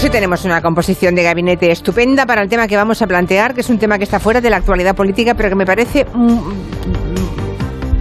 Pues 0.00 0.08
hoy 0.08 0.12
tenemos 0.12 0.46
una 0.46 0.62
composición 0.62 1.14
de 1.14 1.22
gabinete 1.22 1.70
estupenda 1.70 2.24
para 2.24 2.40
el 2.40 2.48
tema 2.48 2.66
que 2.66 2.74
vamos 2.74 3.02
a 3.02 3.06
plantear, 3.06 3.52
que 3.52 3.60
es 3.60 3.68
un 3.68 3.78
tema 3.78 3.98
que 3.98 4.04
está 4.04 4.18
fuera 4.18 4.40
de 4.40 4.48
la 4.48 4.56
actualidad 4.56 4.96
política, 4.96 5.34
pero 5.34 5.50
que 5.50 5.54
me 5.54 5.66
parece 5.66 6.06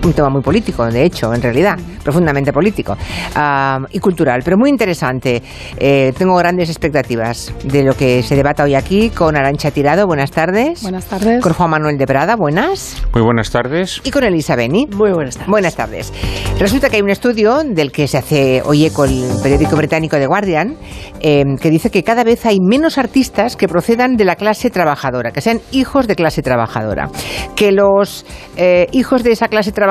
un 0.04 0.14
tema 0.14 0.30
muy 0.30 0.42
político, 0.42 0.86
de 0.86 1.04
hecho, 1.04 1.34
en 1.34 1.42
realidad, 1.42 1.78
profundamente 2.04 2.54
político 2.54 2.94
uh, 2.94 3.86
y 3.92 4.00
cultural, 4.00 4.42
pero 4.44 4.58
muy 4.58 4.70
interesante. 4.70 5.42
Eh, 5.78 6.14
tengo 6.18 6.36
grandes 6.36 6.70
expectativas 6.70 7.54
de 7.64 7.84
lo 7.84 7.96
que 7.96 8.24
se 8.24 8.36
debata 8.36 8.64
hoy 8.64 8.76
aquí 8.76 9.10
con 9.10 9.36
Arancha 9.36 9.72
Tirado. 9.72 10.08
Buenas 10.08 10.32
tardes. 10.32 10.82
Buenas 10.84 11.06
tardes. 11.06 11.42
Con 11.42 11.54
Juan 11.54 11.70
Manuel 11.70 11.98
de 11.98 12.06
Prada. 12.06 12.36
Buenas. 12.36 13.04
Muy 13.14 13.24
buenas 13.24 13.52
tardes. 13.52 14.02
Y 14.04 14.12
con 14.12 14.24
Elisa 14.24 14.56
Beni. 14.56 14.88
Muy 14.88 15.12
buenas 15.12 15.36
tardes. 15.36 15.50
Buenas 15.50 15.76
tardes. 15.76 16.14
Resulta 16.58 16.90
que 16.90 16.98
hay 16.98 17.02
un 17.02 17.10
estudio 17.10 17.64
del 17.64 17.92
que 17.92 18.08
se 18.08 18.18
hace 18.18 18.62
hoy 18.66 18.86
eco 18.86 19.06
el 19.06 19.26
periódico 19.44 19.76
británico 19.76 20.18
The 20.18 20.28
Guardian 20.28 20.78
eh, 21.20 21.44
que 21.62 21.70
dice 21.70 21.92
que 21.92 22.04
cada 22.04 22.24
vez 22.24 22.46
hay 22.46 22.60
menos 22.62 22.98
artistas 22.98 23.56
que 23.56 23.68
procedan 23.68 24.16
de 24.16 24.26
la 24.26 24.36
clase 24.36 24.70
trabajadora, 24.70 25.32
que 25.32 25.42
sean 25.42 25.60
hijos 25.72 26.08
de 26.08 26.16
clase 26.16 26.42
trabajadora. 26.42 27.10
Que 27.56 27.72
los 27.72 28.26
eh, 28.56 28.88
hijos 28.92 29.24
de 29.24 29.32
esa 29.32 29.48
clase 29.48 29.72
trabajadora 29.72 29.89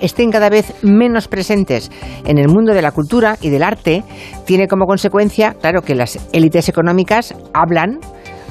estén 0.00 0.30
cada 0.30 0.48
vez 0.48 0.72
menos 0.82 1.28
presentes 1.28 1.90
en 2.24 2.38
el 2.38 2.48
mundo 2.48 2.74
de 2.74 2.82
la 2.82 2.92
cultura 2.92 3.36
y 3.40 3.50
del 3.50 3.62
arte, 3.62 4.04
tiene 4.44 4.68
como 4.68 4.86
consecuencia, 4.86 5.54
claro, 5.54 5.82
que 5.82 5.94
las 5.94 6.18
élites 6.32 6.68
económicas 6.68 7.34
hablan, 7.52 7.98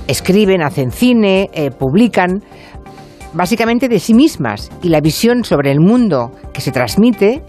escriben, 0.08 0.62
hacen 0.62 0.92
cine, 0.92 1.50
eh, 1.54 1.72
publican, 1.72 2.44
básicamente 3.34 3.90
de 3.90 4.00
sí 4.00 4.14
mismas 4.14 4.72
y 4.82 4.90
la 4.90 5.02
visión 5.02 5.44
sobre 5.44 5.72
el 5.72 5.80
mundo 5.80 6.32
que 6.54 6.62
se 6.62 6.72
transmite 6.72 7.44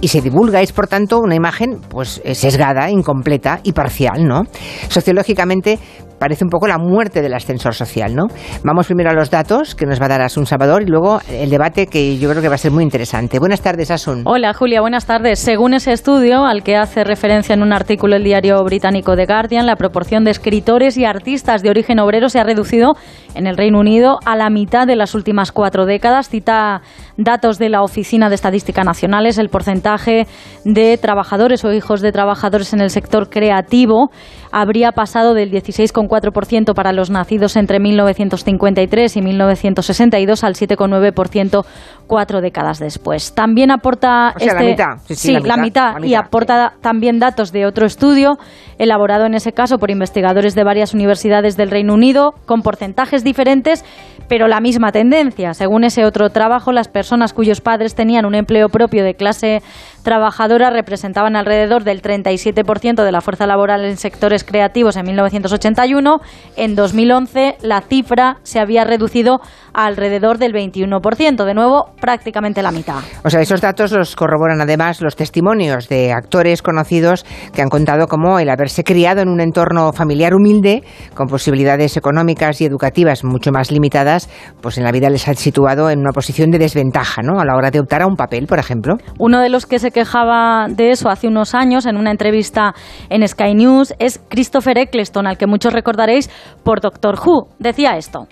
y 0.00 0.08
se 0.08 0.22
divulga 0.22 0.62
es 0.62 0.72
por 0.72 0.86
tanto 0.86 1.20
una 1.20 1.34
imagen 1.34 1.80
pues 1.88 2.22
sesgada, 2.32 2.90
incompleta 2.90 3.60
y 3.62 3.72
parcial, 3.72 4.26
¿no? 4.26 4.44
Sociológicamente 4.88 5.78
parece 6.20 6.44
un 6.44 6.50
poco 6.50 6.68
la 6.68 6.76
muerte 6.76 7.22
del 7.22 7.32
ascensor 7.32 7.74
social, 7.74 8.14
¿no? 8.14 8.26
Vamos 8.62 8.86
primero 8.86 9.08
a 9.08 9.14
los 9.14 9.30
datos 9.30 9.74
que 9.74 9.86
nos 9.86 9.98
va 9.98 10.04
a 10.04 10.08
dar 10.08 10.20
Asun 10.20 10.44
Salvador 10.44 10.82
y 10.82 10.86
luego 10.86 11.18
el 11.30 11.48
debate 11.48 11.86
que 11.86 12.18
yo 12.18 12.28
creo 12.28 12.42
que 12.42 12.48
va 12.48 12.56
a 12.56 12.58
ser 12.58 12.70
muy 12.70 12.84
interesante. 12.84 13.38
Buenas 13.38 13.62
tardes, 13.62 13.90
Asun. 13.90 14.24
Hola, 14.26 14.52
Julia, 14.52 14.82
buenas 14.82 15.06
tardes. 15.06 15.38
Según 15.38 15.72
ese 15.72 15.92
estudio 15.92 16.44
al 16.44 16.62
que 16.62 16.76
hace 16.76 17.04
referencia 17.04 17.54
en 17.54 17.62
un 17.62 17.72
artículo 17.72 18.16
el 18.16 18.22
diario 18.22 18.62
británico 18.62 19.16
The 19.16 19.24
Guardian, 19.24 19.64
la 19.64 19.76
proporción 19.76 20.24
de 20.24 20.32
escritores 20.32 20.98
y 20.98 21.06
artistas 21.06 21.62
de 21.62 21.70
origen 21.70 21.98
obrero 21.98 22.28
se 22.28 22.38
ha 22.38 22.44
reducido 22.44 22.96
en 23.34 23.46
el 23.46 23.56
Reino 23.56 23.80
Unido 23.80 24.18
a 24.26 24.36
la 24.36 24.50
mitad 24.50 24.86
de 24.86 24.96
las 24.96 25.14
últimas 25.14 25.52
cuatro 25.52 25.86
décadas. 25.86 26.28
Cita 26.28 26.82
datos 27.16 27.58
de 27.58 27.70
la 27.70 27.82
Oficina 27.82 28.28
de 28.28 28.34
Estadística 28.34 28.84
Nacionales, 28.84 29.38
el 29.38 29.48
porcentaje 29.48 30.26
de 30.66 30.98
trabajadores 30.98 31.64
o 31.64 31.72
hijos 31.72 32.02
de 32.02 32.12
trabajadores 32.12 32.74
en 32.74 32.82
el 32.82 32.90
sector 32.90 33.30
creativo 33.30 34.10
habría 34.52 34.92
pasado 34.92 35.34
del 35.34 35.50
16,4% 35.50 36.74
para 36.74 36.92
los 36.92 37.10
nacidos 37.10 37.56
entre 37.56 37.80
1953 37.80 39.16
y 39.16 39.22
1962 39.22 40.44
al 40.44 40.54
7,9% 40.54 41.64
cuatro 42.06 42.40
décadas 42.40 42.80
después. 42.80 43.32
También 43.34 43.70
aporta 43.70 44.34
o 44.34 44.38
sea, 44.40 44.48
este, 44.48 44.64
la 44.64 44.70
mitad. 44.70 44.98
Sí, 45.06 45.14
sí, 45.14 45.32
la, 45.32 45.56
mitad, 45.56 45.92
la 45.92 45.98
y 46.00 46.02
mitad, 46.10 46.24
aporta 46.24 46.72
también 46.80 47.20
datos 47.20 47.52
de 47.52 47.66
otro 47.66 47.86
estudio 47.86 48.36
elaborado 48.78 49.26
en 49.26 49.34
ese 49.34 49.52
caso 49.52 49.78
por 49.78 49.92
investigadores 49.92 50.56
de 50.56 50.64
varias 50.64 50.92
universidades 50.92 51.56
del 51.56 51.70
Reino 51.70 51.94
Unido 51.94 52.34
con 52.46 52.62
porcentajes 52.62 53.22
diferentes, 53.22 53.84
pero 54.28 54.48
la 54.48 54.60
misma 54.60 54.90
tendencia. 54.90 55.54
Según 55.54 55.84
ese 55.84 56.04
otro 56.04 56.30
trabajo, 56.30 56.72
las 56.72 56.88
personas 56.88 57.32
cuyos 57.32 57.60
padres 57.60 57.94
tenían 57.94 58.24
un 58.24 58.34
empleo 58.34 58.68
propio 58.70 59.04
de 59.04 59.14
clase 59.14 59.62
trabajadora 60.02 60.70
representaban 60.70 61.36
alrededor 61.36 61.84
del 61.84 62.02
37% 62.02 63.04
de 63.04 63.12
la 63.12 63.20
fuerza 63.20 63.46
laboral 63.46 63.84
en 63.84 63.96
sectores 63.96 64.39
creativos 64.44 64.96
en 64.96 65.06
1981. 65.06 66.20
En 66.56 66.74
2011 66.74 67.58
la 67.62 67.80
cifra 67.82 68.38
se 68.42 68.60
había 68.60 68.84
reducido 68.84 69.40
a 69.72 69.86
alrededor 69.86 70.38
del 70.38 70.52
21%, 70.52 71.44
de 71.44 71.54
nuevo 71.54 71.90
prácticamente 72.00 72.62
la 72.62 72.72
mitad. 72.72 72.98
O 73.24 73.30
sea, 73.30 73.40
esos 73.40 73.60
datos 73.60 73.92
los 73.92 74.16
corroboran 74.16 74.60
además 74.60 75.00
los 75.00 75.16
testimonios 75.16 75.88
de 75.88 76.12
actores 76.12 76.62
conocidos 76.62 77.24
que 77.52 77.62
han 77.62 77.68
contado 77.68 78.06
cómo 78.06 78.38
el 78.38 78.50
haberse 78.50 78.84
criado 78.84 79.22
en 79.22 79.28
un 79.28 79.40
entorno 79.40 79.92
familiar 79.92 80.34
humilde, 80.34 80.82
con 81.14 81.28
posibilidades 81.28 81.96
económicas 81.96 82.60
y 82.60 82.64
educativas 82.64 83.24
mucho 83.24 83.52
más 83.52 83.70
limitadas, 83.70 84.28
pues 84.60 84.78
en 84.78 84.84
la 84.84 84.92
vida 84.92 85.10
les 85.10 85.28
ha 85.28 85.34
situado 85.34 85.90
en 85.90 86.00
una 86.00 86.12
posición 86.12 86.50
de 86.50 86.58
desventaja, 86.58 87.22
¿no? 87.22 87.40
A 87.40 87.44
la 87.44 87.56
hora 87.56 87.70
de 87.70 87.80
optar 87.80 88.02
a 88.02 88.06
un 88.06 88.16
papel, 88.16 88.46
por 88.46 88.58
ejemplo. 88.58 88.96
Uno 89.18 89.40
de 89.40 89.48
los 89.48 89.66
que 89.66 89.78
se 89.78 89.90
quejaba 89.90 90.66
de 90.68 90.90
eso 90.90 91.08
hace 91.08 91.28
unos 91.28 91.54
años 91.54 91.86
en 91.86 91.96
una 91.96 92.10
entrevista 92.10 92.74
en 93.08 93.26
Sky 93.26 93.54
News 93.54 93.94
es 93.98 94.20
Christopher 94.30 94.78
Eccleston, 94.78 95.26
al 95.26 95.36
que 95.36 95.46
muchos 95.46 95.72
recordaréis 95.72 96.30
por 96.64 96.80
Doctor 96.80 97.16
Who. 97.18 97.48
Decía 97.58 97.96
esto. 97.96 98.26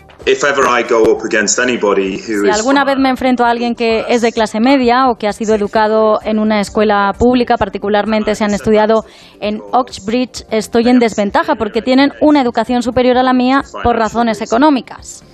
Si 2.19 2.51
alguna 2.51 2.85
vez 2.85 2.99
me 2.99 3.09
enfrento 3.09 3.45
a 3.45 3.51
alguien 3.51 3.75
que 3.75 4.05
es 4.09 4.23
de 4.23 4.33
clase 4.33 4.61
media 4.61 5.09
o 5.09 5.17
que 5.17 5.27
ha 5.27 5.33
sido 5.33 5.55
educado 5.55 6.21
en 6.23 6.39
una 6.39 6.61
escuela 6.61 7.13
pública, 7.19 7.57
particularmente 7.57 8.35
se 8.35 8.45
han 8.45 8.53
estudiado 8.53 9.05
en 9.41 9.61
Oxbridge, 9.73 10.45
estoy 10.51 10.89
en 10.89 10.99
desventaja 10.99 11.55
porque 11.55 11.83
tienen 11.83 12.13
una 12.21 12.41
educación 12.41 12.83
superior 12.83 13.17
a 13.17 13.23
la 13.23 13.33
mía 13.33 13.63
por 13.83 13.97
razones 13.97 14.43
económicas. 14.43 15.25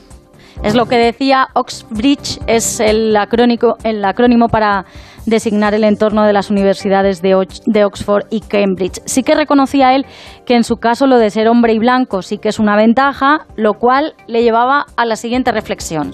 Es 0.63 0.75
lo 0.75 0.87
que 0.87 0.97
decía 0.97 1.49
Oxbridge, 1.55 2.41
es 2.47 2.79
el 2.81 3.17
acrónico, 3.17 3.77
el 3.83 4.05
acrónimo 4.05 4.49
para 4.49 4.85
designar 5.27 5.75
el 5.75 5.85
entorno 5.85 6.25
de 6.25 6.33
las 6.33 6.51
universidades 6.51 7.23
de, 7.23 7.47
de, 7.67 7.85
Oxford 7.85 8.25
y 8.31 8.41
Cambridge. 8.41 9.01
Sí 9.05 9.23
que 9.23 9.35
reconocía 9.35 9.95
él 9.95 10.07
que 10.47 10.55
en 10.55 10.65
su 10.65 10.77
caso 10.77 11.07
lo 11.07 11.19
de 11.19 11.31
ser 11.31 11.49
hombre 11.49 11.73
y 11.73 11.79
blanco 11.79 12.23
sí 12.23 12.39
que 12.39 12.49
es 12.49 12.59
una 12.59 12.77
ventaja, 12.77 13.47
lo 13.57 13.75
cual 13.75 14.15
le 14.27 14.43
llevaba 14.43 14.87
a 14.97 15.05
la 15.05 15.17
siguiente 15.17 15.53
reflexión. 15.53 16.13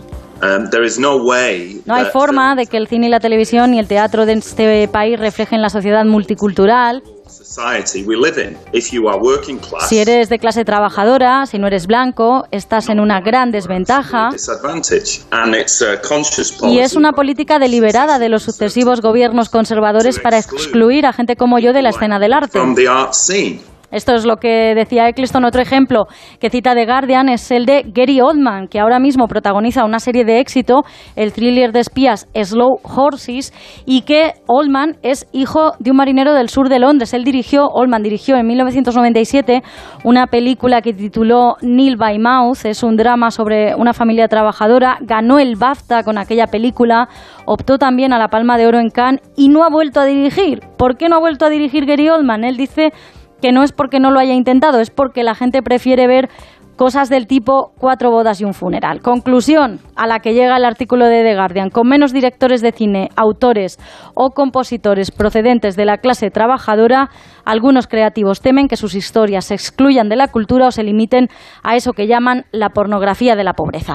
No 1.84 1.94
hay 1.94 2.06
forma 2.06 2.54
de 2.54 2.66
que 2.66 2.78
el 2.78 2.86
cine 2.86 3.08
y 3.08 3.10
la 3.10 3.20
televisión 3.20 3.74
y 3.74 3.78
el 3.78 3.86
teatro 3.86 4.24
de 4.24 4.32
este 4.34 4.88
país 4.88 5.20
reflejen 5.20 5.60
la 5.60 5.68
sociedad 5.68 6.04
multicultural. 6.04 7.02
Si 9.88 9.98
eres 9.98 10.28
de 10.28 10.38
clase 10.38 10.64
trabajadora, 10.64 11.46
si 11.46 11.58
no 11.58 11.66
eres 11.66 11.86
blanco, 11.86 12.44
estás 12.50 12.88
en 12.88 13.00
una 13.00 13.20
gran 13.20 13.50
desventaja. 13.50 14.30
Y 16.68 16.78
es 16.78 16.96
una 16.96 17.12
política 17.12 17.58
deliberada 17.58 18.18
de 18.18 18.28
los 18.28 18.42
sucesivos 18.42 19.00
gobiernos 19.00 19.48
conservadores 19.48 20.18
para 20.18 20.38
excluir 20.38 21.06
a 21.06 21.12
gente 21.12 21.36
como 21.36 21.58
yo 21.58 21.72
de 21.72 21.82
la 21.82 21.90
escena 21.90 22.18
del 22.18 22.32
arte. 22.32 22.58
Esto 23.90 24.14
es 24.14 24.24
lo 24.24 24.36
que 24.36 24.74
decía 24.74 25.08
Eccleston. 25.08 25.44
Otro 25.44 25.60
ejemplo 25.60 26.06
que 26.38 26.50
cita 26.50 26.74
The 26.74 26.86
Guardian 26.86 27.28
es 27.28 27.50
el 27.50 27.66
de 27.66 27.84
Gary 27.86 28.20
Oldman, 28.20 28.68
que 28.68 28.80
ahora 28.80 28.98
mismo 28.98 29.26
protagoniza 29.26 29.84
una 29.84 29.98
serie 29.98 30.24
de 30.24 30.40
éxito, 30.40 30.82
el 31.16 31.32
thriller 31.32 31.72
de 31.72 31.80
espías 31.80 32.28
Slow 32.34 32.80
Horses, 32.82 33.52
y 33.86 34.02
que 34.02 34.34
Oldman 34.46 34.96
es 35.02 35.26
hijo 35.32 35.72
de 35.78 35.90
un 35.90 35.96
marinero 35.96 36.34
del 36.34 36.48
sur 36.48 36.68
de 36.68 36.78
Londres. 36.78 37.14
Él 37.14 37.24
dirigió, 37.24 37.66
Oldman 37.66 38.02
dirigió 38.02 38.36
en 38.36 38.46
1997 38.46 39.62
una 40.04 40.26
película 40.26 40.82
que 40.82 40.92
tituló 40.92 41.56
Neil 41.60 41.96
by 41.96 42.18
Mouth. 42.18 42.64
Es 42.64 42.82
un 42.82 42.96
drama 42.96 43.30
sobre 43.30 43.74
una 43.74 43.92
familia 43.92 44.28
trabajadora. 44.28 44.98
Ganó 45.00 45.38
el 45.38 45.56
BAFTA 45.56 46.02
con 46.02 46.18
aquella 46.18 46.46
película, 46.46 47.08
optó 47.46 47.78
también 47.78 48.12
a 48.12 48.18
la 48.18 48.28
Palma 48.28 48.56
de 48.56 48.66
Oro 48.66 48.78
en 48.78 48.90
Cannes 48.90 49.22
y 49.36 49.48
no 49.48 49.64
ha 49.64 49.70
vuelto 49.70 50.00
a 50.00 50.04
dirigir. 50.04 50.60
¿Por 50.76 50.96
qué 50.96 51.08
no 51.08 51.16
ha 51.16 51.20
vuelto 51.20 51.44
a 51.44 51.50
dirigir 51.50 51.86
Gary 51.86 52.08
Oldman? 52.08 52.44
Él 52.44 52.56
dice 52.56 52.92
que 53.40 53.52
no 53.52 53.62
es 53.62 53.72
porque 53.72 54.00
no 54.00 54.10
lo 54.10 54.20
haya 54.20 54.34
intentado, 54.34 54.80
es 54.80 54.90
porque 54.90 55.22
la 55.22 55.34
gente 55.34 55.62
prefiere 55.62 56.06
ver 56.06 56.28
cosas 56.80 57.10
del 57.10 57.26
tipo 57.26 57.72
cuatro 57.78 58.10
bodas 58.10 58.40
y 58.40 58.46
un 58.46 58.54
funeral. 58.54 59.02
Conclusión 59.02 59.80
a 59.96 60.06
la 60.06 60.20
que 60.20 60.32
llega 60.32 60.56
el 60.56 60.64
artículo 60.64 61.04
de 61.04 61.22
The 61.22 61.34
Guardian. 61.34 61.68
Con 61.68 61.86
menos 61.86 62.10
directores 62.10 62.62
de 62.62 62.72
cine, 62.72 63.10
autores 63.16 63.78
o 64.14 64.30
compositores 64.30 65.10
procedentes 65.10 65.76
de 65.76 65.84
la 65.84 65.98
clase 65.98 66.30
trabajadora, 66.30 67.10
algunos 67.44 67.86
creativos 67.86 68.40
temen 68.40 68.68
que 68.68 68.76
sus 68.76 68.94
historias 68.94 69.46
se 69.46 69.54
excluyan 69.54 70.08
de 70.08 70.16
la 70.16 70.28
cultura 70.28 70.68
o 70.68 70.70
se 70.70 70.82
limiten 70.82 71.28
a 71.62 71.76
eso 71.76 71.92
que 71.92 72.06
llaman 72.06 72.44
la 72.52 72.70
pornografía 72.70 73.36
de 73.36 73.44
la 73.44 73.52
pobreza. 73.54 73.94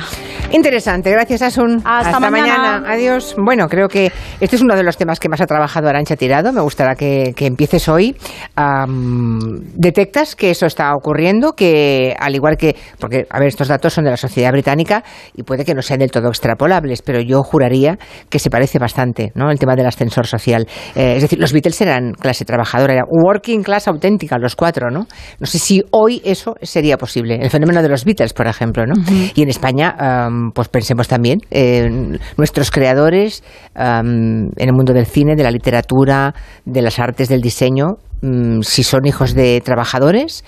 Interesante, 0.51 1.11
gracias 1.11 1.41
Asun. 1.41 1.77
Hasta, 1.83 2.09
Hasta 2.11 2.29
mañana. 2.29 2.83
Adiós. 2.87 3.35
Bueno, 3.37 3.67
creo 3.67 3.87
que 3.87 4.11
este 4.39 4.55
es 4.55 4.61
uno 4.61 4.75
de 4.75 4.83
los 4.83 4.97
temas 4.97 5.19
que 5.19 5.27
más 5.27 5.41
ha 5.41 5.47
trabajado 5.47 5.89
Arancha 5.89 6.15
Tirado. 6.15 6.53
Me 6.53 6.61
gustará 6.61 6.95
que, 6.95 7.33
que 7.35 7.45
empieces 7.45 7.89
hoy. 7.89 8.15
Um, 8.57 9.59
¿Detectas 9.73 10.35
que 10.35 10.51
eso 10.51 10.65
está 10.65 10.93
ocurriendo? 10.93 11.53
Que 11.53 12.15
al 12.19 12.35
igual 12.35 12.57
que 12.57 12.75
porque, 12.99 13.25
a 13.29 13.39
ver, 13.39 13.47
estos 13.47 13.67
datos 13.67 13.93
son 13.93 14.05
de 14.05 14.11
la 14.11 14.17
sociedad 14.17 14.51
británica 14.51 15.03
y 15.33 15.43
puede 15.43 15.65
que 15.65 15.73
no 15.73 15.81
sean 15.81 15.99
del 15.99 16.11
todo 16.11 16.29
extrapolables, 16.29 17.01
pero 17.01 17.21
yo 17.21 17.43
juraría 17.43 17.97
que 18.29 18.39
se 18.39 18.49
parece 18.49 18.79
bastante, 18.79 19.31
¿no? 19.35 19.51
El 19.51 19.59
tema 19.59 19.75
del 19.75 19.87
ascensor 19.87 20.27
social. 20.27 20.67
Eh, 20.95 21.15
es 21.17 21.21
decir, 21.21 21.39
los 21.39 21.53
Beatles 21.53 21.81
eran 21.81 22.13
clase 22.13 22.45
trabajadora, 22.45 22.93
era 22.93 23.03
working 23.35 23.63
class 23.63 23.87
auténtica, 23.87 24.37
los 24.37 24.55
cuatro, 24.55 24.89
¿no? 24.89 25.07
No 25.39 25.45
sé 25.45 25.59
si 25.59 25.83
hoy 25.91 26.21
eso 26.23 26.55
sería 26.61 26.97
posible. 26.97 27.35
El 27.41 27.49
fenómeno 27.49 27.81
de 27.81 27.89
los 27.89 28.05
Beatles, 28.05 28.33
por 28.33 28.47
ejemplo, 28.47 28.85
¿no? 28.85 28.93
Uh 28.93 29.03
-huh. 29.03 29.31
Y 29.35 29.41
en 29.41 29.49
España, 29.49 29.95
um, 30.27 30.51
pues 30.51 30.69
pensemos 30.69 31.07
también, 31.07 31.39
eh, 31.51 31.89
nuestros 32.37 32.71
creadores 32.71 33.43
um, 33.75 34.47
en 34.55 34.67
el 34.69 34.73
mundo 34.73 34.93
del 34.93 35.05
cine, 35.05 35.35
de 35.35 35.43
la 35.43 35.51
literatura, 35.51 36.33
de 36.65 36.81
las 36.81 36.99
artes, 36.99 37.29
del 37.29 37.41
diseño, 37.41 37.97
mm, 38.21 38.61
si 38.61 38.83
son 38.83 39.05
hijos 39.05 39.33
de 39.33 39.61
trabajadores, 39.61 40.43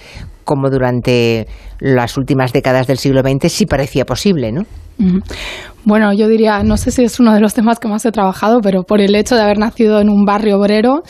como 0.47 0.69
durante 0.69 1.45
las 1.79 2.17
últimas 2.17 2.53
décadas 2.53 2.87
del 2.87 2.97
siglo 2.97 3.21
XX 3.21 3.51
sí 3.51 3.65
parecía 3.65 4.05
posible, 4.05 4.51
¿no? 4.51 4.63
Bueno, 5.83 6.11
yo 6.13 6.27
diría, 6.27 6.63
no 6.63 6.77
sé 6.77 6.89
si 6.91 7.03
es 7.03 7.19
uno 7.19 7.33
de 7.33 7.39
los 7.39 7.53
temas 7.53 7.79
que 7.79 7.87
más 7.87 8.05
he 8.05 8.11
trabajado, 8.11 8.61
pero 8.61 8.83
por 8.83 8.99
el 8.99 9.13
hecho 9.13 9.35
de 9.35 9.41
haber 9.41 9.59
nacido 9.59 9.99
en 9.99 10.09
un 10.09 10.25
barrio 10.25 10.57
obrero 10.57 11.03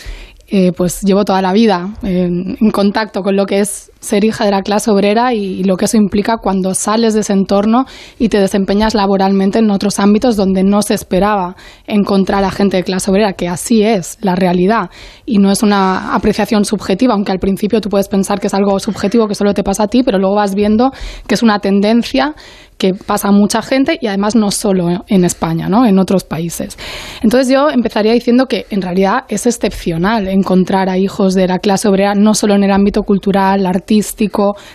eh, 0.49 0.71
pues 0.71 1.01
llevo 1.01 1.25
toda 1.25 1.41
la 1.41 1.51
vida 1.51 1.89
en, 2.03 2.55
contacto 2.71 3.21
con 3.21 3.35
lo 3.35 3.45
que 3.45 3.59
es 3.59 3.91
ser 3.99 4.23
hija 4.23 4.45
de 4.45 4.51
la 4.51 4.61
clase 4.61 4.91
obrera 4.91 5.33
y, 5.33 5.63
lo 5.63 5.75
que 5.75 5.85
eso 5.85 5.97
implica 5.97 6.37
cuando 6.37 6.73
sales 6.73 7.13
de 7.13 7.21
ese 7.21 7.33
entorno 7.33 7.85
y 8.19 8.29
te 8.29 8.39
desempeñas 8.39 8.93
laboralmente 8.93 9.59
en 9.59 9.69
otros 9.71 9.99
ámbitos 9.99 10.35
donde 10.35 10.63
no 10.63 10.81
se 10.81 10.93
esperaba 10.93 11.55
encontrar 11.85 12.43
a 12.43 12.51
gente 12.51 12.77
de 12.77 12.83
clase 12.83 13.11
obrera, 13.11 13.33
que 13.33 13.47
así 13.47 13.83
es 13.83 14.17
la 14.21 14.35
realidad 14.35 14.89
y 15.25 15.39
no 15.39 15.51
es 15.51 15.63
una 15.63 16.13
apreciación 16.15 16.63
subjetiva, 16.63 17.13
aunque 17.13 17.31
al 17.31 17.39
principio 17.39 17.81
tú 17.81 17.89
puedes 17.89 18.07
pensar 18.07 18.39
que 18.39 18.47
es 18.47 18.53
algo 18.53 18.79
subjetivo 18.79 19.27
que 19.27 19.35
solo 19.35 19.53
te 19.53 19.63
pasa 19.63 19.83
a 19.83 19.87
ti, 19.87 20.03
pero 20.03 20.19
luego 20.19 20.35
vas 20.35 20.55
viendo 20.55 20.91
que 21.27 21.35
es 21.35 21.43
una 21.43 21.59
tendencia 21.59 22.35
que 22.77 22.93
pasa 22.93 23.29
a 23.29 23.31
mucha 23.31 23.61
gente 23.61 23.97
y 23.99 24.07
además 24.07 24.35
no 24.35 24.51
solo 24.51 25.03
en 25.07 25.25
España, 25.25 25.67
¿no? 25.67 25.85
en 25.85 25.97
otros 25.99 26.23
países. 26.23 26.77
Entonces 27.21 27.51
yo 27.51 27.69
empezaría 27.69 28.13
diciendo 28.13 28.45
que 28.45 28.65
en 28.69 28.81
realidad 28.81 29.25
es 29.29 29.45
excepcional 29.47 30.27
encontrar 30.27 30.89
a 30.89 30.97
hijos 30.97 31.33
de 31.33 31.47
la 31.47 31.59
clase 31.59 31.87
obrera 31.87 32.13
no 32.13 32.33
solo 32.35 32.55
en 32.55 32.63
el 32.63 32.71
ámbito 32.71 33.03
cultural, 33.03 33.65
artístico, 33.65 33.96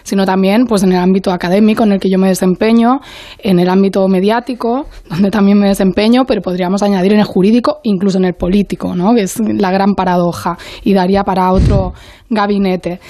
sino 0.02 0.24
también 0.26 0.66
pues 0.66 0.82
en 0.82 0.92
el 0.92 0.98
ámbito 0.98 1.30
académico 1.30 1.84
en 1.84 1.92
el 1.92 2.00
que 2.00 2.10
yo 2.10 2.19
me 2.19 2.28
desempeño, 2.28 3.00
en 3.38 3.58
el 3.58 3.69
ámbito 3.69 4.06
mediático, 4.08 4.86
donde 5.08 5.30
también 5.30 5.58
me 5.58 5.69
desempeño, 5.69 6.24
pero 6.26 6.42
podríamos 6.42 6.82
añadir 6.82 7.12
en 7.12 7.20
el 7.20 7.24
jurídico, 7.24 7.80
incluso 7.82 8.19
en 8.19 8.24
el 8.24 8.34
político, 8.34 8.94
¿no? 8.94 9.14
que 9.14 9.22
es 9.22 9.38
la 9.40 9.70
gran 9.70 9.94
paradoja 9.94 10.56
y 10.82 10.94
daría 10.94 11.24
para 11.24 11.52
otro 11.52 11.92
gabinete. 12.30 13.00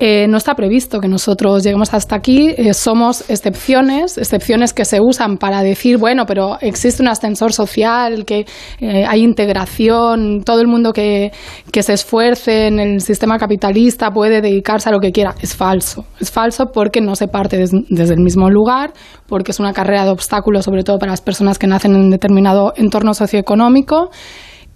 Eh, 0.00 0.26
no 0.26 0.38
está 0.38 0.56
previsto 0.56 1.00
que 1.00 1.06
nosotros 1.06 1.62
lleguemos 1.62 1.94
hasta 1.94 2.16
aquí. 2.16 2.52
Eh, 2.56 2.74
somos 2.74 3.30
excepciones, 3.30 4.18
excepciones 4.18 4.72
que 4.72 4.84
se 4.84 5.00
usan 5.00 5.36
para 5.38 5.62
decir, 5.62 5.98
bueno, 5.98 6.26
pero 6.26 6.58
existe 6.60 7.00
un 7.00 7.08
ascensor 7.08 7.52
social, 7.52 8.24
que 8.24 8.44
eh, 8.80 9.04
hay 9.06 9.22
integración, 9.22 10.42
todo 10.44 10.60
el 10.60 10.66
mundo 10.66 10.92
que, 10.92 11.30
que, 11.70 11.82
se 11.84 11.92
esfuerce 11.92 12.66
en 12.66 12.80
el 12.80 13.00
sistema 13.02 13.38
capitalista 13.38 14.10
puede 14.10 14.40
dedicarse 14.40 14.88
a 14.88 14.92
lo 14.92 14.98
que 14.98 15.12
quiera. 15.12 15.34
Es 15.40 15.54
falso. 15.54 16.04
Es 16.18 16.32
falso 16.32 16.72
porque 16.72 17.00
no 17.00 17.14
se 17.14 17.28
parte 17.28 17.56
desde 17.56 18.14
el 18.14 18.20
mismo 18.20 18.50
lugar, 18.50 18.92
porque 19.28 19.52
es 19.52 19.60
una 19.60 19.72
carrera 19.72 20.04
de 20.04 20.10
obstáculos, 20.10 20.64
sobre 20.64 20.82
todo 20.82 20.98
para 20.98 21.12
las 21.12 21.20
personas 21.20 21.56
que 21.58 21.68
nacen 21.68 21.94
en 21.94 22.00
un 22.00 22.10
determinado 22.10 22.72
entorno 22.76 23.14
socioeconómico 23.14 24.10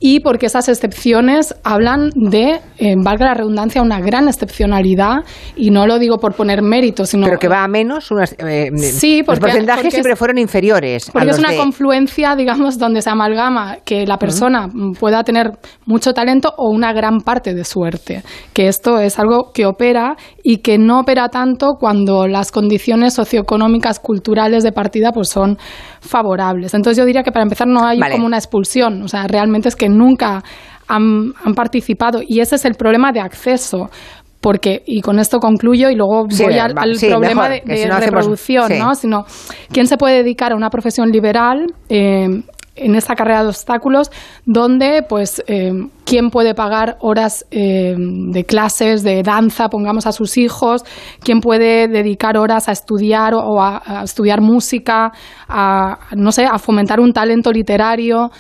y 0.00 0.20
porque 0.20 0.46
esas 0.46 0.68
excepciones 0.68 1.54
hablan 1.64 2.10
de, 2.14 2.60
eh, 2.78 2.94
valga 2.96 3.26
la 3.26 3.34
redundancia, 3.34 3.82
una 3.82 4.00
gran 4.00 4.28
excepcionalidad, 4.28 5.24
y 5.56 5.70
no 5.70 5.86
lo 5.86 5.98
digo 5.98 6.18
por 6.18 6.34
poner 6.34 6.62
mérito, 6.62 7.04
sino... 7.04 7.26
Pero 7.26 7.38
que 7.38 7.48
va 7.48 7.64
a 7.64 7.68
menos, 7.68 8.10
unas, 8.12 8.34
eh, 8.38 8.70
sí, 8.76 9.22
porque, 9.24 9.40
los 9.40 9.50
porcentajes 9.50 9.92
siempre 9.92 10.14
fueron 10.14 10.38
inferiores. 10.38 11.10
Porque 11.10 11.30
es 11.30 11.38
una 11.38 11.56
confluencia, 11.56 12.36
digamos, 12.36 12.78
donde 12.78 13.02
se 13.02 13.10
amalgama 13.10 13.78
que 13.84 14.06
la 14.06 14.18
persona 14.18 14.68
pueda 15.00 15.24
tener 15.24 15.50
mucho 15.84 16.12
talento 16.12 16.54
o 16.56 16.70
una 16.70 16.92
gran 16.92 17.20
parte 17.20 17.54
de 17.54 17.64
suerte, 17.64 18.22
que 18.52 18.68
esto 18.68 19.00
es 19.00 19.18
algo 19.18 19.50
que 19.52 19.66
opera 19.66 20.16
y 20.44 20.58
que 20.58 20.78
no 20.78 21.00
opera 21.00 21.28
tanto 21.28 21.74
cuando 21.78 22.28
las 22.28 22.52
condiciones 22.52 23.14
socioeconómicas, 23.14 23.98
culturales 23.98 24.62
de 24.62 24.70
partida 24.70 25.10
pues 25.12 25.28
son 25.28 25.58
favorables. 26.00 26.74
Entonces 26.74 26.98
yo 26.98 27.04
diría 27.04 27.24
que 27.24 27.32
para 27.32 27.42
empezar 27.42 27.66
no 27.66 27.84
hay 27.84 27.98
como 27.98 28.26
una 28.26 28.36
expulsión, 28.36 29.02
o 29.02 29.08
sea, 29.08 29.26
realmente 29.26 29.68
es 29.68 29.74
que 29.74 29.87
nunca 29.88 30.42
han, 30.88 31.32
participado 31.54 32.20
y 32.26 32.40
ese 32.40 32.56
es 32.56 32.64
el 32.64 32.74
problema 32.74 33.12
de 33.12 33.20
acceso 33.20 33.90
porque 34.40 34.82
y 34.86 35.00
con 35.00 35.18
esto 35.18 35.38
concluyo 35.38 35.90
y 35.90 35.96
luego 35.96 36.26
voy 36.26 36.58
al, 36.58 36.74
problema 36.74 37.48
de, 37.48 37.88
reproducción, 37.98 38.78
¿no? 38.78 38.94
Sino 38.94 39.24
quién 39.72 39.86
se 39.86 39.96
puede 39.96 40.22
dedicar 40.22 40.52
a 40.52 40.56
una 40.56 40.70
profesión 40.70 41.10
liberal 41.10 41.66
eh, 41.88 42.42
en 42.80 42.94
esta 42.94 43.14
carrera 43.14 43.42
de 43.42 43.48
obstáculos, 43.48 44.10
donde 44.44 45.04
pues 45.08 45.42
eh, 45.46 45.72
quién 46.04 46.30
puede 46.30 46.54
pagar 46.54 46.96
horas 47.00 47.44
eh, 47.50 47.94
de 47.96 48.44
clases 48.44 49.02
de 49.02 49.22
danza, 49.22 49.68
pongamos 49.68 50.06
a 50.06 50.12
sus 50.12 50.36
hijos, 50.36 50.84
quién 51.20 51.40
puede 51.40 51.88
dedicar 51.88 52.36
horas 52.36 52.68
a 52.68 52.72
estudiar 52.72 53.34
o 53.34 53.60
a, 53.60 53.82
a 53.84 54.04
estudiar 54.04 54.40
música, 54.40 55.12
a 55.48 55.98
no 56.16 56.32
sé, 56.32 56.44
a 56.44 56.58
fomentar 56.58 57.00
un 57.00 57.12
talento 57.12 57.52
literario. 57.52 58.30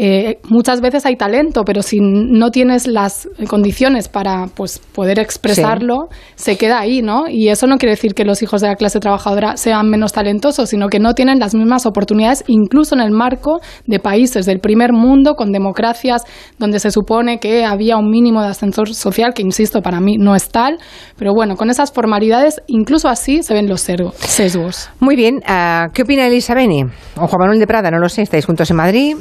Eh, 0.00 0.38
muchas 0.48 0.80
veces 0.80 1.04
hay 1.06 1.16
talento, 1.16 1.64
pero 1.64 1.82
si 1.82 1.98
no 2.00 2.50
tienes 2.50 2.86
las 2.86 3.28
condiciones 3.48 4.08
para 4.08 4.46
pues, 4.54 4.78
poder 4.78 5.18
expresarlo, 5.18 6.08
se 6.36 6.56
queda 6.56 6.78
ahí, 6.78 7.02
¿no? 7.02 7.24
Y 7.28 7.48
eso 7.48 7.66
no 7.66 7.78
quiere 7.78 7.94
decir 7.94 8.14
que 8.14 8.24
los 8.24 8.40
hijos 8.40 8.60
de 8.60 8.68
la 8.68 8.76
clase 8.76 9.00
trabajadora 9.00 9.56
sean 9.56 9.90
menos 9.90 10.12
talentosos, 10.12 10.70
sino 10.70 10.88
que 10.88 11.00
no 11.00 11.14
tienen 11.14 11.40
las 11.40 11.52
mismas 11.52 11.84
oportunidades, 11.84 12.44
incluso 12.46 12.94
en 12.94 13.00
el 13.00 13.10
marco 13.10 13.58
de 13.86 13.98
países 13.98 14.46
del 14.46 14.60
primer 14.60 14.92
mundo, 14.92 15.34
con 15.34 15.50
democracias 15.50 16.22
donde 16.58 16.78
se 16.78 16.92
supone 16.92 17.40
que 17.40 17.64
había 17.64 17.96
un 17.96 18.08
mínimo 18.08 18.40
de 18.40 18.48
ascensor 18.48 18.94
social, 18.94 19.34
que 19.34 19.42
insisto, 19.42 19.82
para 19.82 20.00
mí 20.00 20.16
no 20.16 20.36
es 20.36 20.48
tal, 20.48 20.78
pero 21.16 21.34
bueno, 21.34 21.56
con 21.56 21.70
esas 21.70 21.90
formalidades, 21.90 22.62
incluso 22.68 23.08
así 23.08 23.42
se 23.42 23.52
ven 23.52 23.68
los 23.68 23.80
sesgos. 23.80 24.90
Muy 25.00 25.16
bien, 25.16 25.40
ah, 25.44 25.88
¿qué 25.92 26.02
opina 26.02 26.24
Elisa 26.28 26.54
Beni? 26.54 26.84
O 27.16 27.26
Juan 27.26 27.40
Manuel 27.40 27.58
de 27.58 27.66
Prada, 27.66 27.90
no 27.90 27.98
lo 27.98 28.08
sé, 28.08 28.22
estáis 28.22 28.46
juntos 28.46 28.70
en 28.70 28.76
Madrid. 28.76 29.16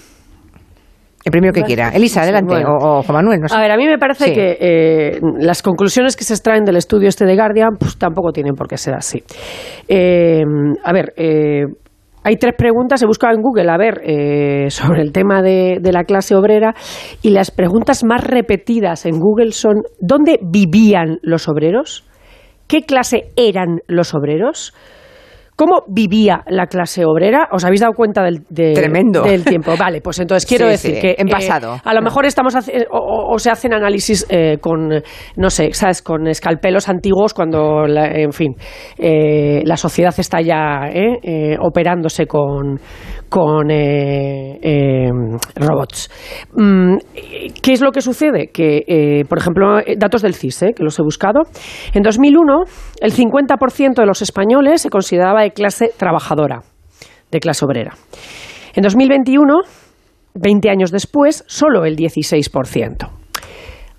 El 1.28 1.32
primero 1.32 1.52
que 1.52 1.64
quiera. 1.64 1.90
Elisa, 1.90 2.22
adelante. 2.22 2.56
O, 2.66 3.04
Juan 3.04 3.16
Manuel. 3.16 3.42
A 3.52 3.60
ver, 3.60 3.70
a 3.70 3.76
mí 3.76 3.86
me 3.86 3.98
parece 3.98 4.32
que 4.32 4.58
eh, 4.62 5.20
las 5.40 5.62
conclusiones 5.62 6.16
que 6.16 6.24
se 6.24 6.34
extraen 6.34 6.64
del 6.64 6.78
estudio 6.78 7.10
este 7.10 7.26
de 7.26 7.36
Guardian 7.36 7.76
pues, 7.78 7.98
tampoco 7.98 8.32
tienen 8.32 8.56
por 8.56 8.70
qué 8.70 8.78
ser 8.78 8.94
así. 8.94 9.22
Eh, 9.90 10.42
a 10.82 10.94
ver, 10.94 11.14
eh, 11.18 11.66
hay 12.24 12.38
tres 12.38 12.54
preguntas, 12.58 13.04
he 13.04 13.06
buscado 13.06 13.36
en 13.36 13.42
Google, 13.42 13.70
a 13.70 13.78
ver, 13.78 14.72
sobre 14.72 15.02
el 15.02 15.12
tema 15.12 15.42
de, 15.42 15.80
de, 15.82 15.92
la 15.92 16.06
clase 16.06 16.34
obrera, 16.34 16.74
y 17.22 17.32
las 17.32 17.52
preguntas 17.52 18.06
más 18.06 18.24
repetidas 18.24 19.06
en 19.06 19.20
Google 19.20 19.52
son, 19.52 19.84
¿dónde 20.00 20.40
vivían 20.42 21.20
los 21.24 21.50
obreros? 21.50 22.06
¿Qué 22.68 22.84
clase 22.84 23.32
eran 23.36 23.80
los 23.88 24.14
obreros? 24.14 24.74
¿Cómo 25.58 25.82
vivía 25.88 26.44
la 26.46 26.68
clase 26.68 27.04
obrera? 27.04 27.50
¿Os 27.52 27.66
habéis 27.66 27.82
dado 27.82 27.94
cuenta 27.94 28.24
del, 28.24 28.46
Tremendo. 28.46 29.24
del 29.24 29.44
tiempo? 29.44 29.72
Vale, 29.76 30.02
pues 30.02 30.20
entonces 30.20 30.46
quiero 30.48 30.68
decir 30.68 31.00
que... 31.02 31.16
En 31.18 31.28
pasado. 31.28 31.78
Eh, 31.78 31.82
a 31.84 31.94
lo 31.96 32.04
mejor 32.04 32.28
estamos 32.28 32.56
o, 32.92 33.40
se 33.40 33.50
hacen 33.50 33.74
análisis 33.74 34.24
eh, 34.30 34.60
con, 34.62 35.02
no 35.36 35.50
sé, 35.50 35.74
¿sabes? 35.74 36.04
Con 36.04 36.28
escalpelos 36.28 36.88
antiguos 36.90 37.34
cuando, 37.34 37.88
en 37.88 38.34
fin, 38.34 38.54
eh, 39.00 39.64
la 39.66 39.78
sociedad 39.78 40.14
está 40.16 40.42
ya 40.42 40.92
operándose 41.60 42.28
con, 42.28 42.80
con 43.30 43.68
robots. 45.56 46.10
Mm, 46.54 46.98
¿Qué 47.62 47.74
es 47.74 47.82
lo 47.82 47.92
que 47.92 48.02
sucede? 48.02 48.48
Que, 48.54 49.26
por 49.28 49.38
ejemplo, 49.38 49.80
datos 49.98 50.22
del 50.22 50.34
CIS, 50.34 50.66
que 50.76 50.84
los 50.84 50.98
he 51.00 51.04
buscado. 51.04 51.42
En 51.94 52.04
2001, 52.04 52.64
el 53.02 53.14
50% 53.14 53.96
de 53.96 54.06
los 54.06 54.22
españoles 54.22 54.82
se 54.82 54.90
consideraba 54.90 55.42
de 55.42 55.52
clase 55.52 55.92
trabajadora, 55.98 56.62
de 57.32 57.40
clase 57.40 57.66
obrera. 57.66 57.94
En 58.76 58.84
2021, 58.84 59.62
20 60.36 60.70
años 60.70 60.92
después, 60.92 61.44
solo 61.48 61.86
el 61.86 61.96
16%. 61.96 63.10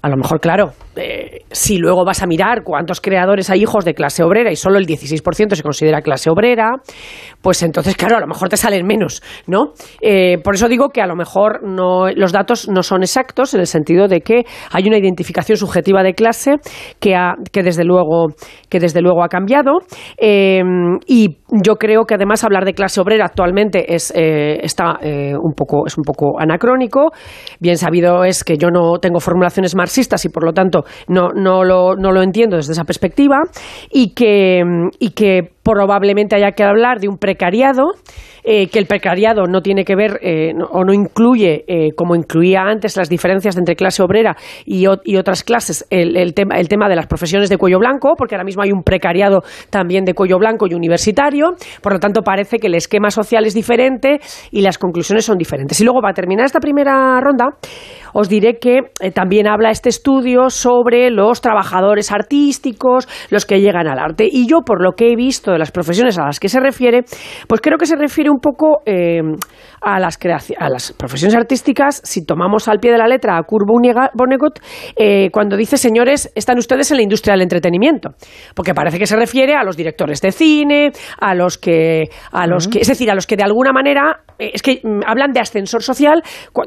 A 0.00 0.08
lo 0.08 0.16
mejor, 0.16 0.40
claro, 0.40 0.70
eh, 0.94 1.27
si 1.50 1.78
luego 1.78 2.04
vas 2.04 2.22
a 2.22 2.26
mirar 2.26 2.62
cuántos 2.64 3.00
creadores 3.00 3.50
hay 3.50 3.62
hijos 3.62 3.84
de 3.84 3.94
clase 3.94 4.22
obrera 4.22 4.50
y 4.50 4.56
solo 4.56 4.78
el 4.78 4.86
16% 4.86 5.54
se 5.54 5.62
considera 5.62 6.02
clase 6.02 6.30
obrera, 6.30 6.72
pues 7.42 7.62
entonces, 7.62 7.96
claro, 7.96 8.16
a 8.16 8.20
lo 8.20 8.26
mejor 8.26 8.48
te 8.48 8.56
salen 8.56 8.86
menos, 8.86 9.22
¿no? 9.46 9.72
Eh, 10.00 10.38
por 10.42 10.54
eso 10.54 10.68
digo 10.68 10.90
que 10.90 11.00
a 11.00 11.06
lo 11.06 11.16
mejor 11.16 11.62
no, 11.62 12.08
los 12.10 12.32
datos 12.32 12.68
no 12.68 12.82
son 12.82 13.02
exactos 13.02 13.54
en 13.54 13.60
el 13.60 13.66
sentido 13.66 14.08
de 14.08 14.20
que 14.20 14.44
hay 14.72 14.86
una 14.86 14.98
identificación 14.98 15.56
subjetiva 15.56 16.02
de 16.02 16.14
clase 16.14 16.56
que, 17.00 17.14
ha, 17.14 17.34
que, 17.52 17.62
desde, 17.62 17.84
luego, 17.84 18.28
que 18.68 18.80
desde 18.80 19.00
luego 19.00 19.22
ha 19.22 19.28
cambiado 19.28 19.78
eh, 20.18 20.62
y 21.06 21.38
yo 21.62 21.76
creo 21.76 22.04
que 22.04 22.14
además 22.14 22.44
hablar 22.44 22.64
de 22.64 22.74
clase 22.74 23.00
obrera 23.00 23.24
actualmente 23.24 23.94
es, 23.94 24.12
está, 24.14 24.98
un 25.02 25.54
poco, 25.54 25.86
es 25.86 25.96
un 25.96 26.04
poco 26.04 26.38
anacrónico. 26.38 27.10
Bien 27.60 27.78
sabido 27.78 28.24
es 28.24 28.44
que 28.44 28.56
yo 28.56 28.70
no 28.70 28.98
tengo 28.98 29.20
formulaciones 29.20 29.74
marxistas 29.74 30.24
y 30.24 30.28
por 30.28 30.44
lo 30.44 30.52
tanto 30.52 30.84
no, 31.08 31.30
no, 31.38 31.64
lo, 31.64 31.96
no 31.96 32.12
lo 32.12 32.22
entiendo 32.22 32.56
desde 32.56 32.72
esa 32.72 32.84
perspectiva 32.84 33.38
y 33.90 34.14
que, 34.14 34.62
y 34.98 35.10
que 35.10 35.52
probablemente 35.62 36.36
haya 36.36 36.52
que 36.52 36.64
hablar 36.64 36.98
de 37.00 37.08
un 37.08 37.18
precariado 37.18 37.92
eh, 38.50 38.68
que 38.68 38.78
el 38.78 38.86
precariado 38.86 39.44
no 39.46 39.60
tiene 39.60 39.84
que 39.84 39.94
ver 39.94 40.20
eh, 40.22 40.54
o 40.70 40.82
no 40.82 40.94
incluye, 40.94 41.66
eh, 41.68 41.90
como 41.94 42.16
incluía 42.16 42.62
antes, 42.62 42.96
las 42.96 43.10
diferencias 43.10 43.58
entre 43.58 43.76
clase 43.76 44.02
obrera 44.02 44.38
y, 44.64 44.86
otras 44.86 45.44
clases, 45.44 45.86
el, 45.90 46.32
tema, 46.32 46.56
el 46.56 46.66
tema 46.66 46.88
de 46.88 46.96
las 46.96 47.06
profesiones 47.06 47.50
de 47.50 47.58
cuello 47.58 47.78
blanco, 47.78 48.14
porque 48.16 48.36
ahora 48.36 48.44
mismo 48.44 48.62
hay 48.62 48.72
un 48.72 48.82
precariado 48.82 49.42
también 49.68 50.06
de 50.06 50.14
cuello 50.14 50.38
blanco 50.38 50.66
y 50.66 50.72
universitario, 50.72 51.56
por 51.82 51.92
lo 51.92 51.98
tanto 51.98 52.22
parece 52.22 52.58
que 52.58 52.68
el 52.68 52.74
esquema 52.76 53.10
social 53.10 53.44
es 53.44 53.52
diferente 53.52 54.18
y 54.50 54.62
las 54.62 54.78
conclusiones 54.78 55.26
son 55.26 55.36
diferentes. 55.36 55.78
Y 55.82 55.84
luego, 55.84 56.00
para 56.00 56.14
terminar 56.14 56.46
esta 56.46 56.58
primera 56.58 57.20
ronda, 57.20 57.58
os 58.14 58.30
diré 58.30 58.58
que 58.58 58.78
también 59.12 59.46
habla 59.46 59.70
este 59.70 59.90
estudio 59.90 60.48
sobre 60.48 61.10
los 61.10 61.42
trabajadores 61.42 62.10
artísticos, 62.10 63.06
los 63.28 63.44
que 63.44 63.60
llegan 63.60 63.88
al 63.88 63.98
arte. 63.98 64.26
Y 64.26 64.46
yo, 64.46 64.62
por 64.64 64.82
lo 64.82 64.92
que 64.92 65.12
he 65.12 65.16
visto 65.16 65.52
de 65.52 65.58
las 65.58 65.70
profesiones 65.70 66.18
a 66.18 66.24
las 66.24 66.40
que 66.40 66.48
se 66.48 66.60
refiere, 66.60 67.02
pues 67.46 67.60
creo 67.60 67.76
que 67.76 67.84
se 67.84 67.96
refiere 67.96 68.30
un 68.30 68.37
poco 68.40 68.82
eh, 68.84 69.22
a, 69.80 69.98
las 69.98 70.18
a 70.58 70.68
las 70.68 70.92
profesiones 70.92 71.34
artísticas, 71.36 72.00
si 72.04 72.24
tomamos 72.24 72.68
al 72.68 72.78
pie 72.78 72.92
de 72.92 72.98
la 72.98 73.06
letra 73.06 73.36
a 73.36 73.42
Kurt 73.42 73.66
Vonnegut, 73.66 74.58
eh, 74.96 75.30
cuando 75.30 75.56
dice, 75.56 75.76
señores, 75.76 76.30
están 76.34 76.58
ustedes 76.58 76.90
en 76.90 76.98
la 76.98 77.02
industria 77.02 77.34
del 77.34 77.42
entretenimiento. 77.42 78.10
Porque 78.54 78.74
parece 78.74 78.98
que 78.98 79.06
se 79.06 79.16
refiere 79.16 79.54
a 79.54 79.64
los 79.64 79.76
directores 79.76 80.20
de 80.20 80.32
cine, 80.32 80.92
a 81.20 81.34
los 81.34 81.58
que, 81.58 82.04
a 82.32 82.46
los 82.46 82.68
que 82.68 82.80
es 82.80 82.88
decir, 82.88 83.10
a 83.10 83.14
los 83.14 83.26
que 83.26 83.36
de 83.36 83.44
alguna 83.44 83.72
manera, 83.72 84.20
eh, 84.38 84.50
es 84.54 84.62
que 84.62 84.80
mm, 84.82 85.00
hablan 85.06 85.32
de 85.32 85.40
ascensor 85.40 85.82
social, 85.82 86.22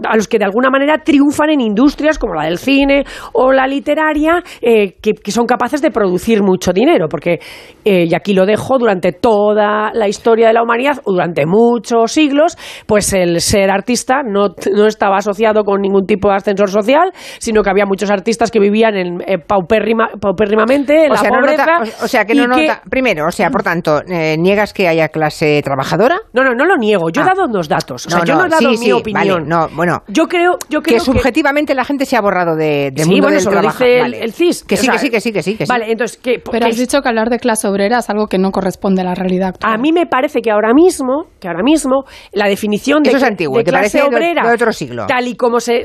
a 0.08 0.16
los 0.16 0.28
que 0.28 0.38
de 0.38 0.46
alguna 0.46 0.70
manera 0.70 1.00
triunfan 1.00 1.50
en 1.50 1.62
industrias 1.62 2.18
como 2.18 2.36
la 2.36 2.46
del 2.46 2.58
cine 2.58 3.04
o 3.34 3.52
la 3.52 3.68
literaria, 3.68 4.44
que, 4.62 4.94
que, 5.02 5.32
son 5.32 5.46
capaces 5.46 5.82
de 5.82 5.92
producir 5.92 6.44
mucho 6.44 6.72
dinero. 6.74 7.08
Porque, 7.10 7.40
y 7.84 8.14
aquí 8.14 8.34
lo 8.34 8.46
dejo, 8.46 8.78
durante 8.78 9.12
toda 9.12 9.92
la 9.94 10.08
historia 10.08 10.48
de 10.48 10.54
la 10.54 10.64
humanidad, 10.64 11.02
durante 11.06 11.46
muchos 11.46 12.12
siglos, 12.12 12.58
pues 12.86 13.01
el 13.14 13.42
ser 13.42 13.70
artista 13.70 14.22
no, 14.24 14.50
no 14.76 14.88
estaba 14.88 15.18
asociado 15.18 15.64
con 15.64 15.82
ningún 15.82 16.06
tipo 16.06 16.30
de 16.30 16.36
ascensor 16.36 16.70
social, 16.70 17.12
sino 17.40 17.64
que 17.64 17.70
había 17.70 17.86
muchos 17.86 18.10
artistas 18.10 18.52
que 18.52 18.60
vivían 18.60 18.96
en, 18.96 19.22
eh, 19.28 19.38
paupérrimamente, 19.38 21.06
en 21.06 21.12
o 21.12 21.16
la 21.16 21.20
sea, 21.20 21.30
pobreza. 21.30 22.04
o, 22.04 22.08
sea, 22.08 22.26
que 22.26 22.36
no 22.36 22.48
nota. 22.48 22.82
Primero, 22.90 23.28
o 23.28 23.32
sea, 23.32 23.50
por 23.50 23.64
tanto, 23.64 24.02
eh, 24.08 24.36
¿niegas 24.38 24.74
que 24.74 24.88
haya 24.88 25.10
clase 25.10 25.62
trabajadora? 25.64 26.20
No, 26.34 26.44
no, 26.44 26.54
no 26.54 26.66
lo 26.66 26.78
niego. 26.78 27.10
Yo 27.10 27.22
he 27.22 27.26
ah. 27.26 27.34
dado 27.36 27.46
unos 27.46 27.68
datos. 27.68 28.06
O 28.06 28.10
sea, 28.10 28.24
yo 28.24 28.36
no 28.36 28.46
he 28.46 28.50
dado 28.50 28.72
mi 28.72 28.92
opinión. 28.92 29.48
no, 29.48 29.68
bueno. 29.76 30.04
Yo 30.08 30.28
creo, 30.28 30.58
yo 30.70 30.82
creo 30.82 30.98
que, 30.98 31.04
subjetivamente 31.04 31.74
la 31.76 31.86
gente 31.86 32.06
se 32.06 32.16
ha 32.16 32.22
borrado 32.22 32.56
de, 32.56 32.92
del 32.92 33.08
mundo 33.08 33.28
del 33.28 33.44
trabajo. 33.44 33.84
dice 33.84 34.00
el, 34.00 34.34
CIS. 34.34 34.64
Que 34.64 34.78
sí, 34.78 34.88
que 34.88 35.00
sí, 35.00 35.10
que 35.10 35.22
sí, 35.22 35.32
que 35.32 35.44
sí, 35.44 35.58
Vale, 35.68 35.92
entonces, 35.92 36.20
Pero 36.52 36.66
has 36.66 36.78
dicho 36.78 37.02
que 37.02 37.10
hablar 37.10 37.30
de 37.30 37.40
clase 37.40 37.68
obrera 37.68 38.00
es 38.00 38.10
algo 38.10 38.28
que 38.28 38.38
no 38.38 38.52
corresponde 38.52 39.02
a 39.02 39.06
la 39.06 39.16
realidad 39.16 39.50
actual. 39.50 39.74
A 39.74 39.78
mí 39.78 39.92
me 39.92 40.06
parece 40.06 40.42
que 40.42 40.52
ahora 40.52 40.74
mismo, 40.74 41.26
que 41.40 41.48
ahora 41.48 41.64
mismo, 41.64 42.04
la 42.34 42.48
definición 42.48 42.91
de, 43.00 43.10
Eso 43.10 43.18
es 43.18 43.24
antiguo, 43.24 43.58
de 43.58 43.64
clase 43.64 44.02
obrera, 44.02 44.48
de 44.48 44.54
otro 44.54 44.72
siglo. 44.72 45.06
tal 45.08 45.28
y 45.28 45.36
como 45.36 45.60
se, 45.60 45.84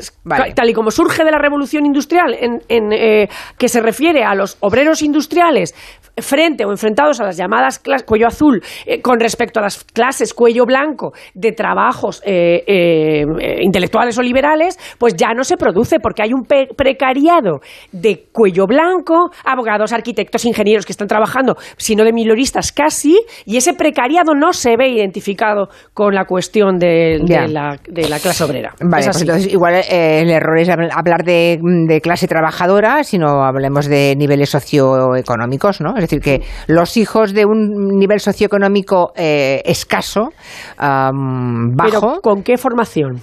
tal 0.55 0.69
y 0.69 0.73
como 0.73 0.91
surge 0.91 1.25
de 1.25 1.31
la 1.31 1.39
revolución 1.39 1.87
industrial, 1.87 2.35
en, 2.39 2.63
en 2.69 2.93
eh, 2.93 3.29
que 3.59 3.69
se 3.69 3.81
refiere 3.81 4.25
a 4.25 4.35
los 4.35 4.57
obreros 4.61 5.03
industriales 5.03 5.75
frente 6.17 6.65
o 6.65 6.71
enfrentados 6.71 7.21
a 7.21 7.25
las 7.25 7.37
llamadas 7.37 7.79
clases 7.79 8.07
cuello 8.07 8.27
azul 8.27 8.63
eh, 8.87 9.01
con 9.01 9.21
respecto 9.21 9.61
a 9.61 9.63
las 9.63 9.85
clases 9.85 10.33
cuello 10.33 10.65
blanco 10.65 11.13
de 11.35 11.53
trabajos 11.53 12.23
eh, 12.25 12.63
eh, 12.67 13.25
intelectuales 13.61 14.17
o 14.19 14.23
liberales, 14.23 14.79
pues 14.99 15.15
ya 15.15 15.35
no 15.35 15.45
se 15.45 15.57
produce 15.57 15.99
porque 16.01 16.23
hay 16.23 16.33
un 16.33 16.45
precariado 16.45 17.61
de 17.93 18.27
cuello 18.33 18.67
blanco, 18.67 19.31
abogados, 19.45 19.93
arquitectos, 19.93 20.45
ingenieros 20.45 20.87
que 20.87 20.93
están 20.93 21.09
trabajando, 21.09 21.57
sino 21.77 22.05
de 22.05 22.13
minoristas 22.13 22.73
casi, 22.73 23.19
y 23.45 23.57
ese 23.57 23.75
precariado 23.75 24.35
no 24.35 24.53
se 24.53 24.77
ve 24.77 24.89
identificado 24.89 25.69
con 25.93 26.15
la 26.15 26.25
cuestión 26.25 26.79
de, 26.79 27.19
la, 27.49 27.79
clase 28.21 28.45
obrera. 28.45 28.75
Vale, 28.81 29.05
pues 29.07 29.21
entonces 29.21 29.53
igual 29.53 29.75
el 29.89 30.31
error 30.31 30.59
es 30.59 30.69
hablar 30.69 31.25
de, 31.25 31.59
de 31.61 32.01
clase 32.01 32.27
trabajadora, 32.27 33.05
sino 33.05 33.45
hablemos 33.45 33.87
de 33.87 34.15
niveles 34.17 34.51
socioeconómicos, 34.51 35.81
¿no? 35.81 35.97
Es 35.97 36.06
decir, 36.11 36.21
que 36.21 36.47
los 36.67 36.97
hijos 36.97 37.33
de 37.33 37.45
un 37.45 37.99
nivel 37.99 38.21
socioeconómico 38.21 39.13
eh, 39.17 39.63
escaso, 39.65 40.31
bajo. 40.79 42.21
¿Con 42.23 42.43
qué 42.43 42.57
formación? 42.57 43.21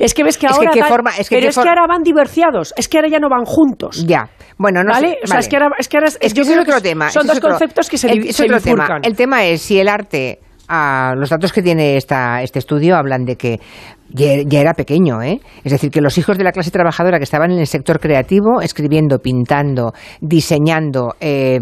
Es 0.00 0.12
que 0.12 0.24
ves 0.24 0.38
que 0.38 0.46
ahora, 0.46 0.72
van, 1.02 1.14
es 1.18 1.28
que 1.28 1.36
ahora 1.36 1.86
van 1.88 2.02
divorciados, 2.02 2.74
es 2.76 2.88
que 2.88 2.98
ahora 2.98 3.08
ya 3.08 3.20
no 3.20 3.28
van 3.28 3.44
juntos. 3.44 4.04
Ya. 4.06 4.28
Bueno, 4.56 4.82
no 4.82 4.92
¿Vale? 4.92 5.18
O 5.22 5.26
sea, 5.26 5.38
es 5.38 5.48
que 5.48 5.56
ahora, 5.56 5.68
es 5.78 5.88
que 5.88 5.98
ahora 5.98 6.08
es, 6.08 6.58
otro 6.58 6.80
tema. 6.80 7.10
Son 7.10 7.26
dos 7.26 7.38
conceptos 7.38 7.88
que 7.88 7.96
se, 7.96 8.10
el, 8.10 8.62
Tema. 8.62 8.98
El 9.02 9.14
tema 9.14 9.44
es 9.44 9.62
si 9.62 9.78
el 9.78 9.88
arte 9.88 10.40
los 11.16 11.30
datos 11.30 11.52
que 11.52 11.62
tiene 11.62 11.96
esta, 11.96 12.42
este 12.42 12.58
estudio 12.58 12.96
hablan 12.96 13.24
de 13.24 13.36
que 13.36 13.60
ya, 14.10 14.60
era 14.60 14.74
pequeño, 14.74 15.22
¿eh? 15.22 15.40
Es 15.64 15.72
decir, 15.72 15.90
que 15.90 16.00
los 16.00 16.16
hijos 16.18 16.38
de 16.38 16.44
la 16.44 16.52
clase 16.52 16.70
trabajadora 16.70 17.18
que 17.18 17.24
estaban 17.24 17.50
en 17.50 17.58
el 17.58 17.66
sector 17.66 18.00
creativo, 18.00 18.60
escribiendo, 18.60 19.18
pintando, 19.18 19.92
diseñando, 20.20 21.14
eh, 21.20 21.58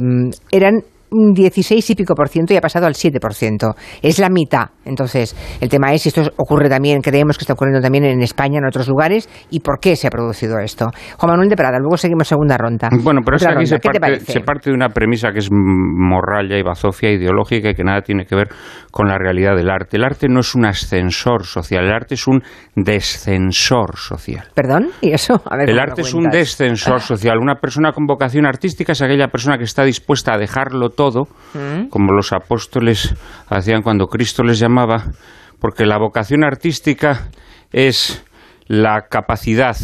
eran 0.50 0.82
un 1.10 1.32
16 1.32 1.90
y 1.90 1.94
pico 1.94 2.14
por 2.14 2.28
ciento 2.28 2.52
y 2.52 2.56
ha 2.56 2.60
pasado 2.60 2.86
al 2.86 2.94
7 2.94 3.20
por 3.20 3.34
ciento. 3.34 3.74
Es 4.02 4.18
la 4.18 4.28
mitad. 4.28 4.70
Entonces, 4.84 5.36
el 5.60 5.68
tema 5.68 5.92
es 5.92 6.02
si 6.02 6.08
esto 6.08 6.22
ocurre 6.36 6.68
también, 6.68 7.00
creemos 7.00 7.38
que 7.38 7.42
está 7.42 7.54
ocurriendo 7.54 7.80
también 7.80 8.04
en 8.04 8.22
España, 8.22 8.58
en 8.58 8.66
otros 8.66 8.88
lugares, 8.88 9.28
y 9.50 9.60
por 9.60 9.78
qué 9.80 9.96
se 9.96 10.06
ha 10.06 10.10
producido 10.10 10.58
esto. 10.58 10.86
Juan 11.18 11.30
Manuel 11.30 11.48
de 11.48 11.56
Prada, 11.56 11.78
luego 11.78 11.96
seguimos 11.96 12.28
segunda 12.28 12.56
ronda. 12.56 12.88
Bueno, 13.02 13.20
pero 13.24 13.36
es 13.36 13.46
aquí 13.46 13.66
se 13.66 13.78
parte, 13.78 14.20
se 14.20 14.40
parte, 14.40 14.70
de 14.70 14.74
una 14.74 14.88
premisa 14.88 15.32
que 15.32 15.38
es 15.38 15.48
morralla 15.50 16.58
y 16.58 16.62
bazofia 16.62 17.10
ideológica 17.12 17.70
y 17.70 17.74
que 17.74 17.84
nada 17.84 18.02
tiene 18.02 18.24
que 18.24 18.34
ver 18.34 18.48
con 18.96 19.08
la 19.08 19.18
realidad 19.18 19.54
del 19.54 19.68
arte. 19.68 19.98
El 19.98 20.04
arte 20.04 20.26
no 20.26 20.40
es 20.40 20.54
un 20.54 20.64
ascensor 20.64 21.44
social, 21.44 21.84
el 21.84 21.92
arte 21.92 22.14
es 22.14 22.26
un 22.26 22.42
descensor 22.74 23.98
social. 23.98 24.48
¿Perdón? 24.54 24.88
¿Y 25.02 25.12
eso? 25.12 25.42
el 25.66 25.78
arte 25.78 26.00
es 26.00 26.14
un 26.14 26.30
descensor 26.30 27.02
social. 27.02 27.36
Una 27.36 27.56
persona 27.56 27.92
con 27.92 28.06
vocación 28.06 28.46
artística 28.46 28.92
es 28.92 29.02
aquella 29.02 29.28
persona 29.28 29.58
que 29.58 29.64
está 29.64 29.84
dispuesta 29.84 30.32
a 30.32 30.38
dejarlo 30.38 30.88
todo, 30.88 31.24
mm. 31.52 31.88
como 31.90 32.14
los 32.14 32.32
apóstoles 32.32 33.14
hacían 33.50 33.82
cuando 33.82 34.06
Cristo 34.06 34.42
les 34.42 34.58
llamaba, 34.58 35.12
porque 35.60 35.84
la 35.84 35.98
vocación 35.98 36.42
artística 36.42 37.28
es 37.72 38.24
la 38.66 39.08
capacidad 39.10 39.76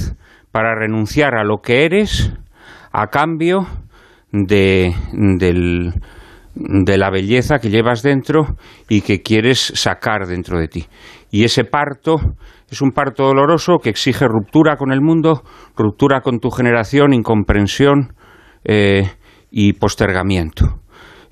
para 0.52 0.74
renunciar 0.74 1.34
a 1.34 1.44
lo 1.44 1.58
que 1.58 1.84
eres 1.84 2.32
a 2.92 3.08
cambio 3.08 3.66
de, 4.32 4.94
de 6.54 6.98
la 6.98 7.10
belleza 7.10 7.58
que 7.58 7.70
llevas 7.70 8.02
dentro 8.02 8.56
y 8.88 9.00
que 9.00 9.22
quieres 9.22 9.72
sacar 9.74 10.26
dentro 10.26 10.58
de 10.58 10.68
ti. 10.68 10.86
Y 11.30 11.44
ese 11.44 11.64
parto 11.64 12.16
es 12.70 12.82
un 12.82 12.92
parto 12.92 13.24
doloroso 13.24 13.78
que 13.78 13.90
exige 13.90 14.26
ruptura 14.26 14.76
con 14.76 14.92
el 14.92 15.00
mundo, 15.00 15.42
ruptura 15.76 16.20
con 16.20 16.40
tu 16.40 16.50
generación, 16.50 17.14
incomprensión 17.14 18.14
eh, 18.64 19.10
y 19.50 19.72
postergamiento. 19.74 20.80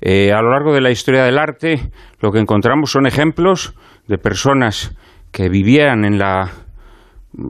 Eh, 0.01 0.31
a 0.31 0.41
lo 0.41 0.51
largo 0.51 0.73
de 0.73 0.81
la 0.81 0.89
historia 0.89 1.23
del 1.23 1.37
arte 1.37 1.91
lo 2.19 2.31
que 2.31 2.39
encontramos 2.39 2.91
son 2.91 3.05
ejemplos 3.05 3.75
de 4.07 4.17
personas 4.17 4.95
que 5.31 5.47
vivían 5.47 6.05
en 6.05 6.17
la, 6.17 6.49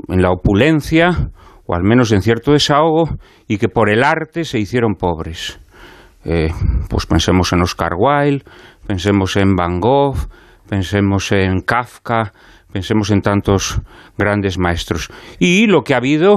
en 0.10 0.22
la 0.22 0.32
opulencia 0.32 1.32
o 1.66 1.76
al 1.76 1.84
menos 1.84 2.12
en 2.12 2.22
cierto 2.22 2.52
desahogo 2.52 3.18
y 3.48 3.58
que 3.58 3.70
por 3.70 3.90
el 3.90 4.04
arte 4.04 4.44
se 4.44 4.60
hicieron 4.60 4.96
pobres. 4.96 5.60
Eh, 6.24 6.50
pues 6.90 7.06
pensemos 7.06 7.52
en 7.54 7.62
Oscar 7.62 7.94
Wilde, 7.98 8.44
pensemos 8.86 9.36
en 9.38 9.56
Van 9.56 9.80
Gogh, 9.80 10.18
pensemos 10.70 11.32
en 11.32 11.62
Kafka, 11.62 12.32
pensemos 12.72 13.10
en 13.12 13.22
tantos 13.22 13.82
grandes 14.18 14.58
maestros. 14.58 15.10
Y 15.40 15.68
lo 15.68 15.84
que 15.84 15.94
ha 15.94 15.98
habido 15.98 16.36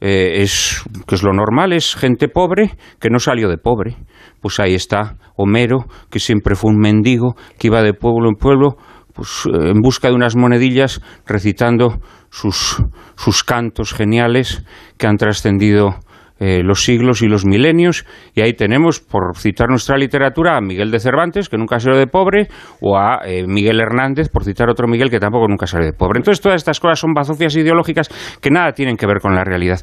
eh, 0.00 0.42
es, 0.42 0.84
que 1.06 1.14
es 1.14 1.22
lo 1.22 1.32
normal, 1.32 1.72
es 1.72 1.94
gente 1.94 2.28
pobre 2.28 2.76
que 3.00 3.10
no 3.10 3.18
salió 3.18 3.48
de 3.48 3.58
pobre 3.58 3.96
pues 4.40 4.60
ahí 4.60 4.74
está 4.74 5.16
Homero, 5.36 5.86
que 6.10 6.18
siempre 6.18 6.54
fue 6.54 6.72
un 6.72 6.78
mendigo, 6.78 7.36
que 7.58 7.68
iba 7.68 7.82
de 7.82 7.94
pueblo 7.94 8.28
en 8.28 8.36
pueblo, 8.36 8.76
pues 9.14 9.46
eh, 9.46 9.70
en 9.70 9.80
busca 9.80 10.08
de 10.08 10.14
unas 10.14 10.36
monedillas, 10.36 11.00
recitando 11.26 12.00
sus, 12.30 12.82
sus 13.16 13.44
cantos 13.44 13.92
geniales 13.92 14.64
que 14.96 15.06
han 15.06 15.16
trascendido 15.16 15.96
eh, 16.40 16.62
los 16.62 16.84
siglos 16.84 17.22
y 17.22 17.26
los 17.26 17.44
milenios, 17.44 18.06
y 18.34 18.40
ahí 18.40 18.52
tenemos, 18.52 19.00
por 19.00 19.36
citar 19.36 19.68
nuestra 19.68 19.96
literatura, 19.96 20.56
a 20.56 20.60
Miguel 20.60 20.90
de 20.90 21.00
Cervantes, 21.00 21.48
que 21.48 21.56
nunca 21.56 21.78
salió 21.80 21.98
de 21.98 22.06
pobre, 22.06 22.48
o 22.80 22.96
a 22.96 23.20
eh, 23.24 23.44
Miguel 23.46 23.80
Hernández, 23.80 24.28
por 24.28 24.44
citar 24.44 24.68
otro 24.70 24.86
Miguel, 24.88 25.10
que 25.10 25.18
tampoco 25.18 25.48
nunca 25.48 25.66
salió 25.66 25.86
de 25.86 25.92
pobre. 25.92 26.18
Entonces, 26.18 26.40
todas 26.40 26.56
estas 26.56 26.80
cosas 26.80 26.98
son 26.98 27.14
bazofias 27.14 27.56
ideológicas 27.56 28.08
que 28.40 28.50
nada 28.50 28.72
tienen 28.72 28.96
que 28.96 29.06
ver 29.06 29.20
con 29.20 29.34
la 29.34 29.44
realidad. 29.44 29.80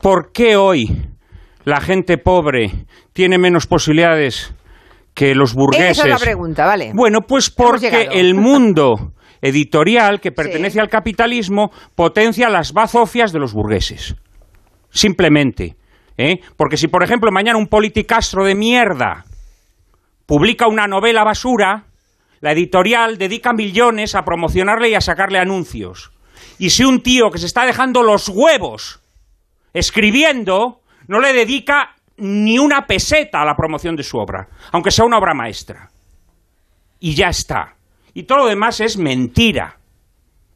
¿Por 0.00 0.32
qué 0.32 0.56
hoy 0.56 0.86
la 1.66 1.80
gente 1.80 2.16
pobre 2.16 2.86
tiene 3.12 3.38
menos 3.38 3.66
posibilidades 3.66 4.54
que 5.14 5.34
los 5.34 5.54
burgueses. 5.54 5.98
Esa 5.98 6.04
es 6.04 6.08
la 6.10 6.18
pregunta, 6.18 6.64
vale. 6.64 6.92
Bueno, 6.94 7.22
pues 7.22 7.50
porque 7.50 8.08
el 8.12 8.34
mundo 8.36 9.14
editorial 9.42 10.20
que 10.20 10.30
pertenece 10.30 10.78
al 10.78 10.88
capitalismo 10.88 11.70
potencia 11.94 12.48
las 12.50 12.72
bazofias 12.72 13.32
de 13.32 13.40
los 13.40 13.52
burgueses. 13.52 14.14
Simplemente. 14.96 15.76
¿eh? 16.16 16.40
Porque 16.56 16.78
si, 16.78 16.88
por 16.88 17.02
ejemplo, 17.02 17.30
mañana 17.30 17.58
un 17.58 17.66
politicastro 17.66 18.44
de 18.44 18.54
mierda 18.54 19.26
publica 20.24 20.66
una 20.68 20.86
novela 20.86 21.22
basura, 21.22 21.84
la 22.40 22.52
editorial 22.52 23.18
dedica 23.18 23.52
millones 23.52 24.14
a 24.14 24.22
promocionarle 24.22 24.88
y 24.88 24.94
a 24.94 25.02
sacarle 25.02 25.38
anuncios. 25.38 26.12
Y 26.58 26.70
si 26.70 26.84
un 26.84 27.02
tío 27.02 27.30
que 27.30 27.38
se 27.38 27.46
está 27.46 27.66
dejando 27.66 28.02
los 28.02 28.30
huevos 28.30 29.02
escribiendo 29.74 30.80
no 31.08 31.20
le 31.20 31.34
dedica 31.34 31.94
ni 32.16 32.58
una 32.58 32.86
peseta 32.86 33.42
a 33.42 33.44
la 33.44 33.54
promoción 33.54 33.96
de 33.96 34.02
su 34.02 34.16
obra, 34.16 34.48
aunque 34.72 34.90
sea 34.90 35.04
una 35.04 35.18
obra 35.18 35.34
maestra. 35.34 35.90
Y 37.00 37.14
ya 37.14 37.28
está. 37.28 37.76
Y 38.14 38.22
todo 38.22 38.38
lo 38.38 38.46
demás 38.46 38.80
es 38.80 38.96
mentira. 38.96 39.76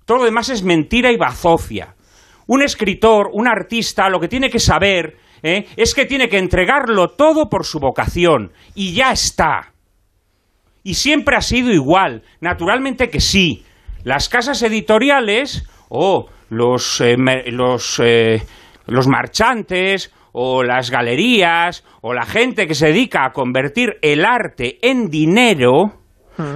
Todo 0.07 0.19
lo 0.19 0.25
demás 0.25 0.49
es 0.49 0.63
mentira 0.63 1.13
y 1.13 1.19
bazofia. 1.19 1.95
Un 2.51 2.63
escritor, 2.63 3.31
un 3.33 3.47
artista, 3.47 4.09
lo 4.09 4.19
que 4.19 4.27
tiene 4.27 4.51
que 4.51 4.59
saber 4.59 5.19
¿eh? 5.41 5.69
es 5.77 5.95
que 5.95 6.05
tiene 6.05 6.29
que 6.29 6.39
entregarlo 6.39 7.11
todo 7.11 7.49
por 7.49 7.65
su 7.65 7.79
vocación. 7.79 8.51
Y 8.75 8.93
ya 8.93 9.13
está. 9.13 9.73
Y 10.83 10.95
siempre 10.95 11.37
ha 11.37 11.43
sido 11.43 11.71
igual. 11.71 12.25
Naturalmente 12.41 13.09
que 13.09 13.21
sí. 13.21 13.65
Las 14.03 14.29
casas 14.29 14.61
editoriales 14.65 15.65
o 15.91 16.27
los, 16.49 17.01
eh, 17.01 17.15
los, 17.53 18.01
eh, 18.03 18.43
los 18.87 19.07
marchantes 19.07 20.13
o 20.33 20.65
las 20.65 20.91
galerías 20.91 21.85
o 22.01 22.15
la 22.15 22.27
gente 22.27 22.67
que 22.67 22.75
se 22.75 22.89
dedica 22.89 23.27
a 23.27 23.31
convertir 23.31 23.99
el 24.03 24.25
arte 24.25 24.81
en 24.83 25.09
dinero, 25.09 26.00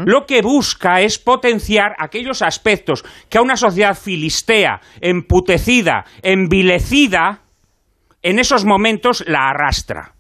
lo 0.05 0.27
que 0.27 0.43
busca 0.43 1.01
es 1.01 1.19
potenciar 1.19 1.95
aquellos 1.99 2.43
aspectos 2.43 3.05
que 3.29 3.39
a 3.39 3.43
una 3.43 3.57
sociedad 3.57 3.97
filistea, 3.97 4.81
emputecida, 5.01 6.05
envilecida, 6.23 7.41
en 8.23 8.39
esos 8.39 8.65
momentos 8.65 9.25
la 9.27 9.51
arrastra. 9.51 10.15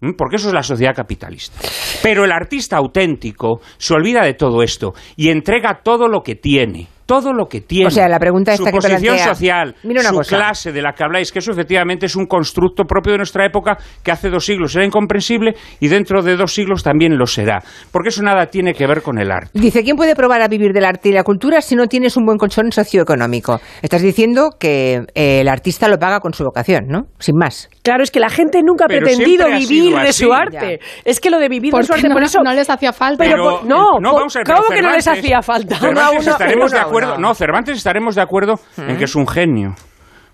¿Mm? 0.00 0.12
Porque 0.18 0.36
eso 0.36 0.48
es 0.48 0.54
la 0.54 0.62
sociedad 0.62 0.94
capitalista. 0.94 1.58
Pero 2.02 2.24
el 2.24 2.32
artista 2.32 2.76
auténtico 2.76 3.60
se 3.78 3.94
olvida 3.94 4.22
de 4.22 4.34
todo 4.34 4.62
esto 4.62 4.92
y 5.16 5.30
entrega 5.30 5.80
todo 5.82 6.08
lo 6.08 6.22
que 6.22 6.34
tiene 6.34 6.88
todo 7.06 7.32
lo 7.32 7.46
que 7.46 7.60
tiene. 7.60 7.86
O 7.88 7.90
sea, 7.90 8.08
la 8.08 8.18
pregunta 8.18 8.56
su 8.56 8.62
esta 8.62 8.70
posición 8.70 9.00
que 9.00 9.06
plantea, 9.06 9.34
social, 9.34 9.74
su 10.02 10.20
clase 10.28 10.72
de 10.72 10.82
la 10.82 10.92
que 10.92 11.04
habláis, 11.04 11.32
que 11.32 11.38
eso 11.40 11.52
efectivamente 11.52 12.06
es 12.06 12.16
un 12.16 12.26
constructo 12.26 12.84
propio 12.84 13.12
de 13.12 13.18
nuestra 13.18 13.44
época 13.46 13.76
que 14.02 14.10
hace 14.10 14.28
dos 14.30 14.44
siglos 14.44 14.74
era 14.76 14.84
incomprensible 14.84 15.54
y 15.80 15.88
dentro 15.88 16.22
de 16.22 16.36
dos 16.36 16.52
siglos 16.54 16.82
también 16.82 17.16
lo 17.16 17.26
será. 17.26 17.62
Porque 17.90 18.08
eso 18.10 18.22
nada 18.22 18.46
tiene 18.46 18.74
que 18.74 18.86
ver 18.86 19.02
con 19.02 19.18
el 19.18 19.30
arte. 19.30 19.50
Dice, 19.54 19.82
¿quién 19.82 19.96
puede 19.96 20.14
probar 20.14 20.42
a 20.42 20.48
vivir 20.48 20.72
del 20.72 20.84
arte 20.84 21.08
y 21.08 21.12
la 21.12 21.24
cultura 21.24 21.60
si 21.60 21.74
no 21.74 21.86
tienes 21.86 22.16
un 22.16 22.24
buen 22.24 22.38
colchón 22.38 22.70
socioeconómico? 22.72 23.60
Estás 23.82 24.02
diciendo 24.02 24.50
que 24.58 25.02
eh, 25.14 25.40
el 25.40 25.48
artista 25.48 25.88
lo 25.88 25.98
paga 25.98 26.20
con 26.20 26.32
su 26.34 26.44
vocación, 26.44 26.86
¿no? 26.88 27.02
Sin 27.18 27.36
más. 27.36 27.68
Claro, 27.82 28.02
es 28.02 28.10
que 28.10 28.20
la 28.20 28.30
gente 28.30 28.60
nunca 28.64 28.84
ha 28.84 28.88
Pero 28.88 29.04
pretendido 29.06 29.46
ha 29.46 29.58
vivir 29.58 29.96
de 29.96 30.12
su 30.12 30.32
arte. 30.32 30.80
Es 31.04 31.20
que 31.20 31.30
lo 31.30 31.38
de 31.38 31.48
vivir 31.48 31.72
de 31.72 31.82
su 31.82 31.92
arte, 31.92 32.08
no, 32.08 32.14
por 32.14 32.22
eso... 32.22 32.40
no 32.42 32.52
les 32.52 32.70
hacía 32.70 32.92
falta. 32.92 33.24
Pero, 33.24 33.62
no, 33.64 33.98
no, 34.00 34.10
por- 34.10 34.20
vamos 34.20 34.36
a 34.36 34.38
ver, 34.40 34.46
¿cómo 34.46 34.60
pero 34.68 34.80
que 34.80 34.82
no 34.82 34.92
les 34.92 35.08
hacía 35.08 35.42
falta? 35.42 35.76
Cervantes 35.78 35.90
Uno 35.90 36.00
a 36.00 36.10
uno, 36.10 36.30
estaremos 36.30 36.70
uno 36.70 36.80
de 36.80 36.86
a 36.86 36.91
acuerdo. 36.98 37.18
No, 37.18 37.34
Cervantes 37.34 37.76
estaremos 37.76 38.14
de 38.14 38.22
acuerdo 38.22 38.60
en 38.76 38.96
que 38.96 39.04
es 39.04 39.14
un 39.14 39.26
genio. 39.26 39.74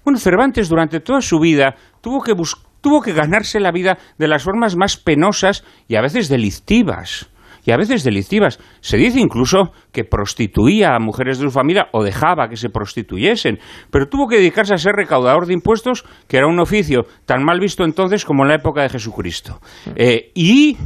Bueno, 0.05 0.19
Cervantes 0.19 0.69
durante 0.69 1.01
toda 1.01 1.21
su 1.21 1.39
vida 1.39 1.75
tuvo 2.01 2.23
que 2.23 2.35
tuvo 2.81 3.03
que 3.03 3.13
ganarse 3.13 3.61
la 3.61 3.73
vida 3.73 3.99
de 4.19 4.29
las 4.29 4.43
formas 4.43 4.77
más 4.77 4.97
penosas 4.97 5.65
y 5.89 5.97
a 5.97 6.01
veces 6.01 6.29
delictivas. 6.29 7.31
Y 7.65 7.73
a 7.73 7.77
veces 7.77 8.03
delictivas. 8.03 8.59
Se 8.81 8.97
dice 8.97 9.21
incluso 9.21 9.73
que 9.93 10.05
prostituía 10.05 10.95
a 10.95 10.99
mujeres 10.99 11.39
de 11.39 11.45
su 11.45 11.51
familia 11.51 11.89
o 11.93 12.03
dejaba 12.03 12.49
que 12.49 12.57
se 12.57 12.71
prostituyesen. 12.71 13.59
Pero 13.91 14.09
tuvo 14.09 14.27
que 14.27 14.37
dedicarse 14.37 14.73
a 14.73 14.79
ser 14.79 14.95
recaudador 14.95 15.45
de 15.45 15.53
impuestos, 15.53 16.07
que 16.29 16.39
era 16.39 16.47
un 16.47 16.61
oficio 16.61 17.05
tan 17.27 17.45
mal 17.45 17.61
visto 17.61 17.85
entonces 17.85 18.25
como 18.25 18.45
en 18.45 18.49
la 18.49 18.55
época 18.55 18.83
de 18.83 18.89
Jesucristo. 18.89 19.61
Eh, 19.97 20.31
y 20.35 20.79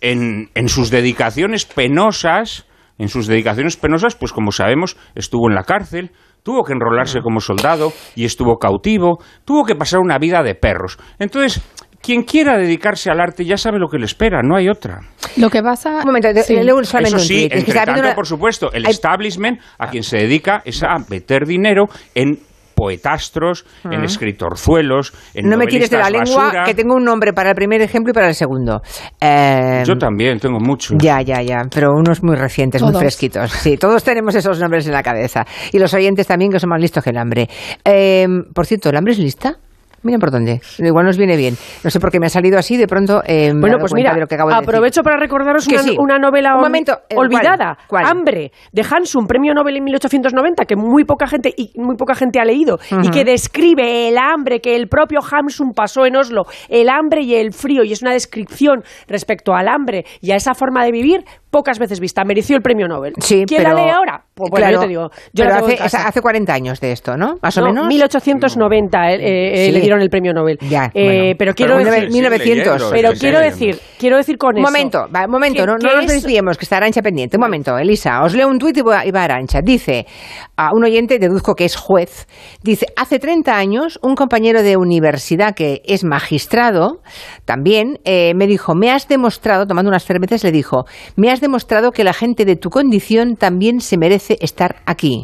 en, 0.00 0.48
en 0.54 0.68
sus 0.70 0.90
dedicaciones 0.90 1.66
penosas, 1.66 2.64
en 3.00 3.08
sus 3.08 3.26
dedicaciones 3.26 3.76
penosas, 3.76 4.14
pues 4.14 4.32
como 4.32 4.52
sabemos, 4.52 4.96
estuvo 5.16 5.48
en 5.48 5.54
la 5.56 5.64
cárcel, 5.64 6.12
tuvo 6.44 6.62
que 6.62 6.72
enrolarse 6.72 7.20
como 7.20 7.40
soldado 7.40 7.92
y 8.14 8.24
estuvo 8.24 8.58
cautivo, 8.58 9.18
tuvo 9.44 9.64
que 9.64 9.74
pasar 9.74 10.00
una 10.00 10.18
vida 10.18 10.42
de 10.42 10.54
perros. 10.54 10.98
Entonces, 11.18 11.60
quien 12.02 12.22
quiera 12.22 12.56
dedicarse 12.56 13.10
al 13.10 13.20
arte 13.20 13.44
ya 13.44 13.56
sabe 13.58 13.78
lo 13.78 13.88
que 13.88 13.98
le 13.98 14.06
espera, 14.06 14.40
no 14.42 14.56
hay 14.56 14.68
otra. 14.68 15.00
Lo 15.36 15.50
que 15.50 15.62
pasa... 15.62 15.98
Un 15.98 16.06
momento, 16.06 16.28
Sí. 16.42 16.54
le- 16.54 16.64
leo 16.64 16.82
solamente 16.84 17.16
Eso 17.18 17.26
sí, 17.26 17.48
entre 17.50 17.74
tanto, 17.74 18.00
una- 18.00 18.14
por 18.14 18.26
supuesto, 18.26 18.72
el 18.72 18.86
Hay- 18.86 18.92
establishment 18.92 19.60
a 19.78 19.88
quien 19.90 20.02
se 20.02 20.16
dedica 20.18 20.62
es 20.64 20.82
a 20.82 20.96
meter 21.10 21.44
dinero 21.46 21.86
en 22.14 22.38
poetastros, 22.80 23.66
en 23.84 24.02
escritorzuelos, 24.04 25.12
en 25.34 25.50
No 25.50 25.58
me 25.58 25.66
tires 25.66 25.90
de 25.90 25.98
la 25.98 26.08
lengua, 26.08 26.44
basura. 26.44 26.64
que 26.64 26.72
tengo 26.72 26.94
un 26.94 27.04
nombre 27.04 27.34
para 27.34 27.50
el 27.50 27.54
primer 27.54 27.82
ejemplo 27.82 28.12
y 28.12 28.14
para 28.14 28.28
el 28.28 28.34
segundo. 28.34 28.80
Eh, 29.20 29.82
Yo 29.86 29.98
también 29.98 30.38
tengo 30.38 30.58
mucho. 30.58 30.94
Ya, 30.96 31.20
ya, 31.20 31.42
ya, 31.42 31.58
pero 31.70 31.92
unos 31.92 32.22
muy 32.22 32.36
recientes, 32.36 32.80
muy 32.82 32.94
fresquitos. 32.94 33.50
Sí, 33.52 33.76
todos 33.76 34.02
tenemos 34.02 34.34
esos 34.34 34.58
nombres 34.58 34.86
en 34.86 34.92
la 34.92 35.02
cabeza. 35.02 35.44
Y 35.72 35.78
los 35.78 35.92
oyentes 35.92 36.26
también, 36.26 36.50
que 36.50 36.58
son 36.58 36.70
más 36.70 36.80
listos 36.80 37.04
que 37.04 37.10
el 37.10 37.18
hambre. 37.18 37.50
Eh, 37.84 38.26
por 38.54 38.64
cierto, 38.64 38.88
¿el 38.88 38.96
hambre 38.96 39.12
es 39.12 39.18
lista? 39.18 39.58
Miren 40.02 40.18
por 40.20 40.30
dónde. 40.30 40.60
Igual 40.78 41.04
nos 41.06 41.16
viene 41.18 41.36
bien. 41.36 41.56
No 41.84 41.90
sé 41.90 42.00
por 42.00 42.10
qué 42.10 42.18
me 42.18 42.26
ha 42.26 42.30
salido 42.30 42.58
así, 42.58 42.76
de 42.76 42.86
pronto. 42.86 43.22
eh, 43.26 43.52
Bueno, 43.54 43.76
pues 43.78 43.92
mira, 43.94 44.14
de 44.14 44.20
lo 44.20 44.26
que 44.26 44.34
acabo 44.34 44.50
de 44.50 44.56
decir. 44.56 44.68
aprovecho 44.68 45.02
para 45.02 45.16
recordaros 45.18 45.66
Que 45.66 45.74
una, 45.74 45.82
sí. 45.82 45.96
una 45.98 46.18
novela 46.18 46.54
Un 46.56 46.62
momento, 46.62 46.98
eh, 47.08 47.14
olvidada, 47.16 47.76
¿cuál? 47.86 48.04
¿Cuál? 48.04 48.06
Hambre, 48.06 48.52
de 48.72 48.82
Hansum, 48.82 49.26
premio 49.26 49.52
Nobel 49.54 49.76
en 49.76 49.84
1890, 49.84 50.64
que 50.64 50.76
muy 50.76 51.04
poca 51.04 51.26
gente 51.26 51.52
y 51.56 51.70
muy 51.78 51.96
poca 51.96 52.14
gente 52.14 52.40
ha 52.40 52.44
leído 52.44 52.78
y 53.02 53.10
que 53.10 53.24
describe 53.24 54.08
el 54.08 54.16
hambre 54.18 54.60
que 54.60 54.74
el 54.74 54.88
propio 54.88 55.20
Hansum 55.20 55.72
pasó 55.74 56.06
en 56.06 56.16
Oslo, 56.16 56.44
el 56.68 56.88
hambre 56.88 57.22
y 57.22 57.34
el 57.34 57.52
frío 57.52 57.84
y 57.84 57.92
es 57.92 58.00
una 58.02 58.12
descripción 58.12 58.82
respecto 59.08 59.54
al 59.54 59.68
hambre 59.68 60.04
y 60.20 60.30
a 60.32 60.36
esa 60.36 60.54
forma 60.54 60.84
de 60.84 60.92
vivir 60.92 61.24
pocas 61.50 61.78
veces 61.78 62.00
vista. 62.00 62.24
Mereció 62.24 62.56
el 62.56 62.62
premio 62.62 62.86
Nobel. 62.88 63.12
Sí, 63.18 63.44
¿Quién 63.46 63.62
pero- 63.64 63.76
la 63.76 63.82
lee 63.84 63.90
ahora? 63.90 64.22
Pues 64.34 64.50
bueno, 64.50 64.64
claro, 64.66 64.74
yo 64.76 64.80
te 64.80 64.88
digo, 64.88 65.10
yo 65.34 65.44
pero 65.44 65.66
hace, 65.82 65.98
hace 65.98 66.22
40 66.22 66.54
años 66.54 66.80
de 66.80 66.92
esto, 66.92 67.16
¿no? 67.18 67.34
Más 67.42 67.58
o 67.58 67.60
No, 67.60 67.66
menos. 67.66 67.88
1890 67.88 69.10
eh, 69.12 69.18
eh, 69.20 69.66
Sí. 69.66 69.72
Dieron 69.90 70.02
el 70.02 70.08
premio 70.10 70.32
Nobel. 70.32 70.56
Ya, 70.68 70.90
Eh, 70.94 71.04
bueno. 71.04 71.34
pero 71.38 71.54
quiero 71.54 71.76
Pero 71.78 71.90
decir, 71.90 72.10
1900. 72.12 72.90
pero 72.92 73.12
quiero 73.12 73.40
decir, 73.40 73.78
quiero 73.98 74.16
decir 74.16 74.38
con 74.38 74.54
Un 74.56 74.62
eso. 74.62 74.70
momento, 74.70 75.06
va, 75.14 75.24
un 75.24 75.30
momento, 75.32 75.66
no, 75.66 75.76
nos 75.78 76.04
es- 76.04 76.12
desviemos, 76.22 76.56
que 76.56 76.64
está 76.64 76.76
Arancha 76.76 77.02
pendiente. 77.02 77.36
Un 77.36 77.42
momento, 77.42 77.76
Elisa, 77.76 78.22
os 78.22 78.34
leo 78.34 78.48
un 78.48 78.58
tuit 78.58 78.76
y 78.76 78.82
va, 78.82 79.04
y 79.04 79.10
va 79.10 79.24
Arancha. 79.24 79.60
Dice, 79.62 80.06
a 80.56 80.70
un 80.72 80.84
oyente, 80.84 81.18
deduzco 81.18 81.54
que 81.54 81.64
es 81.64 81.76
juez, 81.76 82.26
dice, 82.62 82.86
hace 82.96 83.18
30 83.18 83.56
años 83.56 83.98
un 84.02 84.14
compañero 84.14 84.62
de 84.62 84.76
universidad 84.76 85.54
que 85.54 85.82
es 85.84 86.04
magistrado, 86.04 87.00
también, 87.44 87.98
eh, 88.04 88.32
me 88.36 88.46
dijo, 88.46 88.74
me 88.74 88.90
has 88.90 89.08
demostrado, 89.08 89.66
tomando 89.66 89.88
unas 89.88 90.04
cervezas, 90.04 90.44
le 90.44 90.52
dijo, 90.52 90.84
me 91.16 91.30
has 91.30 91.40
demostrado 91.40 91.90
que 91.90 92.04
la 92.04 92.12
gente 92.12 92.44
de 92.44 92.56
tu 92.56 92.70
condición 92.70 93.34
también 93.36 93.80
se 93.80 93.96
merece 93.98 94.36
estar 94.40 94.76
aquí. 94.86 95.22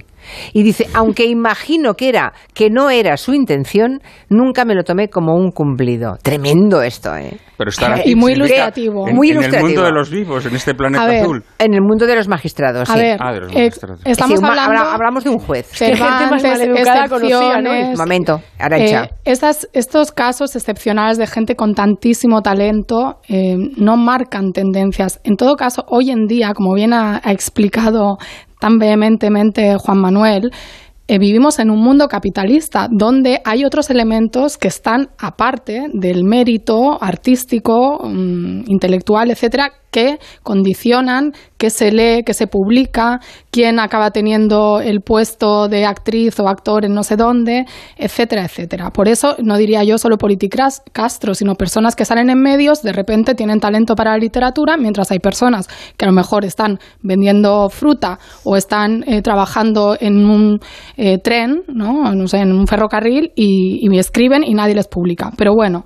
Y 0.52 0.62
dice, 0.62 0.86
aunque 0.94 1.24
imagino 1.26 1.94
que 1.94 2.08
era 2.08 2.32
que 2.54 2.70
no 2.70 2.90
era 2.90 3.16
su 3.16 3.34
intención, 3.34 4.00
nunca 4.28 4.64
me 4.64 4.74
lo 4.74 4.82
tomé 4.84 5.08
como 5.08 5.34
un 5.34 5.50
cumplido. 5.50 6.16
Tremendo 6.22 6.82
esto, 6.82 7.14
¿eh? 7.16 7.36
Pero 7.58 7.70
estar 7.70 8.06
Y 8.06 8.14
muy 8.14 8.32
ilustrativo. 8.32 9.08
En, 9.08 9.14
Muy 9.16 9.30
en 9.30 9.36
el 9.38 9.42
ilustrativo. 9.44 9.68
mundo 9.68 9.82
de 9.84 9.92
los 9.92 10.10
vivos, 10.10 10.44
en 10.44 10.56
este 10.56 10.74
planeta 10.74 11.06
ver, 11.06 11.22
azul. 11.22 11.42
En 11.58 11.72
el 11.72 11.80
mundo 11.80 12.04
de 12.06 12.14
los 12.14 12.28
magistrados, 12.28 12.90
A 12.90 12.92
sí. 12.92 12.98
ver, 12.98 13.18
Ah, 13.18 13.32
de 13.32 13.40
los 13.40 13.50
eh, 13.52 13.54
magistrados. 13.54 14.00
estamos 14.04 14.32
Sí, 14.32 14.36
un 14.36 14.42
ma- 14.42 14.48
hablando... 14.50 14.80
habla- 14.82 14.94
hablamos 14.94 15.24
de 15.24 15.30
un 15.30 15.38
juez. 15.38 15.70
Qué 15.78 15.86
gente 15.86 16.02
más 16.02 16.42
Cervantes, 16.42 16.42
maleducada 16.68 17.08
conocía, 17.08 17.38
¿no? 17.38 17.46
excepciones, 17.72 17.88
Un 17.88 17.96
momento, 17.98 18.40
Arancha. 18.58 19.04
Eh, 19.04 19.10
estas- 19.24 19.68
estos 19.72 20.12
casos 20.12 20.54
excepcionales 20.54 21.16
de 21.16 21.26
gente 21.26 21.56
con 21.56 21.74
tantísimo 21.74 22.42
talento 22.42 23.20
eh, 23.28 23.56
no 23.78 23.96
marcan 23.96 24.52
tendencias. 24.52 25.20
En 25.24 25.36
todo 25.36 25.56
caso, 25.56 25.84
hoy 25.88 26.10
en 26.10 26.26
día, 26.26 26.52
como 26.54 26.74
bien 26.74 26.92
ha, 26.92 27.22
ha 27.24 27.32
explicado 27.32 28.18
tan 28.58 28.78
vehementemente 28.78 29.76
Juan 29.78 29.98
Manuel, 29.98 30.50
eh, 31.08 31.20
vivimos 31.20 31.60
en 31.60 31.70
un 31.70 31.80
mundo 31.80 32.08
capitalista 32.08 32.88
donde 32.90 33.40
hay 33.44 33.64
otros 33.64 33.90
elementos 33.90 34.58
que 34.58 34.66
están 34.66 35.10
aparte 35.18 35.86
del 35.92 36.24
mérito 36.24 37.00
artístico, 37.00 38.00
mm, 38.02 38.64
intelectual, 38.66 39.30
etcétera, 39.30 39.70
que 39.92 40.18
condicionan 40.42 41.32
qué 41.58 41.70
se 41.70 41.90
lee, 41.90 42.22
qué 42.24 42.34
se 42.34 42.46
publica, 42.46 43.20
quién 43.50 43.80
acaba 43.80 44.10
teniendo 44.10 44.80
el 44.80 45.00
puesto 45.00 45.68
de 45.68 45.84
actriz 45.84 46.38
o 46.40 46.48
actor 46.48 46.84
en 46.84 46.94
no 46.94 47.02
sé 47.02 47.16
dónde, 47.16 47.64
etcétera, 47.96 48.44
etcétera. 48.44 48.90
Por 48.90 49.08
eso 49.08 49.36
no 49.42 49.56
diría 49.56 49.84
yo 49.84 49.98
solo 49.98 50.18
politicras 50.18 50.82
Castro, 50.92 51.34
sino 51.34 51.54
personas 51.54 51.96
que 51.96 52.04
salen 52.04 52.30
en 52.30 52.40
medios, 52.40 52.82
de 52.82 52.92
repente 52.92 53.34
tienen 53.34 53.60
talento 53.60 53.94
para 53.94 54.12
la 54.12 54.18
literatura, 54.18 54.76
mientras 54.76 55.10
hay 55.10 55.18
personas 55.18 55.68
que 55.96 56.04
a 56.04 56.08
lo 56.08 56.14
mejor 56.14 56.44
están 56.44 56.78
vendiendo 57.02 57.68
fruta 57.70 58.18
o 58.44 58.56
están 58.56 59.04
eh, 59.06 59.22
trabajando 59.22 59.96
en 59.98 60.24
un 60.26 60.60
eh, 60.96 61.18
tren, 61.18 61.62
¿no? 61.68 62.14
No 62.14 62.28
sé, 62.28 62.38
en 62.38 62.52
un 62.52 62.66
ferrocarril 62.66 63.32
y, 63.34 63.80
y 63.82 63.88
me 63.88 63.98
escriben 63.98 64.44
y 64.44 64.54
nadie 64.54 64.74
les 64.74 64.88
publica. 64.88 65.30
Pero 65.36 65.54
bueno, 65.54 65.84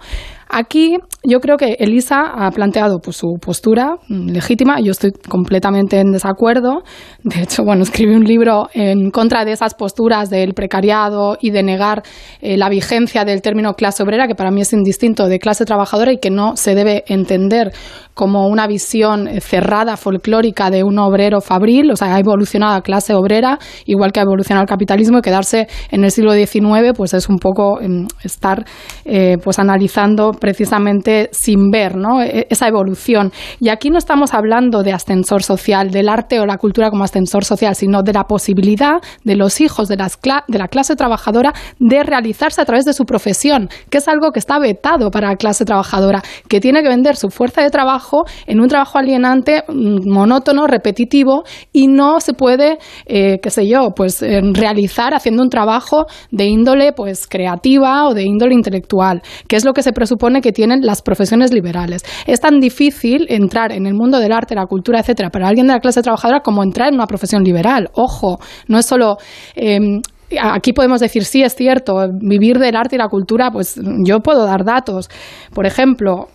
Aquí 0.52 0.96
yo 1.22 1.38
creo 1.38 1.56
que 1.56 1.76
Elisa 1.78 2.22
ha 2.34 2.50
planteado 2.50 2.98
pues, 2.98 3.16
su 3.16 3.38
postura 3.40 3.96
mm, 4.08 4.30
legítima. 4.30 4.80
Yo 4.80 4.90
estoy 4.90 5.12
completamente 5.12 6.00
en 6.00 6.10
desacuerdo. 6.10 6.82
De 7.22 7.42
hecho, 7.42 7.62
bueno, 7.62 7.82
escribí 7.84 8.14
un 8.14 8.24
libro 8.24 8.68
en 8.74 9.10
contra 9.10 9.44
de 9.44 9.52
esas 9.52 9.74
posturas 9.74 10.28
del 10.28 10.54
precariado 10.54 11.36
y 11.40 11.50
de 11.50 11.62
negar 11.62 12.02
eh, 12.40 12.56
la 12.56 12.68
vigencia 12.68 13.24
del 13.24 13.42
término 13.42 13.74
clase 13.74 14.02
obrera, 14.02 14.26
que 14.26 14.34
para 14.34 14.50
mí 14.50 14.60
es 14.62 14.72
indistinto 14.72 15.28
de 15.28 15.38
clase 15.38 15.64
trabajadora 15.64 16.12
y 16.12 16.18
que 16.18 16.30
no 16.30 16.56
se 16.56 16.74
debe 16.74 17.04
entender 17.06 17.72
como 18.14 18.48
una 18.48 18.66
visión 18.66 19.28
eh, 19.28 19.40
cerrada, 19.40 19.96
folclórica 19.96 20.70
de 20.70 20.84
un 20.84 20.98
obrero 20.98 21.40
fabril, 21.40 21.90
o 21.90 21.96
sea, 21.96 22.16
ha 22.16 22.18
evolucionado 22.18 22.74
a 22.74 22.82
clase 22.82 23.14
obrera, 23.14 23.58
igual 23.86 24.12
que 24.12 24.20
ha 24.20 24.24
evolucionado 24.24 24.62
el 24.62 24.68
capitalismo, 24.68 25.18
y 25.18 25.22
quedarse 25.22 25.68
en 25.90 26.04
el 26.04 26.10
siglo 26.10 26.32
XIX, 26.32 26.92
pues 26.96 27.14
es 27.14 27.28
un 27.28 27.38
poco 27.38 27.80
em, 27.80 28.06
estar 28.22 28.64
eh, 29.04 29.36
pues 29.42 29.58
analizando 29.58 30.32
precisamente 30.40 31.28
sin 31.32 31.70
ver 31.70 31.96
¿no? 31.96 32.22
E, 32.22 32.46
esa 32.50 32.66
evolución. 32.66 33.32
Y 33.60 33.68
aquí 33.68 33.90
no 33.90 33.98
estamos 33.98 34.34
hablando 34.34 34.82
de 34.82 34.92
ascensor 34.92 35.42
social, 35.42 35.90
del 35.90 36.08
arte 36.08 36.40
o 36.40 36.46
la 36.46 36.56
cultura 36.56 36.90
como 36.90 37.04
ascensor 37.04 37.44
social, 37.44 37.74
sino 37.74 38.02
de 38.02 38.12
la 38.12 38.24
posibilidad 38.24 39.00
de 39.24 39.36
los 39.36 39.60
hijos 39.60 39.88
de, 39.88 39.96
las 39.96 40.18
de 40.48 40.58
la 40.58 40.68
clase 40.68 40.96
trabajadora 40.96 41.52
de 41.78 42.02
realizarse 42.02 42.60
a 42.60 42.64
través 42.64 42.84
de 42.84 42.92
su 42.92 43.04
profesión, 43.04 43.68
que 43.90 43.98
es 43.98 44.08
algo 44.08 44.32
que 44.32 44.38
está 44.38 44.58
vetado 44.58 45.10
para 45.10 45.28
la 45.28 45.36
clase 45.36 45.64
trabajadora, 45.64 46.22
que 46.48 46.60
tiene 46.60 46.82
que 46.82 46.88
vender 46.88 47.16
su 47.16 47.30
fuerza 47.30 47.62
de 47.62 47.70
trabajo 47.70 48.24
en 48.46 48.60
un 48.60 48.68
trabajo 48.68 48.98
alienante, 48.98 49.64
mm, 49.68 50.10
monótono, 50.10 50.66
repetitivo 50.66 51.44
y 51.72 51.86
no 51.88 52.20
se 52.20 52.32
puede, 52.32 52.78
eh, 53.06 53.38
qué 53.42 53.50
sé 53.50 53.66
yo, 53.66 53.90
pues 53.94 54.22
eh, 54.22 54.40
realizar 54.52 55.14
haciendo 55.14 55.42
un 55.42 55.50
trabajo 55.50 56.06
de 56.30 56.46
índole 56.46 56.92
pues 56.92 57.26
creativa 57.26 58.06
o 58.06 58.14
de 58.14 58.22
índole 58.22 58.54
intelectual, 58.54 59.22
que 59.48 59.56
es 59.56 59.64
lo 59.64 59.72
que 59.72 59.82
se 59.82 59.92
presupone 59.92 60.29
que 60.40 60.52
tienen 60.52 60.82
las 60.82 61.02
profesiones 61.02 61.52
liberales. 61.52 62.02
Es 62.26 62.40
tan 62.40 62.60
difícil 62.60 63.26
entrar 63.28 63.72
en 63.72 63.86
el 63.86 63.94
mundo 63.94 64.18
del 64.20 64.32
arte, 64.32 64.54
la 64.54 64.66
cultura, 64.66 65.00
etcétera, 65.00 65.30
para 65.30 65.48
alguien 65.48 65.66
de 65.66 65.72
la 65.72 65.80
clase 65.80 66.02
trabajadora 66.02 66.40
como 66.40 66.62
entrar 66.62 66.88
en 66.88 66.94
una 66.94 67.06
profesión 67.06 67.42
liberal. 67.42 67.90
Ojo, 67.94 68.38
no 68.68 68.78
es 68.78 68.86
solo 68.86 69.16
em, 69.56 70.00
aquí 70.38 70.72
podemos 70.72 71.00
decir, 71.00 71.24
sí, 71.24 71.42
es 71.42 71.54
cierto, 71.54 71.96
vivir 72.20 72.58
del 72.58 72.76
arte 72.76 72.96
y 72.96 72.98
la 72.98 73.08
cultura, 73.08 73.50
pues 73.50 73.80
yo 74.04 74.20
puedo 74.20 74.44
dar 74.44 74.64
datos. 74.64 75.08
Por 75.54 75.66
ejemplo, 75.66 76.28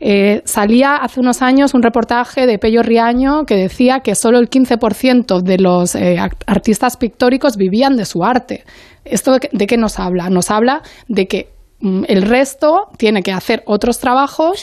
eh, 0.00 0.42
salía 0.44 0.96
hace 0.96 1.20
unos 1.20 1.42
años 1.42 1.74
un 1.74 1.82
reportaje 1.82 2.46
de 2.46 2.58
Pello 2.58 2.82
Riaño 2.82 3.44
que 3.44 3.56
decía 3.56 4.00
que 4.00 4.14
solo 4.14 4.38
el 4.38 4.48
15% 4.50 5.40
de 5.42 5.58
los 5.58 5.94
eh, 5.94 6.18
artistas 6.46 6.96
pictóricos 6.96 7.56
vivían 7.56 7.96
de 7.96 8.04
su 8.04 8.22
arte. 8.24 8.64
¿Esto 9.04 9.38
de 9.52 9.66
qué 9.66 9.76
nos 9.76 9.98
habla? 9.98 10.28
Nos 10.28 10.50
habla 10.50 10.82
de 11.08 11.26
que 11.26 11.59
el 11.80 12.22
resto 12.22 12.88
tiene 12.98 13.22
que 13.22 13.32
hacer 13.32 13.62
otros 13.66 13.98
trabajos 14.00 14.60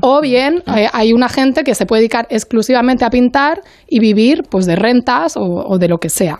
o 0.00 0.20
bien 0.22 0.62
eh, 0.74 0.88
hay 0.92 1.12
una 1.12 1.28
gente 1.28 1.62
que 1.62 1.74
se 1.74 1.84
puede 1.84 2.00
dedicar 2.00 2.26
exclusivamente 2.30 3.04
a 3.04 3.10
pintar 3.10 3.60
y 3.86 4.00
vivir 4.00 4.44
pues 4.50 4.64
de 4.64 4.74
rentas 4.74 5.34
o, 5.36 5.76
de 5.78 5.88
lo 5.88 5.98
que 5.98 6.08
sea. 6.08 6.38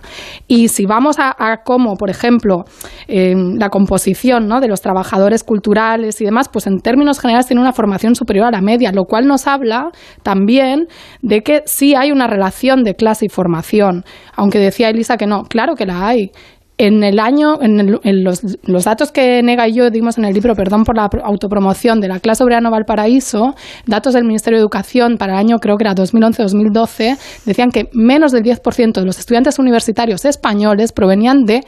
Y 0.49 0.69
si 0.69 0.87
vamos 0.87 1.17
a, 1.19 1.35
cómo 1.65 1.97
por 1.97 2.09
ejemplo 2.09 2.65
la 3.07 3.69
composición 3.69 4.49
¿no? 4.49 4.61
de 4.61 4.69
los 4.69 4.81
trabajadores 4.81 5.45
culturales 5.45 6.21
y 6.21 6.25
demás 6.25 6.49
pues 6.49 6.67
en 6.67 6.79
términos 6.79 7.21
generales 7.21 7.47
tiene 7.47 7.61
una 7.61 7.73
formación 7.73 8.15
superior 8.15 8.47
a 8.47 8.51
la 8.51 8.63
media 8.63 8.93
lo 8.93 9.05
cual 9.05 9.27
nos 9.27 9.47
habla 9.47 9.91
también 10.23 10.87
de 11.21 11.43
que 11.43 11.63
sí 11.67 11.95
hay 11.95 12.13
una 12.13 12.27
relación 12.27 12.83
de 12.83 12.95
clase 12.95 13.27
y 13.27 13.29
formación. 13.29 14.05
Aunque 14.37 14.59
decía 14.59 14.89
Elisa 14.89 15.17
que 15.17 15.27
no 15.27 15.43
claro 15.43 15.75
que 15.75 15.85
la 15.85 16.07
hay 16.07 16.31
en 16.77 17.05
el 17.05 17.21
año, 17.21 17.59
en, 17.63 18.25
los, 18.25 18.43
los, 18.65 18.85
datos 18.85 19.13
que 19.13 19.43
Nega 19.43 19.69
y 19.69 19.75
yo 19.75 19.91
dimos 19.91 20.19
en 20.19 20.25
el 20.25 20.35
libro, 20.35 20.55
perdón 20.55 20.85
por 20.85 20.97
la 20.97 21.09
autopromoción 21.23 22.01
de 22.01 22.09
la 22.09 22.19
clase 22.19 22.43
obrera 22.43 22.69
Valparaíso, 22.69 23.55
datos 23.87 24.15
del 24.15 24.25
Ministerio 24.25 24.59
de 24.59 24.63
Educación 24.63 25.17
para 25.17 25.35
el 25.35 25.39
año 25.39 25.59
creo 25.59 25.77
que 25.77 25.85
era 25.85 25.95
2011-2012, 25.95 27.17
decían 27.47 27.71
que 27.71 27.89
menos 27.93 28.33
del 28.33 28.43
10% 28.43 28.93
de 28.93 29.05
los 29.05 29.19
estudiantes 29.19 29.59
universitarios 29.59 30.25
españoles 30.25 30.93
provenían 30.93 31.45
de 31.45 31.61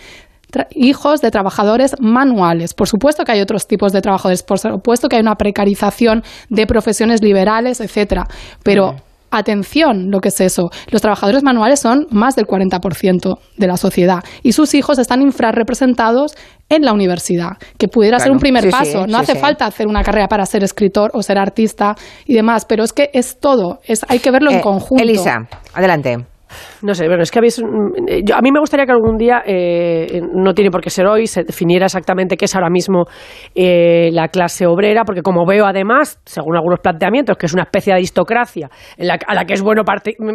hijos 0.70 1.20
de 1.20 1.30
trabajadores 1.30 1.94
manuales. 2.00 2.74
Por 2.74 2.88
supuesto 2.88 3.24
que 3.24 3.32
hay 3.32 3.40
otros 3.40 3.66
tipos 3.66 3.92
de 3.92 4.00
trabajadores, 4.00 4.42
por 4.42 4.58
supuesto 4.58 5.08
que 5.08 5.16
hay 5.16 5.22
una 5.22 5.36
precarización 5.36 6.22
de 6.48 6.66
profesiones 6.66 7.22
liberales, 7.22 7.80
etcétera, 7.80 8.26
pero 8.62 8.96
Atención, 9.38 10.10
lo 10.10 10.20
que 10.20 10.28
es 10.28 10.40
eso. 10.40 10.70
Los 10.90 11.02
trabajadores 11.02 11.42
manuales 11.42 11.80
son 11.80 12.06
más 12.10 12.36
del 12.36 12.46
40% 12.46 13.38
de 13.56 13.66
la 13.66 13.76
sociedad 13.76 14.24
y 14.42 14.52
sus 14.52 14.74
hijos 14.74 14.98
están 14.98 15.20
infrarrepresentados 15.20 16.34
en 16.68 16.82
la 16.82 16.92
universidad, 16.92 17.58
que 17.78 17.86
pudiera 17.88 18.18
ser 18.18 18.32
un 18.32 18.38
primer 18.38 18.70
paso. 18.70 19.06
no 19.06 19.18
hace 19.18 19.36
falta 19.36 19.66
hacer 19.66 19.86
una 19.86 20.02
carrera 20.02 20.26
para 20.26 20.46
ser 20.46 20.64
escritor 20.64 21.10
o 21.14 21.22
ser 21.22 21.38
artista 21.38 21.94
y 22.24 22.34
demás, 22.34 22.64
pero 22.64 22.82
es 22.82 22.92
que 22.92 23.10
es 23.12 23.38
todo, 23.38 23.80
es, 23.84 24.04
hay 24.08 24.18
que 24.18 24.30
verlo 24.30 24.50
en 24.50 24.58
eh, 24.58 24.62
conjunto. 24.62 25.02
Elisa, 25.02 25.46
adelante. 25.74 26.35
No 26.86 26.94
sé, 26.94 27.08
bueno, 27.08 27.24
es 27.24 27.32
que 27.32 27.40
habéis, 27.40 27.60
mm, 27.60 28.32
a 28.32 28.40
mí 28.40 28.52
me 28.52 28.60
gustaría 28.60 28.86
que 28.86 28.92
algún 28.92 29.16
día, 29.16 29.42
eh, 29.44 30.20
no 30.32 30.54
tiene 30.54 30.70
por 30.70 30.80
qué 30.80 30.88
ser 30.88 31.06
hoy, 31.06 31.26
se 31.26 31.42
definiera 31.42 31.86
exactamente 31.86 32.36
qué 32.36 32.44
es 32.44 32.54
ahora 32.54 32.70
mismo 32.70 33.06
eh, 33.56 34.10
la 34.12 34.28
clase 34.28 34.66
obrera, 34.66 35.02
porque 35.04 35.22
como 35.22 35.44
veo 35.44 35.66
además, 35.66 36.20
según 36.24 36.54
algunos 36.54 36.78
planteamientos, 36.78 37.36
que 37.36 37.46
es 37.46 37.54
una 37.54 37.64
especie 37.64 37.92
de 37.92 37.96
aristocracia 37.96 38.70
a 39.26 39.34
la 39.34 39.44
que 39.44 39.54
es 39.54 39.62
bueno 39.62 39.82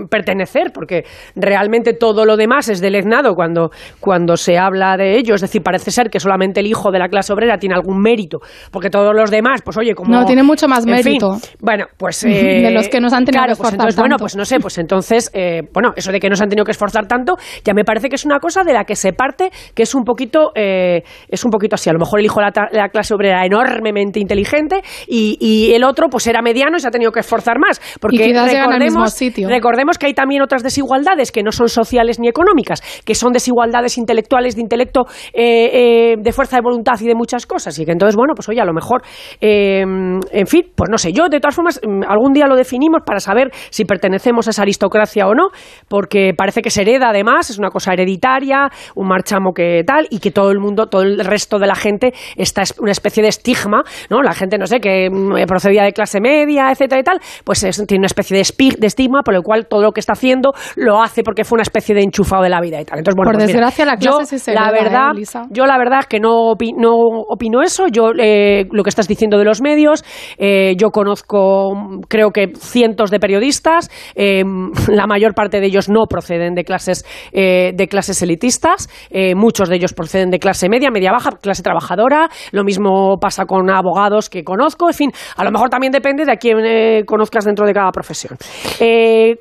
pertenecer, 0.10 0.72
porque 0.74 1.06
realmente 1.38 1.94
todo 1.94 2.26
lo 2.26 2.36
demás 2.36 2.68
es 2.68 2.82
deleznado 2.82 3.34
cuando, 3.34 3.72
cuando 4.02 4.36
se 4.36 4.58
habla 4.58 4.98
de 4.98 5.18
ello, 5.18 5.36
es 5.36 5.42
decir, 5.42 5.64
parece 5.64 5.90
ser 5.90 6.10
que 6.10 6.20
solamente 6.20 6.60
el 6.60 6.68
hijo 6.68 6.92
de 6.92 7.00
la 7.00 7.08
clase 7.08 7.32
obrera 7.32 7.58
tiene 7.60 7.76
algún 7.76 8.02
mérito, 8.02 8.40
porque 8.72 8.90
todos 8.90 9.16
los 9.16 9.32
demás, 9.32 9.62
pues 9.64 9.78
oye, 9.78 9.96
como... 9.96 10.12
No, 10.12 10.26
tiene 10.26 10.44
mucho 10.44 10.68
más 10.68 10.86
mérito. 10.86 11.38
bueno, 11.62 11.86
pues... 11.98 12.24
de 12.26 12.72
los 12.72 12.90
que 12.90 13.00
nos 13.00 13.14
han 13.14 13.24
tenido 13.24 13.46
que 13.46 13.56
pues 13.56 13.72
entonces, 13.72 13.96
Bueno, 13.96 14.18
pues 14.18 14.36
no 14.36 14.44
sé, 14.44 14.60
pues 14.60 14.78
entonces, 14.78 15.32
eh, 15.34 15.62
bueno, 15.74 15.94
eso 15.96 16.12
de 16.12 16.20
que 16.20 16.30
han 16.44 16.50
tenido 16.50 16.66
que 16.66 16.72
esforzar 16.72 17.08
tanto, 17.08 17.36
ya 17.64 17.74
me 17.74 17.84
parece 17.84 18.10
que 18.10 18.16
es 18.16 18.26
una 18.26 18.40
cosa 18.40 18.64
de 18.64 18.74
la 18.74 18.84
que 18.84 18.96
se 18.96 19.14
parte, 19.14 19.52
que 19.74 19.84
es 19.84 19.96
un 19.96 20.04
poquito, 20.04 20.52
eh, 20.56 21.04
es 21.28 21.44
un 21.46 21.52
poquito 21.52 21.76
así. 21.76 21.90
A 21.90 21.94
lo 21.94 22.00
mejor 22.00 22.20
el 22.20 22.26
hijo 22.26 22.40
de 22.40 22.52
la, 22.72 22.90
clase 22.90 23.14
obrera 23.14 23.38
era 23.38 23.46
enormemente 23.46 24.20
inteligente 24.20 24.82
y, 25.08 25.72
el 25.72 25.84
otro 25.84 26.08
pues 26.10 26.28
era 26.28 26.42
mediano 26.42 26.78
y 26.78 26.80
se 26.80 26.88
ha 26.88 26.92
tenido 26.92 27.12
que 27.12 27.22
esforzar 27.22 27.58
más. 27.60 27.80
Porque 28.00 28.34
recordemos, 28.34 29.20
recordemos 29.48 29.98
que 29.98 30.08
hay 30.08 30.14
también 30.14 30.42
otras 30.42 30.64
desigualdades 30.64 31.32
que 31.32 31.44
no 31.44 31.52
son 31.52 31.70
sociales 31.70 32.20
ni 32.20 32.28
económicas, 32.28 32.82
que 33.06 33.16
son 33.16 33.32
desigualdades 33.32 33.98
intelectuales, 33.98 34.56
de 34.56 34.62
intelecto, 34.62 35.06
eh, 35.34 36.14
eh, 36.14 36.16
de 36.20 36.32
fuerza 36.32 36.58
de 36.58 36.62
voluntad 36.62 37.00
y 37.00 37.08
de 37.08 37.16
muchas 37.16 37.46
cosas. 37.46 37.78
Y 37.80 37.86
que 37.86 37.92
entonces, 37.92 38.16
bueno, 38.16 38.34
pues 38.36 38.50
oye, 38.50 38.60
a 38.60 38.66
lo 38.66 38.74
mejor, 38.74 39.02
en 39.40 40.48
fin, 40.48 40.64
pues 40.76 40.90
no 40.90 40.98
sé, 40.98 41.14
yo 41.14 41.30
de 41.30 41.40
todas 41.40 41.56
formas, 41.56 41.80
mm, 41.84 42.04
algún 42.08 42.34
día 42.34 42.48
lo 42.48 42.56
definimos 42.56 43.02
para 43.06 43.20
saber 43.20 43.52
si 43.70 43.86
pertenecemos 43.86 44.48
a 44.48 44.52
esa 44.52 44.62
aristocracia 44.64 45.28
o 45.28 45.34
no, 45.34 45.50
porque 45.88 46.21
parece 46.36 46.62
que 46.62 46.70
se 46.70 46.82
hereda 46.82 47.10
además, 47.10 47.50
es 47.50 47.58
una 47.58 47.70
cosa 47.70 47.94
hereditaria, 47.94 48.70
un 48.96 49.08
marchamo 49.08 49.54
que 49.54 49.84
tal, 49.86 50.08
y 50.10 50.20
que 50.20 50.32
todo 50.32 50.52
el 50.52 50.60
mundo, 50.60 50.88
todo 50.88 51.04
el 51.04 51.20
resto 51.20 51.60
de 51.60 51.68
la 51.68 51.76
gente 51.76 52.14
está 52.36 52.64
una 52.80 52.92
especie 52.92 53.24
de 53.24 53.30
estigma, 53.30 53.84
¿no? 54.10 54.22
La 54.22 54.34
gente, 54.34 54.58
no 54.58 54.68
sé, 54.68 54.80
que 54.80 55.10
mm, 55.10 55.46
procedía 55.48 55.84
de 55.84 55.94
clase 55.94 56.20
media, 56.22 56.72
etcétera 56.72 57.02
y 57.02 57.04
tal, 57.04 57.20
pues 57.44 57.62
tiene 57.88 58.02
una 58.02 58.08
especie 58.08 58.38
de, 58.38 58.76
de, 58.78 58.88
estigma 58.88 59.22
por 59.24 59.36
el 59.36 59.42
cual 59.42 59.68
todo 59.68 59.82
lo 59.82 59.92
que 59.92 60.00
está 60.00 60.14
haciendo 60.14 60.54
lo 60.76 61.02
hace 61.02 61.24
porque 61.24 61.44
fue 61.44 61.58
una 61.58 61.64
especie 61.64 61.96
de 61.96 62.02
enchufado 62.02 62.44
de 62.44 62.50
la 62.50 62.62
vida 62.62 62.80
y 62.80 62.86
tal. 62.86 63.00
Entonces, 63.00 63.16
bueno, 63.16 63.32
por 63.32 63.38
pues 63.38 63.48
desgracia 63.48 63.86
la 63.86 63.98
clase 63.98 64.38
yo, 64.38 64.54
la 64.54 64.72
verdad, 64.72 65.12
¿eh, 65.18 65.48
yo 65.50 65.66
la 65.66 65.78
verdad 65.78 66.00
es 66.02 66.08
que 66.08 66.20
no, 66.20 66.54
no 66.78 66.94
opino 67.28 67.62
eso, 67.62 67.88
yo 67.88 68.12
eh, 68.18 68.66
lo 68.72 68.84
que 68.84 68.90
estás 68.90 69.08
diciendo 69.08 69.38
de 69.38 69.46
los 69.46 69.62
medios, 69.62 70.04
eh, 70.38 70.76
yo 70.78 70.90
conozco 70.90 72.00
creo 72.08 72.32
que 72.32 72.54
cientos 72.56 73.12
de 73.12 73.20
periodistas, 73.20 73.90
la 74.16 75.08
mayor 75.08 75.34
parte 75.34 75.60
de 75.60 75.68
ellos 75.68 75.90
no 75.90 76.06
proceden 76.12 76.54
de 76.54 76.64
clases, 76.64 77.06
eh, 77.32 77.72
de 77.74 77.88
clases 77.88 78.22
elitistas, 78.22 78.90
eh, 79.10 79.34
muchos 79.36 79.70
de 79.70 79.76
ellos 79.78 79.94
proceden 79.94 80.30
de 80.30 80.40
clase 80.40 80.70
media, 80.70 80.92
media 80.92 81.12
baja, 81.12 81.32
clase 81.42 81.64
trabajadora, 81.64 82.30
lo 82.52 82.64
mismo 82.64 83.18
pasa 83.20 83.46
con 83.46 83.70
abogados 83.70 84.30
que 84.30 84.44
conozco, 84.44 84.90
en 84.90 84.94
fin, 84.94 85.12
a 85.38 85.44
lo 85.44 85.52
mejor 85.52 85.70
también 85.70 85.92
depende 85.92 86.26
de 86.26 86.32
a 86.34 86.36
quién 86.36 86.58
eh, 86.66 87.04
conozcas 87.06 87.46
dentro 87.46 87.66
de 87.66 87.74
cada 87.74 87.92
profesión. 87.92 88.38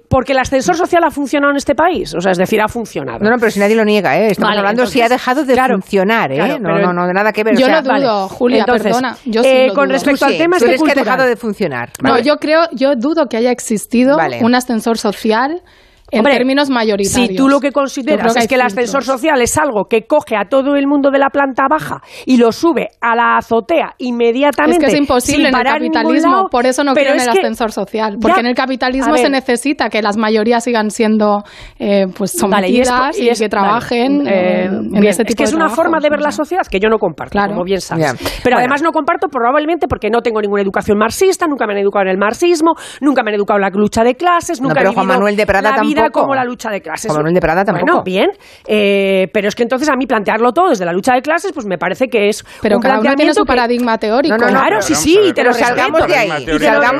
porque 0.08 0.32
el 0.32 0.38
ascensor 0.38 0.76
social 0.76 1.02
ha 1.04 1.10
funcionado 1.10 1.50
en 1.50 1.56
este 1.56 1.74
país, 1.74 2.14
o 2.14 2.20
sea, 2.20 2.32
es 2.32 2.38
decir, 2.38 2.60
ha 2.60 2.68
funcionado. 2.68 3.18
No, 3.20 3.30
no, 3.30 3.36
pero 3.38 3.50
si 3.50 3.60
nadie 3.60 3.74
lo 3.74 3.84
niega, 3.84 4.18
¿eh? 4.18 4.28
estamos 4.30 4.56
hablando 4.56 4.86
si 4.86 5.00
ha 5.00 5.08
dejado 5.08 5.44
de 5.44 5.56
funcionar, 5.56 6.32
¿eh? 6.32 6.58
no, 6.60 6.78
no, 6.78 6.92
no, 6.92 7.06
de 7.06 7.12
nada 7.12 7.32
que 7.32 7.44
ver. 7.44 7.56
Yo 7.56 7.68
no 7.68 7.82
dudo, 7.82 8.28
Julia, 8.28 8.64
perdona. 8.64 9.16
Yo 9.24 9.42
sí 9.42 9.68
con 9.74 9.88
respecto 9.90 10.26
al 10.26 10.36
tema 10.36 10.56
este 10.56 10.76
que 10.76 10.92
ha 10.92 10.94
dejado 10.94 11.24
de 11.24 11.36
funcionar. 11.36 11.90
No, 12.02 12.18
yo 12.18 12.36
creo, 12.36 12.62
yo 12.72 12.94
dudo 12.96 13.26
que 13.26 13.36
haya 13.36 13.50
existido 13.50 14.18
un 14.40 14.54
ascensor 14.54 14.98
social 14.98 15.62
en 16.10 16.24
términos 16.24 16.70
mayoritarios. 16.70 17.28
Si 17.30 17.36
tú 17.36 17.48
lo 17.48 17.60
que 17.60 17.72
consideras 17.72 18.36
es 18.36 18.46
que 18.46 18.54
el 18.54 18.62
ascensor 18.62 19.04
social 19.04 19.40
es 19.40 19.56
algo 19.56 19.84
que 19.84 20.06
coge 20.06 20.36
a 20.36 20.48
todo 20.48 20.76
el 20.76 20.86
mundo 20.86 21.10
de 21.10 21.18
la 21.18 21.30
planta 21.30 21.64
baja 21.68 22.02
y 22.26 22.36
lo 22.36 22.52
sube 22.52 22.88
a 23.00 23.14
la 23.14 23.36
azotea 23.36 23.94
inmediatamente. 23.98 24.86
Es 24.86 24.92
que 24.92 24.96
es 24.96 25.00
imposible 25.00 25.48
en 25.48 25.56
el 25.56 25.64
capitalismo, 25.64 26.48
por 26.50 26.66
eso 26.66 26.84
no 26.84 26.94
creo 26.94 27.14
en 27.14 27.20
el 27.20 27.28
ascensor 27.28 27.72
social, 27.72 28.16
porque 28.20 28.40
en 28.40 28.46
el 28.46 28.54
capitalismo 28.54 29.16
se 29.16 29.30
necesita 29.30 29.88
que 29.88 30.02
las 30.02 30.16
mayorías 30.16 30.64
sigan 30.64 30.90
siendo 30.90 31.42
eh, 31.78 32.06
pues 32.16 32.32
sometidas 32.32 33.18
y, 33.18 33.30
que 33.30 33.48
trabajen 33.48 34.26
eh, 34.26 34.64
en 34.66 35.04
ese 35.04 35.24
tipo 35.24 35.30
Es 35.30 35.36
que 35.36 35.44
es 35.44 35.54
una 35.54 35.68
forma 35.68 35.98
de 36.00 36.10
ver 36.10 36.20
la 36.20 36.30
sociedad 36.30 36.62
que 36.70 36.78
yo 36.78 36.88
no 36.88 36.98
comparto, 36.98 37.38
como 37.48 37.64
bien 37.64 37.80
sabes. 37.80 38.14
Pero 38.42 38.58
además 38.58 38.82
no 38.82 38.90
comparto 38.92 39.28
probablemente 39.28 39.86
porque 39.88 40.10
no 40.10 40.20
tengo 40.20 40.40
ninguna 40.40 40.62
educación 40.62 40.98
marxista, 40.98 41.46
nunca 41.46 41.66
me 41.66 41.72
han 41.72 41.78
educado 41.78 42.04
en 42.04 42.10
el 42.10 42.18
marxismo, 42.18 42.74
nunca 43.00 43.22
me 43.22 43.30
han 43.30 43.36
educado 43.36 43.58
en 43.58 43.62
la 43.62 43.70
lucha 43.70 44.04
de 44.04 44.14
clases, 44.14 44.60
nunca 44.60 44.82
he 44.82 45.00
Manuel 45.10 45.36
de 45.36 45.46
Prada 45.46 45.76
la 45.76 45.82
vida 45.82 45.99
como 46.10 46.34
la 46.34 46.44
lucha 46.44 46.70
de 46.70 46.80
clases. 46.80 47.12
Manuel 47.12 47.34
de 47.34 47.40
Prada 47.40 47.64
tampoco. 47.64 47.86
Bueno, 47.86 48.02
bien, 48.04 48.30
eh, 48.66 49.28
pero 49.32 49.48
es 49.48 49.54
que 49.54 49.62
entonces 49.62 49.88
a 49.88 49.96
mí 49.96 50.06
plantearlo 50.06 50.52
todo 50.52 50.70
desde 50.70 50.84
la 50.84 50.92
lucha 50.92 51.14
de 51.14 51.22
clases, 51.22 51.52
pues 51.52 51.66
me 51.66 51.78
parece 51.78 52.08
que 52.08 52.28
es 52.28 52.44
pero 52.62 52.76
un 52.76 52.82
cada 52.82 53.00
uno 53.00 53.14
tiene 53.14 53.34
su 53.34 53.44
paradigma 53.44 53.98
teórico. 53.98 54.36
No, 54.36 54.46
no, 54.46 54.52
claro, 54.52 54.82
sí, 54.82 54.94
sí, 54.94 55.18
y 55.28 55.32
te 55.32 55.44
lo 55.44 55.52
salgamos 55.52 56.06
de 56.06 56.16
ahí. 56.16 56.30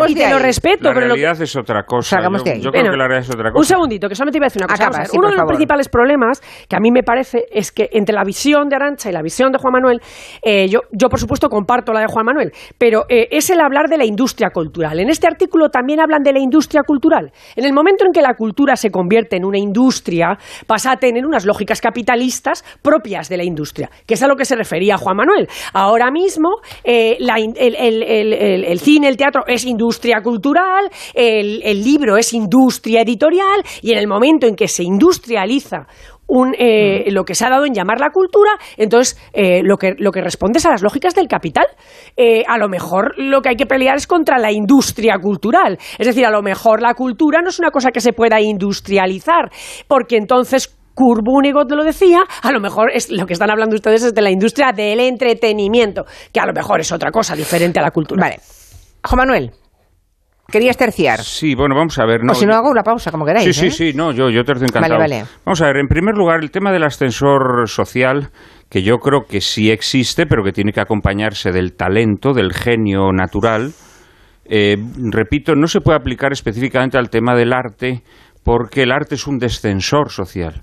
Y 0.09 0.15
te 0.15 0.31
lo 0.31 0.39
respeto. 0.39 0.85
La 0.85 0.93
realidad 0.93 1.41
es 1.41 1.57
otra 1.57 1.85
cosa. 1.85 2.17
Salgamos 2.17 2.45
de 2.45 2.53
ahí. 2.53 2.61
Yo 2.61 2.71
creo 2.71 2.91
que 2.91 2.97
la 2.97 3.09
realidad 3.09 3.29
es 3.29 3.35
otra 3.35 3.51
cosa. 3.51 3.59
Un 3.59 3.65
segundito, 3.65 4.09
que 4.09 4.15
solamente 4.15 4.39
iba 4.39 4.47
a 4.47 4.49
decir 4.49 4.63
una 4.63 4.75
cosa. 4.75 5.17
Uno 5.17 5.29
de 5.29 5.37
los 5.37 5.47
principales 5.47 5.89
problemas 5.89 6.41
que 6.69 6.77
a 6.77 6.81
mí 6.81 6.91
me 6.91 7.03
parece 7.03 7.47
es 7.51 7.73
que 7.73 7.89
entre 7.93 8.15
la 8.15 8.25
visión 8.25 8.69
de 8.69 8.77
Arancha 8.77 9.11
y 9.11 9.13
la 9.13 9.23
visión 9.23 9.53
de 9.53 9.59
Juan 9.59 9.73
Manuel, 9.73 10.01
eh, 10.43 10.69
yo, 10.69 10.81
yo 10.93 11.09
por 11.09 11.19
supuesto 11.19 11.49
comparto 11.49 11.93
la 11.93 12.01
de 12.01 12.07
Juan 12.07 12.27
Manuel, 12.27 12.53
pero 12.79 13.05
eh, 13.09 13.29
es 13.31 13.51
el 13.51 13.61
hablar 13.61 13.89
de 13.89 13.99
la 13.99 14.05
industria 14.05 14.51
cultural. 14.51 14.99
En 15.01 15.09
este 15.09 15.27
artículo 15.27 15.69
también 15.69 16.01
hablan 16.01 16.23
de 16.23 16.33
la 16.33 16.39
industria 16.39 16.83
cultural. 16.83 17.33
En 17.57 17.65
el 17.65 17.73
momento 17.73 18.05
en 18.05 18.13
que 18.13 18.23
la 18.23 18.35
cultura 18.35 18.77
se 18.77 18.90
convierte 18.91 19.37
en 19.37 19.45
una 19.45 19.59
industria, 19.59 20.39
pasa 20.67 20.93
a 20.93 20.97
tener 20.97 21.27
unas 21.27 21.45
lógicas 21.45 21.81
capitalistas 21.81 22.65
propias 22.83 23.29
de 23.29 23.37
la 23.37 23.45
industria, 23.45 23.91
que 24.07 24.15
es 24.15 24.23
a 24.23 24.29
lo 24.29 24.37
que 24.37 24.45
se 24.45 24.57
refería 24.57 24.97
Juan 24.97 25.17
Manuel. 25.17 25.49
Ahora 25.73 26.11
mismo 26.11 26.57
eh, 26.85 27.17
el, 27.19 28.81
cine, 28.81 29.09
el 29.09 29.17
teatro 29.17 29.43
es 29.47 29.65
industria 29.65 30.21
cultural, 30.23 30.91
el 31.15 31.85
libro 31.85 32.17
es 32.17 32.33
industria 32.33 33.03
editorial 33.03 33.63
y 33.83 33.93
en 33.93 33.99
el 33.99 34.07
momento 34.07 34.47
en 34.47 34.57
que 34.57 34.69
se 34.69 34.83
industrializa 34.83 35.87
eh, 36.59 37.05
mm. 37.07 37.13
lo 37.13 37.25
que 37.25 37.35
se 37.35 37.45
ha 37.45 37.51
dado 37.51 37.65
en 37.65 37.75
llamar 37.75 38.01
la 38.01 38.11
cultura, 38.11 38.51
entonces 38.77 39.19
eh, 39.33 39.63
lo, 39.63 39.77
que, 39.77 39.95
lo 39.99 40.13
que 40.13 40.21
responde 40.21 40.59
es 40.59 40.67
a 40.67 40.71
las 40.71 40.83
lógicas 40.83 41.15
del 41.15 41.29
capital. 41.29 41.67
Eh, 42.17 42.45
a 42.47 42.59
lo 42.59 42.69
mejor 42.69 43.15
lo 43.17 43.41
que 43.43 43.51
hay 43.51 43.57
que 43.57 43.67
pelear 43.67 43.97
es 43.97 44.07
contra 44.07 44.39
la 44.39 44.53
industria 44.53 45.19
cultural. 45.19 45.79
Es 45.99 46.07
decir, 46.07 46.25
a 46.27 46.31
lo 46.31 46.43
mejor 46.43 46.83
la 46.83 46.95
cultura 46.95 47.41
no 47.43 47.49
es 47.49 47.59
una 47.59 47.71
cosa 47.71 47.91
que 47.91 48.01
se 48.01 48.13
pueda 48.13 48.41
industrializar, 48.41 49.51
porque 49.89 50.17
entonces 50.17 50.77
Curbúnigot 50.95 51.71
lo 51.73 51.85
decía, 51.85 52.19
a 52.43 52.53
lo 52.53 52.61
mejor 52.61 52.91
es 52.93 53.11
lo 53.11 53.27
que 53.27 53.33
están 53.33 53.51
hablando 53.51 53.75
ustedes 53.75 54.03
es 54.03 54.15
de 54.15 54.23
la 54.23 54.31
industria 54.31 54.73
del 54.73 55.01
entretenimiento, 55.01 56.05
que 56.33 56.41
a 56.41 56.47
lo 56.47 56.53
mejor 56.53 56.81
es 56.81 56.93
otra 56.93 57.11
cosa 57.11 57.35
diferente 57.35 57.79
a 57.79 57.83
la 57.83 57.91
cultura. 57.91 58.21
Vale. 58.21 58.41
Juan 59.03 59.17
Manuel. 59.17 59.51
Querías 60.51 60.77
terciar. 60.77 61.21
Sí, 61.21 61.55
bueno, 61.55 61.75
vamos 61.75 61.99
a 61.99 62.07
ver. 62.07 62.21
o 62.29 62.35
si 62.35 62.47
no, 62.47 62.55
hago 62.55 62.71
una 62.71 62.83
pausa, 62.83 63.11
como 63.11 63.25
queráis. 63.25 63.45
Sí, 63.45 63.53
sí, 63.53 63.67
¿eh? 63.67 63.71
sí, 63.71 63.97
no, 63.97 64.13
yo, 64.13 64.31
yo 64.31 64.45
tercio 64.45 64.67
encantado. 64.67 64.99
Vale, 64.99 65.17
vale. 65.17 65.31
Vamos 65.45 65.63
a 65.63 65.67
ver, 65.67 65.77
en 65.79 65.87
primer 65.87 66.15
lugar, 66.15 66.41
el 66.43 66.51
tema 66.51 66.73
del 66.73 66.85
ascensor 66.85 67.69
social, 67.69 68.31
que 68.69 68.83
yo 68.83 68.99
creo 68.99 69.23
que 69.29 69.41
sí 69.41 69.71
existe, 69.71 70.27
pero 70.27 70.43
que 70.43 70.53
tiene 70.53 70.73
que 70.73 70.81
acompañarse 70.81 71.51
del 71.51 71.75
talento, 71.75 72.33
del 72.33 72.53
genio 72.53 73.13
natural. 73.13 73.73
Eh, 74.45 74.77
repito, 75.11 75.55
no 75.55 75.67
se 75.67 75.81
puede 75.81 75.99
aplicar 75.99 76.33
específicamente 76.33 76.99
al 76.99 77.11
tema 77.11 77.37
del 77.37 77.53
arte, 77.53 78.03
porque 78.43 78.83
el 78.83 78.93
arte 78.93 79.15
es 79.15 79.27
un 79.27 79.39
descensor 79.39 80.11
social. 80.11 80.63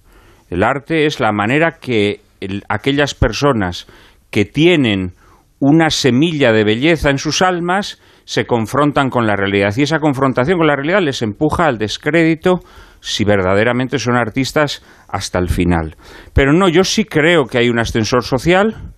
El 0.49 0.63
arte 0.63 1.05
es 1.05 1.19
la 1.19 1.31
manera 1.31 1.77
que 1.79 2.21
aquellas 2.69 3.13
personas 3.13 3.87
que 4.29 4.45
tienen 4.45 5.13
una 5.59 5.89
semilla 5.89 6.51
de 6.51 6.63
belleza 6.63 7.09
en 7.09 7.17
sus 7.17 7.41
almas 7.41 8.01
se 8.27 8.45
confrontan 8.45 9.09
con 9.09 9.25
la 9.25 9.37
realidad 9.37 9.73
y 9.77 9.83
esa 9.83 9.99
confrontación 9.99 10.57
con 10.57 10.67
la 10.67 10.75
realidad 10.75 10.99
les 11.01 11.21
empuja 11.21 11.65
al 11.65 11.77
descrédito 11.77 12.59
si 12.99 13.23
verdaderamente 13.23 13.99
son 13.99 14.17
artistas 14.17 14.83
hasta 15.07 15.39
el 15.39 15.47
final. 15.47 15.95
Pero 16.33 16.51
no, 16.51 16.67
yo 16.67 16.83
sí 16.83 17.05
creo 17.05 17.45
que 17.45 17.57
hay 17.57 17.69
un 17.69 17.79
ascensor 17.79 18.25
social 18.25 18.91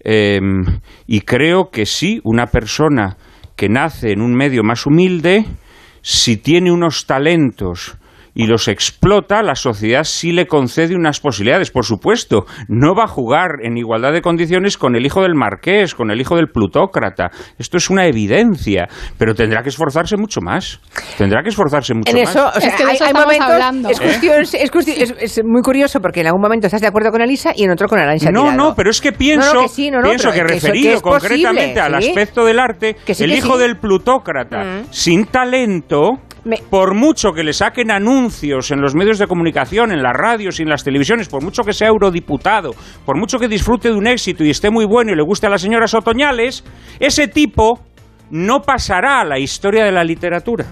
em, 0.00 0.64
y 1.06 1.20
creo 1.20 1.70
que 1.70 1.86
sí, 1.86 2.20
una 2.24 2.46
persona 2.46 3.16
que 3.54 3.68
nace 3.68 4.10
en 4.10 4.20
un 4.20 4.34
medio 4.34 4.64
más 4.64 4.86
humilde, 4.86 5.44
si 6.02 6.36
tiene 6.36 6.72
unos 6.72 7.06
talentos 7.06 7.96
y 8.34 8.46
los 8.46 8.68
explota, 8.68 9.42
la 9.42 9.54
sociedad 9.54 10.04
sí 10.04 10.32
le 10.32 10.46
concede 10.46 10.96
unas 10.96 11.20
posibilidades. 11.20 11.70
Por 11.70 11.84
supuesto, 11.84 12.46
no 12.68 12.94
va 12.94 13.04
a 13.04 13.08
jugar 13.08 13.60
en 13.62 13.76
igualdad 13.76 14.12
de 14.12 14.22
condiciones 14.22 14.76
con 14.76 14.96
el 14.96 15.06
hijo 15.06 15.22
del 15.22 15.34
marqués, 15.34 15.94
con 15.94 16.10
el 16.10 16.20
hijo 16.20 16.36
del 16.36 16.48
plutócrata. 16.48 17.30
Esto 17.58 17.76
es 17.76 17.90
una 17.90 18.06
evidencia, 18.06 18.88
pero 19.18 19.34
tendrá 19.34 19.62
que 19.62 19.68
esforzarse 19.68 20.16
mucho 20.16 20.40
más. 20.40 20.80
Tendrá 21.16 21.42
que 21.42 21.50
esforzarse 21.50 21.94
mucho 21.94 22.10
en 22.10 22.18
eso, 22.18 22.44
más. 22.44 22.56
O 22.56 22.60
sea, 22.60 22.70
es 22.70 22.76
que 22.76 23.04
hay, 23.04 23.12
momentos, 23.12 23.92
Es, 23.92 24.00
cuestión, 24.00 24.42
es, 25.20 25.40
muy 25.44 25.62
curioso 25.62 26.00
porque 26.00 26.20
en 26.20 26.26
algún 26.26 26.42
momento 26.42 26.66
estás 26.66 26.80
de 26.80 26.88
acuerdo 26.88 27.10
con 27.10 27.20
Elisa 27.20 27.52
y 27.54 27.64
en 27.64 27.70
otro 27.70 27.88
con 27.88 27.98
Arancha 27.98 28.30
No, 28.30 28.52
no, 28.52 28.74
pero 28.74 28.90
es 28.90 29.00
que 29.00 29.12
pienso, 29.12 29.66
pienso 29.76 30.32
que 30.32 30.42
referido 30.42 31.00
concretamente 31.00 31.80
al 31.80 31.94
aspecto 31.94 32.44
del 32.44 32.58
arte, 32.58 32.96
el 33.06 33.32
hijo 33.32 33.58
del 33.58 33.76
plutócrata, 33.76 34.64
mm. 34.64 34.86
sin 34.90 35.26
talento, 35.26 36.18
por 36.70 36.94
mucho 36.94 37.32
que 37.32 37.42
le 37.42 37.52
saquen 37.52 37.90
anuncios 37.90 38.70
en 38.70 38.80
los 38.80 38.94
medios 38.94 39.18
de 39.18 39.26
comunicación, 39.26 39.92
en 39.92 40.02
las 40.02 40.12
radios 40.12 40.60
y 40.60 40.62
en 40.62 40.68
las 40.68 40.84
televisiones, 40.84 41.28
por 41.28 41.42
mucho 41.42 41.62
que 41.62 41.72
sea 41.72 41.88
eurodiputado, 41.88 42.72
por 43.04 43.18
mucho 43.18 43.38
que 43.38 43.48
disfrute 43.48 43.88
de 43.88 43.94
un 43.94 44.06
éxito 44.06 44.44
y 44.44 44.50
esté 44.50 44.70
muy 44.70 44.84
bueno 44.84 45.12
y 45.12 45.16
le 45.16 45.22
guste 45.22 45.46
a 45.46 45.50
las 45.50 45.62
señoras 45.62 45.94
otoñales, 45.94 46.64
ese 47.00 47.28
tipo 47.28 47.80
no 48.30 48.60
pasará 48.60 49.20
a 49.20 49.24
la 49.24 49.38
historia 49.38 49.84
de 49.84 49.92
la 49.92 50.04
literatura. 50.04 50.66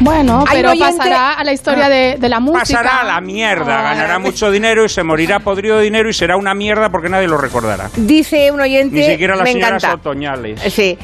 Bueno, 0.00 0.44
pero 0.50 0.72
pasará 0.78 1.34
a 1.34 1.44
la 1.44 1.52
historia 1.52 1.88
de, 1.88 2.28
la 2.28 2.40
música. 2.40 2.60
Pasará 2.60 3.00
a 3.02 3.04
la 3.04 3.20
mierda, 3.20 3.82
ganará 3.82 4.18
mucho 4.18 4.50
dinero 4.50 4.84
y 4.84 4.88
se 4.88 5.04
morirá 5.04 5.40
podrido 5.40 5.76
de 5.76 5.84
dinero 5.84 6.08
y 6.08 6.12
será 6.12 6.36
una 6.36 6.54
mierda 6.54 6.88
porque 6.90 7.08
nadie 7.08 7.28
lo 7.28 7.38
recordará. 7.38 7.88
Dice 7.96 8.50
un 8.50 8.60
oyente. 8.60 8.96
Ni 8.96 9.04
siquiera 9.04 9.36
las 9.36 9.48
señoras 9.48 9.84
encanta. 9.84 10.08
otoñales. 10.08 10.60
Sí, 10.60 10.98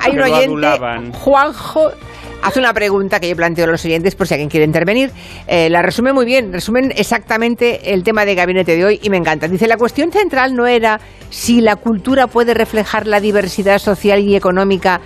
hay 0.00 0.12
un 0.12 0.22
oyente, 0.22 1.12
Juanjo 1.18 1.90
hace 2.42 2.58
una 2.58 2.72
pregunta 2.72 3.20
que 3.20 3.28
yo 3.28 3.36
planteo 3.36 3.64
a 3.64 3.68
los 3.68 3.84
oyentes 3.84 4.14
por 4.14 4.26
si 4.26 4.34
alguien 4.34 4.50
quiere 4.50 4.66
intervenir. 4.66 5.10
Eh, 5.46 5.68
la 5.70 5.82
resume 5.82 6.12
muy 6.12 6.24
bien, 6.24 6.52
resumen 6.52 6.92
exactamente 6.96 7.92
el 7.92 8.02
tema 8.02 8.24
de 8.24 8.34
gabinete 8.34 8.76
de 8.76 8.84
hoy 8.84 9.00
y 9.02 9.10
me 9.10 9.16
encanta. 9.16 9.48
Dice, 9.48 9.66
la 9.66 9.76
cuestión 9.76 10.12
central 10.12 10.54
no 10.54 10.66
era 10.66 11.00
si 11.30 11.60
la 11.60 11.76
cultura 11.76 12.26
puede 12.26 12.54
reflejar 12.54 13.06
la 13.06 13.20
diversidad 13.20 13.78
social 13.78 14.20
y 14.20 14.36
económica 14.36 15.00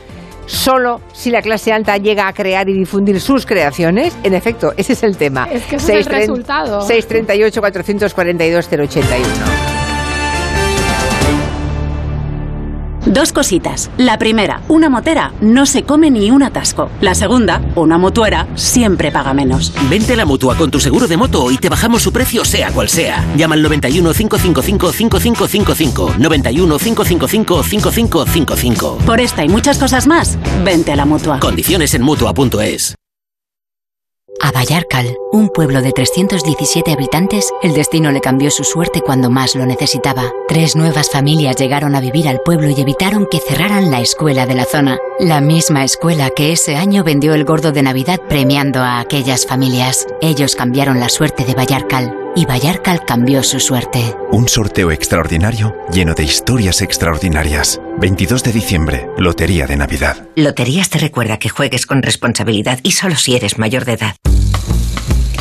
solo 0.46 1.00
si 1.12 1.30
la 1.30 1.42
clase 1.42 1.72
alta 1.72 1.96
llega 1.96 2.28
a 2.28 2.32
crear 2.32 2.68
y 2.68 2.74
difundir 2.74 3.20
sus 3.20 3.46
creaciones. 3.46 4.16
En 4.22 4.34
efecto, 4.34 4.74
ese 4.76 4.92
es 4.92 5.02
el 5.02 5.16
tema. 5.16 5.48
Es 5.50 5.64
que 5.64 5.76
ese 5.76 5.98
es 5.98 6.06
el 6.06 6.12
resultado. 6.12 6.82
638 6.82 7.62
Dos 13.06 13.32
cositas. 13.32 13.90
La 13.98 14.18
primera, 14.18 14.62
una 14.68 14.88
motera 14.88 15.32
no 15.40 15.66
se 15.66 15.82
come 15.82 16.10
ni 16.10 16.30
un 16.30 16.42
atasco. 16.42 16.90
La 17.00 17.14
segunda, 17.14 17.60
una 17.74 17.98
mutuera 17.98 18.46
siempre 18.54 19.10
paga 19.12 19.34
menos. 19.34 19.72
Vente 19.90 20.14
a 20.14 20.16
la 20.16 20.24
mutua 20.24 20.56
con 20.56 20.70
tu 20.70 20.80
seguro 20.80 21.06
de 21.06 21.16
moto 21.16 21.50
y 21.50 21.58
te 21.58 21.68
bajamos 21.68 22.02
su 22.02 22.12
precio 22.12 22.44
sea 22.44 22.72
cual 22.72 22.88
sea. 22.88 23.24
Llama 23.36 23.54
al 23.54 23.62
91 23.62 24.12
555 24.12 24.92
5555. 24.92 26.14
91 26.18 26.78
555 26.78 27.62
5555. 27.62 28.98
Por 29.04 29.20
esta 29.20 29.44
y 29.44 29.48
muchas 29.48 29.78
cosas 29.78 30.06
más, 30.06 30.38
vente 30.64 30.92
a 30.92 30.96
la 30.96 31.04
mutua. 31.04 31.40
Condiciones 31.40 31.94
en 31.94 32.02
mutua.es. 32.02 32.94
A 34.40 34.52
Vallarcal, 34.52 35.16
un 35.32 35.48
pueblo 35.48 35.80
de 35.80 35.92
317 35.92 36.92
habitantes, 36.92 37.50
el 37.62 37.72
destino 37.74 38.10
le 38.10 38.20
cambió 38.20 38.50
su 38.50 38.64
suerte 38.64 39.00
cuando 39.00 39.30
más 39.30 39.54
lo 39.54 39.64
necesitaba. 39.66 40.30
Tres 40.48 40.76
nuevas 40.76 41.10
familias 41.10 41.56
llegaron 41.56 41.94
a 41.94 42.00
vivir 42.00 42.28
al 42.28 42.40
pueblo 42.40 42.68
y 42.68 42.80
evitaron 42.80 43.26
que 43.30 43.38
cerraran 43.38 43.90
la 43.90 44.00
escuela 44.00 44.46
de 44.46 44.54
la 44.54 44.64
zona. 44.64 44.98
La 45.18 45.40
misma 45.40 45.84
escuela 45.84 46.30
que 46.30 46.52
ese 46.52 46.76
año 46.76 47.04
vendió 47.04 47.34
el 47.34 47.44
gordo 47.44 47.72
de 47.72 47.82
Navidad 47.82 48.20
premiando 48.28 48.80
a 48.80 49.00
aquellas 49.00 49.46
familias. 49.46 50.06
Ellos 50.20 50.56
cambiaron 50.56 51.00
la 51.00 51.08
suerte 51.08 51.44
de 51.44 51.54
Vallarcal 51.54 52.23
y 52.36 52.46
Vallarcal 52.46 53.04
cambió 53.04 53.42
su 53.42 53.60
suerte. 53.60 54.16
Un 54.30 54.48
sorteo 54.48 54.90
extraordinario 54.90 55.74
lleno 55.92 56.14
de 56.14 56.24
historias 56.24 56.82
extraordinarias. 56.82 57.80
22 57.98 58.42
de 58.42 58.52
diciembre, 58.52 59.08
Lotería 59.16 59.66
de 59.66 59.76
Navidad. 59.76 60.26
Loterías 60.36 60.90
te 60.90 60.98
recuerda 60.98 61.38
que 61.38 61.48
juegues 61.48 61.86
con 61.86 62.02
responsabilidad 62.02 62.80
y 62.82 62.92
solo 62.92 63.16
si 63.16 63.36
eres 63.36 63.58
mayor 63.58 63.84
de 63.84 63.92
edad. 63.92 64.16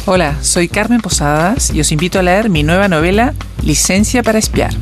Hola, 0.06 0.38
soy 0.42 0.68
Carmen 0.68 1.02
Posadas 1.02 1.72
y 1.74 1.80
os 1.80 1.92
invito 1.92 2.20
a 2.20 2.24
leer 2.24 2.50
mi 2.50 2.64
nueva 2.64 2.88
novela 2.88 3.34
Licencia 3.64 4.22
para 4.22 4.40
espiar. 4.40 4.74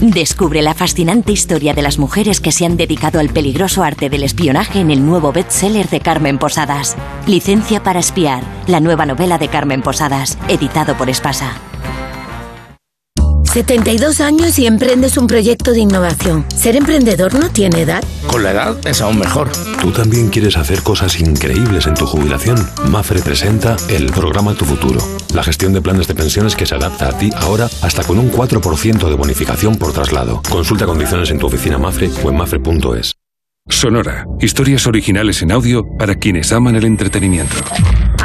Descubre 0.00 0.60
la 0.60 0.74
fascinante 0.74 1.32
historia 1.32 1.72
de 1.72 1.80
las 1.80 1.98
mujeres 1.98 2.42
que 2.42 2.52
se 2.52 2.66
han 2.66 2.76
dedicado 2.76 3.18
al 3.18 3.30
peligroso 3.30 3.82
arte 3.82 4.10
del 4.10 4.24
espionaje 4.24 4.78
en 4.78 4.90
el 4.90 5.04
nuevo 5.04 5.32
bestseller 5.32 5.88
de 5.88 6.00
Carmen 6.00 6.38
Posadas. 6.38 6.96
Licencia 7.26 7.82
para 7.82 8.00
espiar, 8.00 8.42
la 8.66 8.80
nueva 8.80 9.06
novela 9.06 9.38
de 9.38 9.48
Carmen 9.48 9.80
Posadas, 9.80 10.36
editado 10.48 10.98
por 10.98 11.08
Espasa. 11.08 11.54
72 13.56 14.20
años 14.20 14.58
y 14.58 14.66
emprendes 14.66 15.16
un 15.16 15.26
proyecto 15.26 15.72
de 15.72 15.80
innovación. 15.80 16.44
¿Ser 16.54 16.76
emprendedor 16.76 17.32
no 17.32 17.48
tiene 17.48 17.80
edad? 17.80 18.04
Con 18.26 18.42
la 18.42 18.50
edad 18.50 18.76
es 18.86 19.00
aún 19.00 19.18
mejor. 19.18 19.50
¿Tú 19.80 19.92
también 19.92 20.28
quieres 20.28 20.58
hacer 20.58 20.82
cosas 20.82 21.18
increíbles 21.18 21.86
en 21.86 21.94
tu 21.94 22.04
jubilación? 22.04 22.58
Mafre 22.90 23.22
presenta 23.22 23.78
el 23.88 24.12
programa 24.12 24.52
Tu 24.52 24.66
Futuro. 24.66 25.00
La 25.32 25.42
gestión 25.42 25.72
de 25.72 25.80
planes 25.80 26.06
de 26.06 26.14
pensiones 26.14 26.54
que 26.54 26.66
se 26.66 26.74
adapta 26.74 27.08
a 27.08 27.16
ti 27.16 27.30
ahora 27.34 27.70
hasta 27.80 28.04
con 28.04 28.18
un 28.18 28.30
4% 28.30 29.08
de 29.08 29.14
bonificación 29.14 29.76
por 29.76 29.94
traslado. 29.94 30.42
Consulta 30.50 30.84
condiciones 30.84 31.30
en 31.30 31.38
tu 31.38 31.46
oficina 31.46 31.78
Mafre 31.78 32.10
o 32.22 32.28
en 32.28 32.36
mafre.es. 32.36 33.14
Sonora. 33.70 34.26
Historias 34.38 34.86
originales 34.86 35.40
en 35.40 35.52
audio 35.52 35.82
para 35.96 36.16
quienes 36.16 36.52
aman 36.52 36.76
el 36.76 36.84
entretenimiento. 36.84 37.56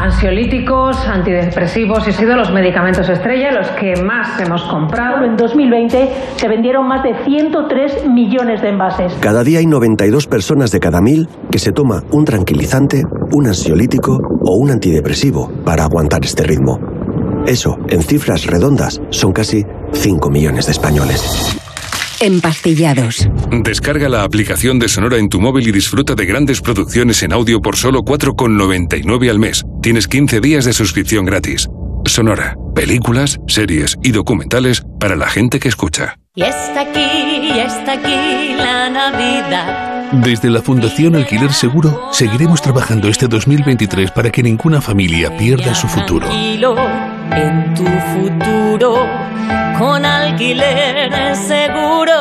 Ansiolíticos, 0.02 0.98
antidepresivos 1.08 2.08
y 2.08 2.12
sido 2.12 2.36
los 2.36 2.52
medicamentos 2.52 3.08
estrella 3.08 3.52
los 3.52 3.68
que 3.80 4.02
más 4.02 4.40
hemos 4.40 4.64
comprado. 4.64 5.24
En 5.24 5.38
2020 5.38 6.10
se 6.38 6.48
vendieron 6.48 6.88
más 6.88 7.04
de 7.04 7.24
103 7.24 8.08
millones 8.08 8.64
de 8.64 8.70
envases. 8.70 9.14
Cada 9.22 9.44
día 9.44 9.60
hay 9.60 9.68
92 9.68 10.26
personas 10.26 10.72
de 10.72 10.80
cada 10.80 11.02
mil 11.02 11.30
que 11.52 11.60
se 11.60 11.72
toma 11.72 12.02
un 12.10 12.26
tranquilizante, 12.26 13.04
un 13.32 13.46
ansiolítico 13.46 14.18
o 14.44 14.56
un 14.58 14.72
antidepresivo 14.72 15.52
para 15.64 15.84
aguantar 15.84 16.26
este 16.26 16.46
ritmo. 16.46 16.80
Eso, 17.46 17.78
en 17.88 18.02
cifras 18.02 18.48
redondas, 18.48 19.00
son 19.12 19.34
casi 19.34 19.68
5 19.94 20.32
millones 20.32 20.66
de 20.66 20.72
españoles. 20.72 21.61
Empastillados. 22.22 23.28
Descarga 23.52 24.08
la 24.08 24.24
aplicación 24.24 24.78
de 24.78 24.88
Sonora 24.88 25.18
en 25.18 25.28
tu 25.28 25.42
móvil 25.42 25.68
y 25.68 25.72
disfruta 25.72 26.14
de 26.14 26.28
grandes 26.28 26.62
producciones 26.62 27.24
en 27.24 27.34
audio 27.34 27.62
por 27.62 27.76
solo 27.76 28.04
4,99 28.04 29.30
al 29.30 29.40
mes. 29.40 29.64
Tienes 29.82 30.08
15 30.08 30.40
días 30.40 30.66
de 30.66 30.74
suscripción 30.74 31.26
gratis. 31.26 31.68
Sonora, 32.06 32.56
películas, 32.76 33.40
series 33.48 33.98
y 34.04 34.12
documentales 34.12 34.84
para 35.00 35.16
la 35.16 35.30
gente 35.30 35.60
que 35.60 35.68
escucha. 35.68 36.16
Y 36.36 36.44
está 36.44 36.82
aquí, 36.82 37.00
y 37.00 37.60
está 37.60 37.94
aquí 37.94 38.56
la 38.56 38.90
Navidad. 38.90 40.12
Desde 40.24 40.50
la 40.50 40.62
Fundación 40.62 41.16
Alquiler 41.16 41.52
Seguro 41.52 42.10
seguiremos 42.12 42.62
trabajando 42.62 43.08
este 43.08 43.28
2023 43.28 44.12
para 44.12 44.30
que 44.30 44.44
ninguna 44.44 44.80
familia 44.80 45.36
pierda 45.38 45.74
su 45.74 45.88
futuro. 45.88 46.28
En 46.32 47.74
tu 47.74 47.86
futuro, 47.86 49.08
con 49.78 50.06
alquiler 50.06 51.36
seguro. 51.36 52.14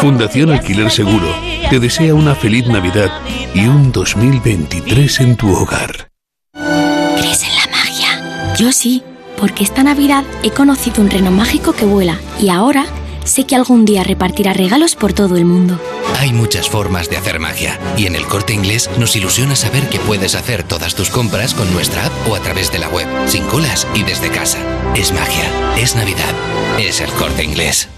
Fundación 0.00 0.50
Alquiler 0.50 0.90
Seguro 0.90 1.28
te 1.70 1.80
desea 1.80 2.14
una 2.14 2.34
feliz 2.34 2.66
Navidad 2.66 3.10
y 3.54 3.66
un 3.66 3.90
2023 3.90 5.20
en 5.20 5.36
tu 5.36 5.50
hogar. 5.54 6.10
¿Crees 6.52 7.42
en 7.44 7.54
la 7.54 7.66
magia? 7.70 8.54
Yo 8.56 8.70
sí, 8.70 9.02
porque 9.38 9.64
esta 9.64 9.82
Navidad 9.82 10.24
he 10.42 10.50
conocido 10.50 11.02
un 11.02 11.08
reno 11.08 11.30
mágico 11.30 11.72
que 11.72 11.86
vuela 11.86 12.18
y 12.38 12.50
ahora 12.50 12.84
sé 13.24 13.46
que 13.46 13.56
algún 13.56 13.84
día 13.84 14.04
repartirá 14.04 14.52
regalos 14.52 14.94
por 14.94 15.12
todo 15.12 15.36
el 15.36 15.44
mundo. 15.44 15.78
Hay 16.20 16.32
muchas 16.32 16.68
formas 16.68 17.10
de 17.10 17.16
hacer 17.16 17.40
magia 17.40 17.78
y 17.96 18.06
en 18.06 18.14
el 18.16 18.26
corte 18.26 18.52
inglés 18.52 18.90
nos 18.98 19.16
ilusiona 19.16 19.56
saber 19.56 19.88
que 19.88 19.98
puedes 19.98 20.34
hacer 20.34 20.62
todas 20.62 20.94
tus 20.94 21.10
compras 21.10 21.54
con 21.54 21.72
nuestra 21.72 22.06
app 22.06 22.12
o 22.28 22.34
a 22.34 22.40
través 22.40 22.70
de 22.72 22.78
la 22.78 22.88
web, 22.88 23.06
sin 23.26 23.44
colas 23.46 23.86
y 23.94 24.02
desde 24.02 24.30
casa. 24.30 24.58
Es 24.94 25.12
magia, 25.12 25.76
es 25.76 25.96
Navidad, 25.96 26.32
es 26.78 27.00
el 27.00 27.10
corte 27.12 27.42
inglés. 27.44 27.88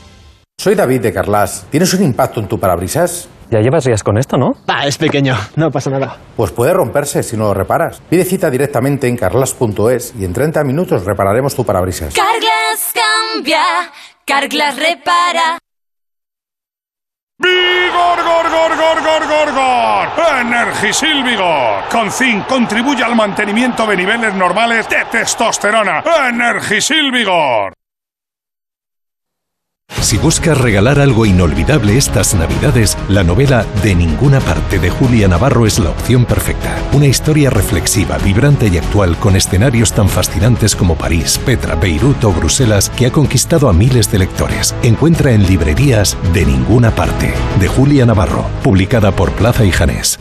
Soy 0.59 0.75
David 0.75 1.03
de 1.03 1.12
Carlas. 1.12 1.67
¿Tienes 1.71 1.93
un 1.95 2.03
impacto 2.03 2.41
en 2.41 2.49
tu 2.49 2.59
parabrisas? 2.59 3.29
Ya 3.51 3.61
llevas 3.61 3.85
días 3.85 4.03
con 4.03 4.19
esto, 4.19 4.37
¿no? 4.37 4.57
Ah, 4.67 4.87
es 4.89 4.99
pequeño, 4.99 5.37
no 5.55 5.71
pasa 5.71 5.91
nada. 5.91 6.17
Pues 6.37 6.51
puede 6.51 6.73
romperse 6.73 7.23
si 7.23 7.37
no 7.37 7.45
lo 7.45 7.55
reparas. 7.55 8.03
Pide 8.09 8.25
cita 8.25 8.51
directamente 8.51 9.07
en 9.07 9.17
carlas.es 9.17 10.15
y 10.19 10.25
en 10.25 10.33
30 10.33 10.65
minutos 10.65 11.05
repararemos 11.05 11.55
tu 11.55 11.65
parabrisas. 11.65 12.12
Carglass 12.15 12.93
cambia, 12.93 13.62
Carglass 14.27 14.77
repara. 14.77 15.57
¡Vigor, 17.39 18.25
gor, 18.25 18.51
gor, 18.51 18.77
gor, 18.77 19.03
gor, 19.05 19.27
gor, 19.29 19.53
gor! 19.55 20.09
¡Energisil 20.41 21.23
Vigor! 21.23 21.85
Con 21.89 22.11
zinc 22.11 22.45
contribuye 22.49 23.05
al 23.05 23.15
mantenimiento 23.15 23.87
de 23.87 23.97
niveles 23.97 24.35
normales 24.35 24.89
de 24.89 25.05
testosterona. 25.05 26.03
¡Energisil 26.29 27.12
Vigor! 27.12 27.73
Si 30.07 30.18
buscas 30.18 30.57
regalar 30.57 31.01
algo 31.01 31.27
inolvidable 31.27 31.96
estas 31.96 32.33
Navidades, 32.37 32.96
la 33.09 33.25
novela 33.25 33.66
De 33.83 33.92
ninguna 33.92 34.38
parte 34.38 34.79
de 34.79 34.88
Julia 34.88 35.27
Navarro 35.27 35.66
es 35.66 35.81
la 35.81 35.90
opción 35.90 36.25
perfecta. 36.25 36.79
Una 36.92 37.07
historia 37.07 37.51
reflexiva, 37.51 38.16
vibrante 38.18 38.68
y 38.68 38.79
actual 38.79 39.16
con 39.16 39.35
escenarios 39.35 39.92
tan 39.92 40.09
fascinantes 40.09 40.77
como 40.77 40.94
París, 40.94 41.40
Petra, 41.44 41.75
Beirut 41.75 42.22
o 42.22 42.33
Bruselas 42.33 42.88
que 42.90 43.07
ha 43.07 43.11
conquistado 43.11 43.68
a 43.68 43.72
miles 43.72 44.09
de 44.12 44.20
lectores. 44.20 44.77
Encuentra 44.85 45.33
en 45.33 45.44
librerías 45.44 46.16
De 46.33 46.46
ninguna 46.46 46.92
parte 46.92 47.35
de 47.59 47.66
Julia 47.66 48.07
Navarro, 48.07 48.46
publicada 48.62 49.11
por 49.11 49.33
Plaza 49.33 49.64
y 49.64 49.72
Janés. 49.72 50.20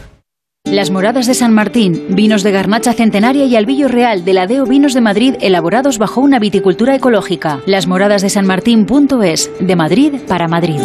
Las 0.66 0.90
Moradas 0.90 1.28
de 1.28 1.36
San 1.36 1.54
Martín, 1.54 2.06
vinos 2.10 2.42
de 2.42 2.52
garnacha 2.52 2.94
centenaria 2.94 3.46
y 3.46 3.56
albillo 3.56 3.88
real 3.88 4.26
de 4.26 4.34
la 4.34 4.48
Deo 4.48 4.66
Vinos 4.66 4.96
de 4.96 5.02
Madrid 5.02 5.36
elaborados 5.40 6.00
bajo 6.00 6.22
una 6.22 6.40
viticultura 6.40 6.96
ecológica. 6.96 7.60
Las 7.68 7.86
Moradas 7.86 8.24
de 8.24 8.30
San 8.30 8.48
Martín.es, 8.48 9.52
de 9.60 9.76
Madrid 9.76 10.16
para 10.28 10.48
Madrid. 10.48 10.82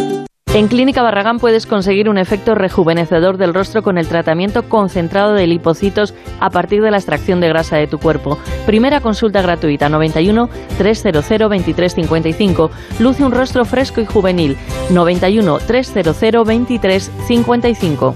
En 0.53 0.69
Clínica 0.69 1.03
Barragán 1.03 1.39
puedes 1.39 1.65
conseguir 1.65 2.11
un 2.11 2.19
efecto 2.19 2.55
rejuvenecedor 2.55 3.39
del 3.39 3.55
rostro 3.55 3.83
con 3.83 3.97
el 3.99 4.07
tratamiento 4.07 4.69
concentrado 4.69 5.33
de 5.33 5.47
lipocitos 5.47 6.13
a 6.41 6.51
partir 6.51 6.83
de 6.83 6.91
la 6.91 6.99
extracción 6.99 7.41
de 7.41 7.49
grasa 7.49 7.77
de 7.77 7.87
tu 7.87 7.99
cuerpo. 7.99 8.37
Primera 8.67 9.01
consulta 9.01 9.41
gratuita 9.41 9.89
91 9.89 10.51
300 10.77 11.27
2355. 11.27 12.71
Luce 12.99 13.25
un 13.25 13.33
rostro 13.33 13.65
fresco 13.65 14.01
y 14.03 14.07
juvenil 14.07 14.57
91 14.91 15.59
300 15.59 16.21
2355. 16.21 18.15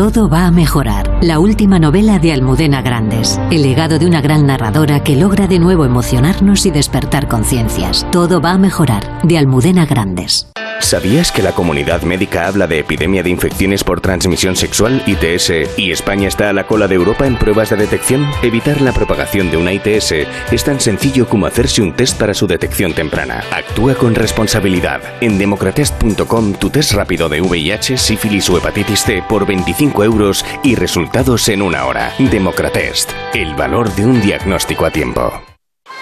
Todo 0.00 0.30
va 0.30 0.46
a 0.46 0.50
mejorar. 0.50 1.18
La 1.20 1.40
última 1.40 1.78
novela 1.78 2.18
de 2.18 2.32
Almudena 2.32 2.80
Grandes. 2.80 3.38
El 3.50 3.60
legado 3.60 3.98
de 3.98 4.06
una 4.06 4.22
gran 4.22 4.46
narradora 4.46 5.04
que 5.04 5.14
logra 5.14 5.46
de 5.46 5.58
nuevo 5.58 5.84
emocionarnos 5.84 6.64
y 6.64 6.70
despertar 6.70 7.28
conciencias. 7.28 8.06
Todo 8.10 8.40
va 8.40 8.52
a 8.52 8.56
mejorar. 8.56 9.20
De 9.24 9.36
Almudena 9.36 9.84
Grandes. 9.84 10.50
¿Sabías 10.80 11.30
que 11.30 11.42
la 11.42 11.52
comunidad 11.52 12.02
médica 12.02 12.46
habla 12.46 12.66
de 12.66 12.80
epidemia 12.80 13.22
de 13.22 13.30
infecciones 13.30 13.84
por 13.84 14.00
transmisión 14.00 14.56
sexual, 14.56 15.02
ITS, 15.06 15.78
y 15.78 15.92
España 15.92 16.26
está 16.26 16.48
a 16.48 16.52
la 16.52 16.66
cola 16.66 16.88
de 16.88 16.96
Europa 16.96 17.26
en 17.26 17.36
pruebas 17.36 17.70
de 17.70 17.76
detección? 17.76 18.26
Evitar 18.42 18.80
la 18.80 18.92
propagación 18.92 19.50
de 19.50 19.56
una 19.56 19.72
ITS 19.72 20.12
es 20.50 20.64
tan 20.64 20.80
sencillo 20.80 21.28
como 21.28 21.46
hacerse 21.46 21.82
un 21.82 21.92
test 21.92 22.18
para 22.18 22.34
su 22.34 22.46
detección 22.46 22.92
temprana. 22.92 23.44
Actúa 23.52 23.94
con 23.94 24.14
responsabilidad. 24.14 25.00
En 25.20 25.38
democratest.com 25.38 26.54
tu 26.54 26.70
test 26.70 26.92
rápido 26.92 27.28
de 27.28 27.40
VIH, 27.40 27.96
sífilis 27.96 28.48
o 28.50 28.58
hepatitis 28.58 29.04
C 29.04 29.22
por 29.28 29.46
25 29.46 30.02
euros 30.04 30.44
y 30.64 30.74
resultados 30.74 31.48
en 31.48 31.62
una 31.62 31.84
hora. 31.86 32.12
Democratest. 32.18 33.10
El 33.34 33.54
valor 33.54 33.94
de 33.94 34.06
un 34.06 34.20
diagnóstico 34.20 34.86
a 34.86 34.90
tiempo. 34.90 35.49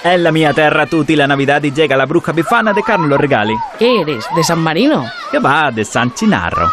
En 0.05 0.23
la 0.23 0.31
mia 0.31 0.55
terra 0.55 0.87
tutti 0.87 1.17
la 1.17 1.27
Navidad 1.27 1.63
y 1.65 1.73
llega 1.73 1.97
la 1.97 2.07
bruja 2.07 2.33
bifana 2.33 2.73
de 2.73 2.83
Carlos 2.83 3.09
los 3.09 3.21
regali. 3.21 3.55
¿Qué 3.79 4.01
eres? 4.01 4.25
¿De 4.35 4.45
San 4.45 4.61
Marino? 4.61 5.05
¿Qué 5.31 5.41
va? 5.41 5.71
De 5.73 5.85
San 5.85 6.15
Chinarro. 6.15 6.71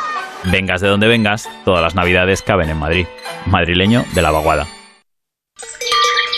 Vengas 0.52 0.82
de 0.82 0.90
donde 0.90 1.08
vengas, 1.08 1.50
todas 1.64 1.82
las 1.82 1.96
Navidades 1.96 2.44
caben 2.44 2.70
en 2.70 2.78
Madrid. 2.78 3.08
Madrileño 3.48 4.06
de 4.14 4.22
la 4.22 4.30
vaguada. 4.30 4.68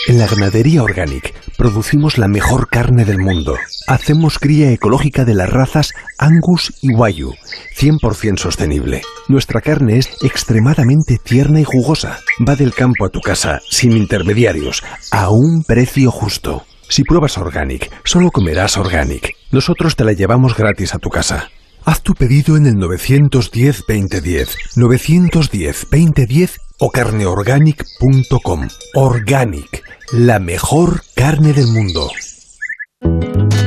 En 0.06 0.18
la 0.18 0.26
ganadería 0.26 0.82
Organic 0.82 1.34
producimos 1.58 2.16
la 2.16 2.28
mejor 2.28 2.70
carne 2.70 3.04
del 3.04 3.18
mundo. 3.18 3.58
Hacemos 3.86 4.38
cría 4.38 4.70
ecológica 4.70 5.26
de 5.26 5.34
las 5.34 5.50
razas 5.50 5.92
Angus 6.16 6.72
y 6.80 6.94
Wayu, 6.94 7.34
100% 7.76 8.38
sostenible. 8.38 9.02
Nuestra 9.28 9.60
carne 9.60 9.98
es 9.98 10.08
extremadamente 10.22 11.18
tierna 11.22 11.60
y 11.60 11.64
jugosa. 11.64 12.20
Va 12.48 12.56
del 12.56 12.72
campo 12.72 13.04
a 13.04 13.10
tu 13.10 13.20
casa, 13.20 13.60
sin 13.68 13.92
intermediarios, 13.92 14.82
a 15.10 15.28
un 15.28 15.62
precio 15.62 16.10
justo. 16.10 16.64
Si 16.88 17.04
pruebas 17.04 17.36
Organic, 17.38 17.90
solo 18.04 18.30
comerás 18.30 18.76
Organic. 18.76 19.34
Nosotros 19.50 19.94
te 19.96 20.04
la 20.04 20.12
llevamos 20.12 20.56
gratis 20.56 20.94
a 20.94 20.98
tu 20.98 21.10
casa. 21.10 21.50
Haz 21.84 22.02
tu 22.02 22.14
pedido 22.14 22.56
en 22.56 22.66
el 22.66 22.76
910-2010, 22.76 24.56
910-2010 24.76 26.56
o 26.78 26.90
carneorganic.com. 26.90 28.68
Organic, 28.94 29.82
la 30.12 30.38
mejor 30.38 31.02
carne 31.14 31.52
del 31.52 31.66
mundo. 31.68 32.10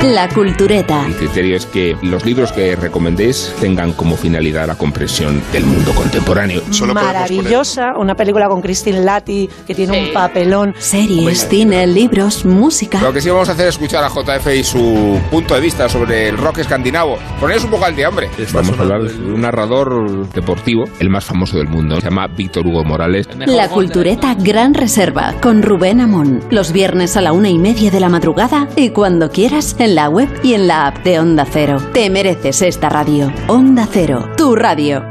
La 0.03 0.27
Cultureta. 0.29 1.03
Mi 1.07 1.13
criterio 1.13 1.55
es 1.55 1.67
que 1.67 1.95
los 2.01 2.25
libros 2.25 2.51
que 2.51 2.75
recomendéis 2.75 3.53
tengan 3.61 3.93
como 3.93 4.17
finalidad 4.17 4.65
la 4.65 4.75
comprensión 4.75 5.43
del 5.53 5.63
mundo 5.63 5.93
contemporáneo. 5.93 6.63
Maravillosa, 6.91 7.93
una 7.95 8.15
película 8.15 8.49
con 8.49 8.61
Christine 8.61 9.01
Lati 9.01 9.47
que 9.67 9.75
tiene 9.75 10.07
un 10.07 10.11
papelón. 10.11 10.73
Series, 10.79 11.47
cine, 11.47 11.85
libros, 11.85 12.45
música. 12.45 12.99
Lo 12.99 13.13
que 13.13 13.21
sí 13.21 13.29
vamos 13.29 13.49
a 13.49 13.51
hacer 13.51 13.67
es 13.67 13.75
escuchar 13.75 14.03
a 14.03 14.09
JF 14.09 14.47
y 14.55 14.63
su 14.63 15.19
punto 15.29 15.53
de 15.53 15.61
vista 15.61 15.87
sobre 15.87 16.29
el 16.29 16.37
rock 16.37 16.57
escandinavo. 16.59 17.19
Poneros 17.39 17.63
un 17.65 17.69
poco 17.69 17.85
al 17.85 17.95
día, 17.95 18.09
hombre. 18.09 18.27
Vamos 18.53 18.79
a 18.79 18.81
hablar 18.81 19.03
de 19.03 19.31
un 19.31 19.41
narrador 19.41 20.27
deportivo, 20.29 20.85
el 20.99 21.09
más 21.09 21.25
famoso 21.25 21.59
del 21.59 21.67
mundo. 21.67 21.97
Se 21.97 22.09
llama 22.09 22.25
Víctor 22.25 22.65
Hugo 22.65 22.83
Morales. 22.83 23.29
La 23.45 23.69
Cultureta 23.69 24.33
Gran 24.33 24.73
Reserva 24.73 25.35
con 25.41 25.61
Rubén 25.61 26.01
Amón. 26.01 26.43
Los 26.49 26.71
viernes 26.71 27.17
a 27.17 27.21
la 27.21 27.33
una 27.33 27.49
y 27.49 27.59
media 27.59 27.91
de 27.91 27.99
la 27.99 28.09
madrugada 28.09 28.67
y 28.75 28.89
cuando 28.89 29.29
quieras 29.29 29.75
en 29.77 29.90
la 29.95 30.09
web 30.09 30.29
y 30.43 30.53
en 30.53 30.67
la 30.67 30.87
app 30.87 31.03
de 31.03 31.19
Onda 31.19 31.45
Cero. 31.49 31.77
Te 31.93 32.09
mereces 32.09 32.61
esta 32.61 32.89
radio. 32.89 33.31
Onda 33.47 33.87
Cero, 33.91 34.29
tu 34.37 34.55
radio. 34.55 35.03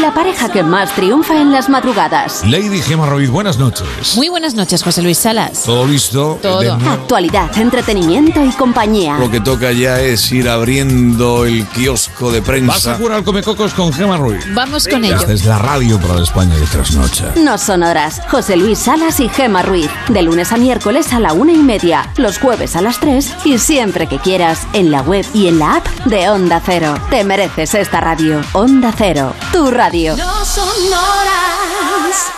La 0.00 0.12
pareja 0.12 0.50
que 0.50 0.64
más 0.64 0.92
triunfa 0.94 1.40
en 1.40 1.52
las 1.52 1.68
madrugadas. 1.68 2.42
Lady 2.44 2.82
Gemma 2.82 3.06
Ruiz, 3.06 3.30
buenas 3.30 3.58
noches. 3.58 4.16
Muy 4.16 4.28
buenas 4.28 4.54
noches, 4.54 4.82
José 4.82 5.02
Luis 5.02 5.18
Salas. 5.18 5.62
¿Todo 5.62 5.86
listo? 5.86 6.38
Todo. 6.42 6.74
Actualidad, 6.74 7.56
entretenimiento 7.56 8.44
y 8.44 8.50
compañía. 8.50 9.16
Lo 9.18 9.30
que 9.30 9.40
toca 9.40 9.70
ya 9.70 10.00
es 10.00 10.32
ir 10.32 10.48
abriendo 10.48 11.44
el 11.46 11.64
kiosco 11.68 12.32
de 12.32 12.42
prensa. 12.42 12.72
Vas 12.72 12.86
a 12.88 12.94
jugar 12.96 13.12
al 13.18 13.24
Comecocos 13.24 13.72
con 13.72 13.92
Gemma 13.92 14.16
Ruiz. 14.16 14.44
Vamos 14.52 14.88
con 14.88 15.04
ello. 15.04 15.16
Es 15.28 15.44
la 15.44 15.58
radio 15.58 16.00
para 16.00 16.14
la 16.14 16.22
España 16.22 16.56
de 16.56 16.66
trasnocha. 16.66 17.32
No 17.36 17.56
son 17.56 17.84
horas. 17.84 18.20
José 18.28 18.56
Luis 18.56 18.80
Salas 18.80 19.20
y 19.20 19.28
Gema 19.28 19.62
Ruiz. 19.62 19.88
De 20.08 20.22
lunes 20.22 20.50
a 20.52 20.56
miércoles 20.56 21.12
a 21.12 21.20
la 21.20 21.32
una 21.32 21.52
y 21.52 21.58
media. 21.58 22.10
Los 22.16 22.38
jueves 22.38 22.74
a 22.74 22.82
las 22.82 22.98
tres. 22.98 23.32
Y 23.44 23.58
siempre 23.58 24.08
que 24.08 24.18
quieras. 24.18 24.66
En 24.72 24.90
la 24.90 25.02
web 25.02 25.24
y 25.32 25.46
en 25.46 25.60
la 25.60 25.76
app 25.76 25.86
de 26.04 26.28
Onda 26.28 26.60
Cero. 26.64 26.94
Te 27.10 27.22
mereces 27.22 27.74
esta 27.74 28.00
radio. 28.00 28.40
Onda 28.54 28.92
Cero. 28.96 29.32
Tu 29.52 29.70
radio. 29.70 29.83
No 30.16 30.44
son 30.46 30.66
horas. 30.66 32.32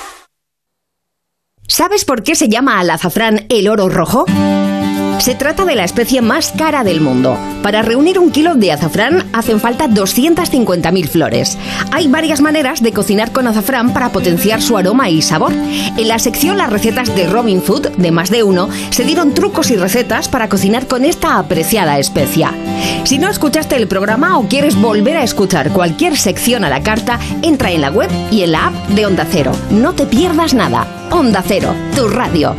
¿Sabes 1.68 2.04
por 2.04 2.24
qué 2.24 2.34
se 2.34 2.48
llama 2.48 2.80
al 2.80 2.90
azafrán 2.90 3.46
el 3.48 3.68
oro 3.68 3.88
rojo? 3.88 4.24
Se 5.18 5.34
trata 5.34 5.64
de 5.64 5.74
la 5.74 5.84
especie 5.84 6.20
más 6.22 6.52
cara 6.56 6.84
del 6.84 7.00
mundo. 7.00 7.36
Para 7.62 7.82
reunir 7.82 8.18
un 8.18 8.30
kilo 8.30 8.54
de 8.54 8.70
azafrán 8.70 9.24
hacen 9.32 9.60
falta 9.60 9.88
250.000 9.88 11.08
flores. 11.08 11.58
Hay 11.90 12.06
varias 12.06 12.40
maneras 12.40 12.82
de 12.82 12.92
cocinar 12.92 13.32
con 13.32 13.48
azafrán 13.48 13.92
para 13.92 14.10
potenciar 14.10 14.62
su 14.62 14.76
aroma 14.76 15.08
y 15.08 15.22
sabor. 15.22 15.52
En 15.52 16.08
la 16.08 16.18
sección 16.18 16.58
Las 16.58 16.70
recetas 16.70 17.14
de 17.16 17.26
Robin 17.26 17.62
Food, 17.62 17.88
de 17.96 18.10
más 18.12 18.30
de 18.30 18.42
uno, 18.42 18.68
se 18.90 19.04
dieron 19.04 19.34
trucos 19.34 19.70
y 19.70 19.76
recetas 19.76 20.28
para 20.28 20.48
cocinar 20.48 20.86
con 20.86 21.04
esta 21.04 21.38
apreciada 21.38 21.98
especia. 21.98 22.52
Si 23.04 23.18
no 23.18 23.28
escuchaste 23.28 23.76
el 23.76 23.88
programa 23.88 24.38
o 24.38 24.46
quieres 24.46 24.80
volver 24.80 25.16
a 25.16 25.24
escuchar 25.24 25.70
cualquier 25.70 26.16
sección 26.16 26.64
a 26.64 26.70
la 26.70 26.82
carta, 26.82 27.18
entra 27.42 27.72
en 27.72 27.80
la 27.80 27.90
web 27.90 28.10
y 28.30 28.42
en 28.42 28.52
la 28.52 28.66
app 28.68 28.88
de 28.90 29.06
Onda 29.06 29.26
Cero. 29.30 29.52
No 29.70 29.94
te 29.94 30.06
pierdas 30.06 30.54
nada. 30.54 30.86
Onda 31.10 31.42
Cero, 31.46 31.74
tu 31.94 32.06
radio. 32.08 32.54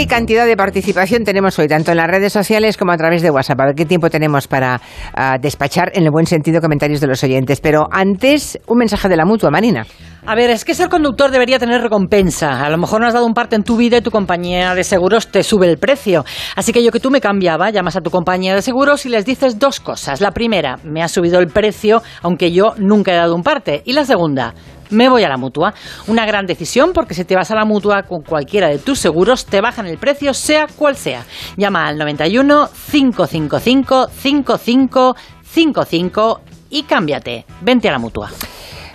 ¿Qué 0.00 0.06
cantidad 0.06 0.46
de 0.46 0.56
participación 0.56 1.24
tenemos 1.24 1.58
hoy, 1.58 1.68
tanto 1.68 1.90
en 1.90 1.98
las 1.98 2.06
redes 2.06 2.32
sociales 2.32 2.78
como 2.78 2.90
a 2.90 2.96
través 2.96 3.20
de 3.20 3.30
WhatsApp? 3.30 3.60
A 3.60 3.66
ver 3.66 3.74
qué 3.74 3.84
tiempo 3.84 4.08
tenemos 4.08 4.48
para 4.48 4.80
ah, 5.12 5.36
despachar, 5.38 5.92
en 5.94 6.04
el 6.04 6.10
buen 6.10 6.24
sentido, 6.24 6.62
comentarios 6.62 7.02
de 7.02 7.06
los 7.06 7.22
oyentes. 7.22 7.60
Pero 7.60 7.86
antes, 7.92 8.58
un 8.66 8.78
mensaje 8.78 9.10
de 9.10 9.16
la 9.18 9.26
mutua, 9.26 9.50
Marina. 9.50 9.84
A 10.24 10.34
ver, 10.34 10.48
es 10.48 10.64
que 10.64 10.74
ser 10.74 10.88
conductor 10.88 11.30
debería 11.30 11.58
tener 11.58 11.82
recompensa. 11.82 12.64
A 12.64 12.70
lo 12.70 12.78
mejor 12.78 13.02
no 13.02 13.08
has 13.08 13.12
dado 13.12 13.26
un 13.26 13.34
parte 13.34 13.56
en 13.56 13.62
tu 13.62 13.76
vida 13.76 13.98
y 13.98 14.00
tu 14.00 14.10
compañía 14.10 14.74
de 14.74 14.84
seguros 14.84 15.28
te 15.28 15.42
sube 15.42 15.68
el 15.68 15.76
precio. 15.76 16.24
Así 16.56 16.72
que 16.72 16.82
yo 16.82 16.92
que 16.92 17.00
tú 17.00 17.10
me 17.10 17.20
cambiaba, 17.20 17.68
llamas 17.68 17.96
a 17.96 18.00
tu 18.00 18.10
compañía 18.10 18.54
de 18.54 18.62
seguros 18.62 19.04
y 19.04 19.10
les 19.10 19.26
dices 19.26 19.58
dos 19.58 19.80
cosas. 19.80 20.22
La 20.22 20.30
primera, 20.30 20.78
me 20.82 21.02
ha 21.02 21.08
subido 21.08 21.40
el 21.40 21.48
precio, 21.48 22.02
aunque 22.22 22.52
yo 22.52 22.72
nunca 22.78 23.12
he 23.12 23.16
dado 23.16 23.34
un 23.34 23.42
parte. 23.42 23.82
Y 23.84 23.92
la 23.92 24.06
segunda, 24.06 24.54
me 24.90 25.08
voy 25.08 25.24
a 25.24 25.28
la 25.28 25.36
mutua. 25.36 25.74
Una 26.06 26.24
gran 26.26 26.46
decisión 26.46 26.92
porque 26.92 27.14
si 27.14 27.24
te 27.24 27.34
vas 27.36 27.50
a 27.50 27.54
la 27.54 27.64
mutua 27.64 28.02
con 28.02 28.22
cualquiera 28.22 28.68
de 28.68 28.78
tus 28.78 28.98
seguros, 28.98 29.46
te 29.46 29.60
bajan 29.60 29.86
el 29.86 29.98
precio, 29.98 30.34
sea 30.34 30.66
cual 30.66 30.96
sea. 30.96 31.24
Llama 31.56 31.88
al 31.88 31.98
91 31.98 32.68
555 32.90 34.08
5555 34.08 36.40
y 36.70 36.82
cámbiate. 36.84 37.44
Vente 37.60 37.88
a 37.88 37.92
la 37.92 37.98
mutua. 37.98 38.30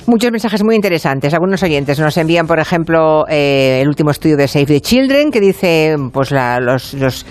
Muchos 0.07 0.31
mensajes 0.31 0.63
muy 0.63 0.75
interesantes. 0.75 1.33
Algunos 1.33 1.63
oyentes 1.63 1.99
nos 1.99 2.15
envían, 2.17 2.45
por 2.45 2.59
ejemplo, 2.59 3.25
eh, 3.27 3.79
el 3.81 3.87
último 3.87 4.11
estudio 4.11 4.37
de 4.37 4.47
Save 4.47 4.65
the 4.67 4.79
Children, 4.81 5.31
que 5.31 5.39
dice 5.41 5.95
pues 6.13 6.29
la- 6.29 6.59
los, 6.59 6.93
los 6.93 7.25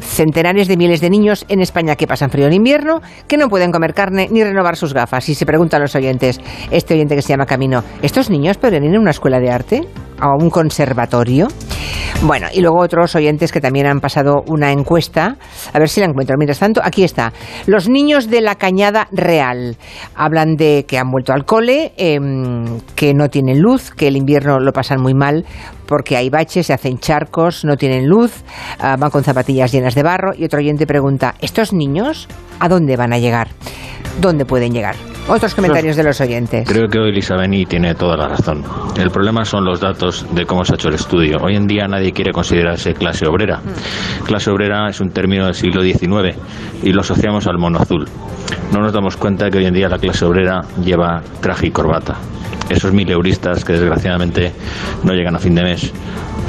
centenares 0.00 0.68
de 0.68 0.76
miles 0.76 1.00
de 1.00 1.10
niños 1.10 1.44
en 1.48 1.60
España 1.60 1.96
que 1.96 2.06
pasan 2.06 2.30
frío 2.30 2.46
en 2.46 2.52
invierno, 2.52 3.00
que 3.26 3.36
no 3.36 3.48
pueden 3.48 3.72
comer 3.72 3.92
carne 3.92 4.28
ni 4.30 4.44
renovar 4.44 4.76
sus 4.76 4.94
gafas. 4.94 5.28
Y 5.28 5.34
se 5.34 5.44
preguntan 5.44 5.82
los 5.82 5.96
oyentes, 5.96 6.40
este 6.70 6.94
oyente 6.94 7.16
que 7.16 7.22
se 7.22 7.30
llama 7.30 7.44
Camino, 7.46 7.82
¿estos 8.02 8.30
niños 8.30 8.56
podrían 8.56 8.84
ir 8.84 8.94
a 8.94 9.00
una 9.00 9.10
escuela 9.10 9.40
de 9.40 9.50
arte? 9.50 9.80
¿A 10.20 10.28
un 10.36 10.48
conservatorio? 10.48 11.48
Bueno, 12.24 12.46
y 12.52 12.60
luego 12.60 12.78
otros 12.78 13.16
oyentes 13.16 13.50
que 13.50 13.60
también 13.60 13.86
han 13.86 14.00
pasado 14.00 14.44
una 14.46 14.70
encuesta, 14.70 15.36
a 15.72 15.78
ver 15.80 15.88
si 15.88 15.98
la 16.00 16.06
encuentro. 16.06 16.36
Mientras 16.38 16.60
tanto, 16.60 16.80
aquí 16.84 17.02
está. 17.02 17.32
Los 17.66 17.88
niños 17.88 18.30
de 18.30 18.40
la 18.40 18.54
Cañada 18.54 19.08
Real 19.10 19.76
hablan 20.14 20.54
de 20.54 20.84
que 20.86 20.98
han 20.98 21.10
vuelto 21.10 21.32
al 21.32 21.44
cole, 21.44 21.92
em, 21.96 22.78
que 22.94 23.12
no 23.12 23.28
tienen 23.28 23.60
luz, 23.60 23.90
que 23.90 24.06
el 24.06 24.16
invierno 24.16 24.60
lo 24.60 24.72
pasan 24.72 25.00
muy 25.00 25.14
mal 25.14 25.44
porque 25.86 26.16
hay 26.16 26.30
baches, 26.30 26.68
se 26.68 26.72
hacen 26.72 26.98
charcos, 26.98 27.64
no 27.64 27.76
tienen 27.76 28.06
luz, 28.06 28.44
ah, 28.78 28.96
van 28.98 29.10
con 29.10 29.24
zapatillas 29.24 29.72
llenas 29.72 29.94
de 29.94 30.02
barro. 30.02 30.32
Y 30.34 30.44
otro 30.44 30.60
oyente 30.60 30.86
pregunta, 30.86 31.34
¿estos 31.40 31.72
niños 31.72 32.28
a 32.60 32.68
dónde 32.68 32.96
van 32.96 33.12
a 33.12 33.18
llegar? 33.18 33.48
¿Dónde 34.20 34.44
pueden 34.44 34.72
llegar? 34.72 34.94
Otros 35.28 35.54
comentarios 35.54 35.96
de 35.96 36.02
los 36.02 36.20
oyentes. 36.20 36.68
Creo 36.68 36.88
que 36.88 36.98
hoy 36.98 37.10
Elisa 37.10 37.36
Beni 37.36 37.64
tiene 37.64 37.94
toda 37.94 38.16
la 38.16 38.28
razón. 38.28 38.64
El 38.96 39.10
problema 39.10 39.44
son 39.44 39.64
los 39.64 39.80
datos 39.80 40.26
de 40.32 40.44
cómo 40.44 40.64
se 40.64 40.72
ha 40.72 40.74
hecho 40.74 40.88
el 40.88 40.94
estudio. 40.94 41.38
Hoy 41.40 41.54
en 41.54 41.66
día 41.66 41.86
nadie 41.86 42.12
quiere 42.12 42.32
considerarse 42.32 42.92
clase 42.92 43.26
obrera. 43.26 43.60
Clase 44.26 44.50
obrera 44.50 44.88
es 44.90 45.00
un 45.00 45.10
término 45.10 45.46
del 45.46 45.54
siglo 45.54 45.82
XIX 45.82 46.36
y 46.82 46.92
lo 46.92 47.02
asociamos 47.02 47.46
al 47.46 47.58
mono 47.58 47.78
azul. 47.78 48.06
No 48.72 48.80
nos 48.80 48.92
damos 48.92 49.16
cuenta 49.16 49.48
que 49.48 49.58
hoy 49.58 49.66
en 49.66 49.74
día 49.74 49.88
la 49.88 49.98
clase 49.98 50.24
obrera 50.24 50.62
lleva 50.82 51.22
traje 51.40 51.68
y 51.68 51.70
corbata. 51.70 52.16
Esos 52.68 52.92
mileuristas 52.92 53.64
que 53.64 53.74
desgraciadamente 53.74 54.52
no 55.04 55.12
llegan 55.12 55.36
a 55.36 55.38
fin 55.38 55.54
de 55.54 55.62
mes 55.62 55.92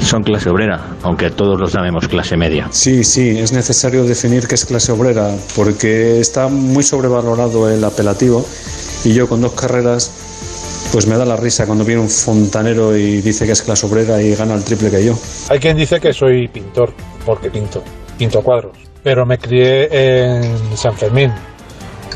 son 0.00 0.22
clase 0.22 0.50
obrera, 0.50 0.80
aunque 1.02 1.30
todos 1.30 1.58
los 1.58 1.72
llamemos 1.72 2.08
clase 2.08 2.36
media. 2.36 2.68
Sí, 2.70 3.04
sí, 3.04 3.38
es 3.38 3.52
necesario 3.52 4.04
definir 4.04 4.46
qué 4.46 4.54
es 4.54 4.64
clase 4.64 4.92
obrera, 4.92 5.30
porque 5.56 6.20
está 6.20 6.48
muy 6.48 6.82
sobrevalorado 6.82 7.70
el 7.70 7.82
apelativo 7.84 8.44
y 9.04 9.12
yo 9.12 9.28
con 9.28 9.40
dos 9.40 9.52
carreras, 9.52 10.88
pues 10.92 11.06
me 11.06 11.16
da 11.16 11.24
la 11.24 11.36
risa 11.36 11.66
cuando 11.66 11.84
viene 11.84 12.00
un 12.00 12.08
fontanero 12.08 12.96
y 12.96 13.20
dice 13.20 13.46
que 13.46 13.52
es 13.52 13.62
clase 13.62 13.86
obrera 13.86 14.20
y 14.22 14.34
gana 14.34 14.54
el 14.54 14.64
triple 14.64 14.90
que 14.90 15.04
yo. 15.04 15.14
Hay 15.50 15.58
quien 15.58 15.76
dice 15.76 16.00
que 16.00 16.12
soy 16.12 16.48
pintor, 16.48 16.92
porque 17.24 17.50
pinto, 17.50 17.82
pinto 18.18 18.40
cuadros. 18.42 18.76
Pero 19.02 19.26
me 19.26 19.38
crié 19.38 19.88
en 19.90 20.76
San 20.76 20.96
Fermín, 20.96 21.32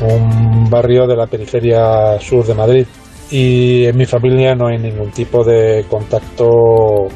un 0.01 0.69
barrio 0.69 1.05
de 1.05 1.15
la 1.15 1.27
periferia 1.27 2.19
sur 2.19 2.45
de 2.45 2.53
Madrid. 2.53 2.87
Y 3.31 3.85
en 3.85 3.95
mi 3.95 4.05
familia 4.05 4.55
no 4.55 4.67
hay 4.67 4.79
ningún 4.79 5.11
tipo 5.11 5.43
de 5.43 5.85
contacto 5.87 7.07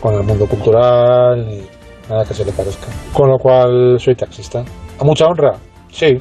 con 0.00 0.14
el 0.14 0.22
mundo 0.22 0.46
cultural 0.46 1.46
ni 1.46 1.60
nada 2.08 2.24
que 2.24 2.32
se 2.32 2.44
le 2.44 2.52
parezca. 2.52 2.86
Con 3.12 3.28
lo 3.28 3.38
cual 3.38 3.98
soy 3.98 4.14
taxista. 4.14 4.64
¿A 4.98 5.04
mucha 5.04 5.26
honra? 5.26 5.58
Sí. 5.92 6.16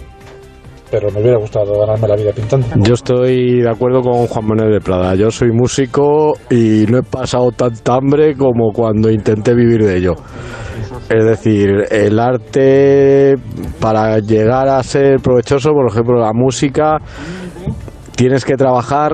Pero 0.91 1.11
me 1.11 1.21
hubiera 1.21 1.37
gustado 1.37 1.79
ganarme 1.79 2.07
la 2.07 2.15
vida 2.15 2.31
pintando. 2.33 2.67
Yo 2.77 2.93
estoy 2.93 3.61
de 3.61 3.69
acuerdo 3.69 4.01
con 4.01 4.25
Juan 4.27 4.45
Manuel 4.47 4.71
de 4.73 4.79
Prada. 4.81 5.13
Yo 5.15 5.29
soy 5.29 5.51
músico 5.51 6.33
y 6.49 6.85
no 6.89 6.97
he 6.99 7.03
pasado 7.03 7.51
tanta 7.51 7.95
hambre 7.95 8.35
como 8.35 8.71
cuando 8.73 9.09
intenté 9.11 9.53
vivir 9.53 9.85
de 9.85 9.97
ello. 9.97 10.15
Es 11.09 11.25
decir, 11.25 11.85
el 11.91 12.19
arte 12.19 13.35
para 13.79 14.19
llegar 14.19 14.67
a 14.67 14.81
ser 14.83 15.17
provechoso, 15.21 15.71
por 15.71 15.87
ejemplo, 15.89 16.19
la 16.19 16.33
música, 16.33 16.97
tienes 18.15 18.45
que 18.45 18.55
trabajar 18.55 19.13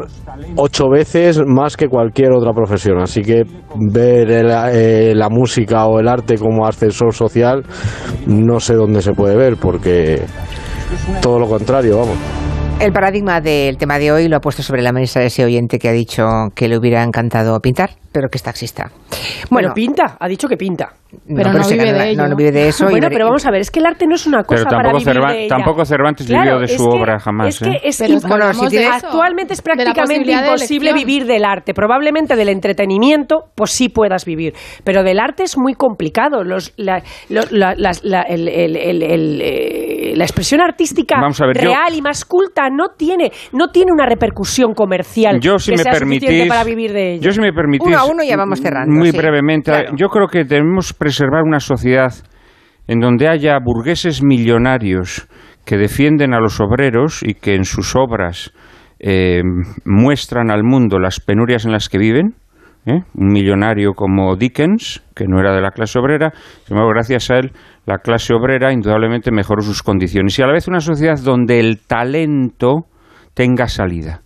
ocho 0.57 0.89
veces 0.89 1.39
más 1.45 1.77
que 1.77 1.87
cualquier 1.87 2.33
otra 2.33 2.51
profesión. 2.53 2.99
Así 2.99 3.21
que 3.21 3.43
ver 3.75 4.29
el- 4.31 4.51
eh, 4.73 5.13
la 5.15 5.29
música 5.29 5.85
o 5.85 5.99
el 5.99 6.07
arte 6.09 6.37
como 6.37 6.65
ascensor 6.65 7.13
social, 7.13 7.63
no 8.27 8.59
sé 8.59 8.75
dónde 8.75 9.01
se 9.01 9.13
puede 9.13 9.37
ver, 9.37 9.55
porque 9.57 10.21
todo 11.21 11.39
lo 11.39 11.47
contrario, 11.47 11.97
vamos. 11.97 12.17
El 12.79 12.91
paradigma 12.91 13.39
del 13.39 13.77
tema 13.77 13.99
de 13.99 14.11
hoy 14.11 14.27
lo 14.27 14.35
ha 14.35 14.41
puesto 14.41 14.61
sobre 14.61 14.81
la 14.81 14.91
mesa 14.91 15.23
ese 15.23 15.45
oyente 15.45 15.79
que 15.79 15.87
ha 15.87 15.93
dicho 15.93 16.25
que 16.55 16.67
le 16.67 16.77
hubiera 16.77 17.03
encantado 17.03 17.59
pintar, 17.61 17.91
pero 18.15 18.29
que 18.29 18.37
es 18.37 18.43
taxista. 18.43 18.89
Bueno, 19.51 19.73
pinta, 19.73 20.15
ha 20.17 20.27
dicho 20.29 20.47
que 20.47 20.55
pinta. 20.55 20.87
pero 21.27 21.51
no, 21.51 21.67
vive 21.67 21.91
de 21.91 22.11
ello. 22.11 22.27
No, 22.27 22.35
vive 22.35 22.51
de 22.53 22.69
eso. 22.69 22.87
Bueno, 22.89 23.09
pero 23.11 23.25
vamos 23.25 23.45
a 23.45 23.51
ver, 23.51 23.59
es 23.59 23.69
que 23.69 23.79
el 23.79 23.85
arte 23.85 24.07
no 24.07 24.15
es 24.15 24.25
una 24.25 24.43
cosa 24.43 24.63
pero 24.69 24.77
para 24.77 24.93
vivir 24.93 25.13
de 25.13 25.39
ella. 25.43 25.49
Tampoco 25.49 25.83
Cervantes 25.83 26.25
vivió 26.25 26.59
de 26.59 26.67
su 26.69 26.85
obra 26.85 27.19
jamás. 27.19 27.47
Es 27.49 27.59
que, 27.59 27.81
es 27.83 27.99
¿eh? 27.99 28.17
bueno, 28.25 28.53
si 28.53 28.77
actualmente 28.77 29.53
es 29.53 29.61
prácticamente 29.61 30.31
imposible 30.31 30.93
vivir 30.93 31.25
del 31.25 31.43
arte. 31.43 31.73
Probablemente 31.73 32.37
del 32.37 32.47
entretenimiento, 32.47 33.49
pues 33.53 33.71
sí 33.71 33.89
puedas 33.89 34.23
vivir. 34.23 34.53
Pero 34.85 35.03
del 35.03 35.19
arte 35.19 35.43
es 35.43 35.57
muy 35.57 35.73
complicado. 35.73 36.45
Los, 36.45 36.73
la, 36.77 37.03
el, 37.29 37.65
la 40.17 40.23
expresión 40.23 40.61
artística 40.61 41.17
real 41.53 41.93
y 41.93 42.01
más 42.01 42.23
culta 42.23 42.69
no 42.69 42.91
tiene, 42.97 43.33
no 43.51 43.67
tiene 43.71 43.91
una 43.91 44.05
repercusión 44.05 44.73
comercial 44.73 45.41
yo, 45.41 45.59
si 45.59 45.71
que 45.71 45.77
me 45.77 45.83
sea 45.83 45.91
permitís, 45.91 46.47
para 46.47 46.63
vivir 46.63 46.93
de 46.93 47.13
ello. 47.15 47.21
Yo, 47.21 47.31
si 47.31 47.41
me 47.41 47.51
permitís, 47.51 47.93
uno 48.07 48.23
ya 48.23 48.37
vamos 48.37 48.61
cerrando. 48.61 48.93
Muy 48.93 49.11
brevemente, 49.11 49.71
yo 49.95 50.09
creo 50.09 50.27
que 50.27 50.43
debemos 50.43 50.93
preservar 50.93 51.43
una 51.43 51.59
sociedad 51.59 52.13
en 52.87 52.99
donde 52.99 53.27
haya 53.27 53.57
burgueses 53.59 54.23
millonarios 54.23 55.27
que 55.65 55.77
defienden 55.77 56.33
a 56.33 56.39
los 56.39 56.59
obreros 56.61 57.23
y 57.23 57.33
que 57.33 57.55
en 57.55 57.65
sus 57.65 57.95
obras 57.95 58.53
eh, 58.99 59.41
muestran 59.83 60.51
al 60.51 60.63
mundo 60.63 60.99
las 60.99 61.19
penurias 61.19 61.65
en 61.65 61.71
las 61.71 61.89
que 61.89 61.97
viven. 61.97 62.35
¿eh? 62.85 63.01
Un 63.15 63.27
millonario 63.27 63.93
como 63.93 64.35
Dickens, 64.35 65.03
que 65.15 65.25
no 65.27 65.39
era 65.39 65.53
de 65.53 65.61
la 65.61 65.71
clase 65.71 65.99
obrera, 65.99 66.31
sin 66.65 66.77
gracias 66.77 67.31
a 67.31 67.37
él, 67.37 67.51
la 67.85 67.97
clase 67.97 68.33
obrera 68.33 68.71
indudablemente 68.71 69.31
mejoró 69.31 69.61
sus 69.61 69.81
condiciones. 69.81 70.37
Y 70.37 70.43
a 70.43 70.47
la 70.47 70.53
vez 70.53 70.67
una 70.67 70.79
sociedad 70.79 71.19
donde 71.23 71.59
el 71.59 71.81
talento 71.85 72.85
tenga 73.33 73.67
salida, 73.67 74.21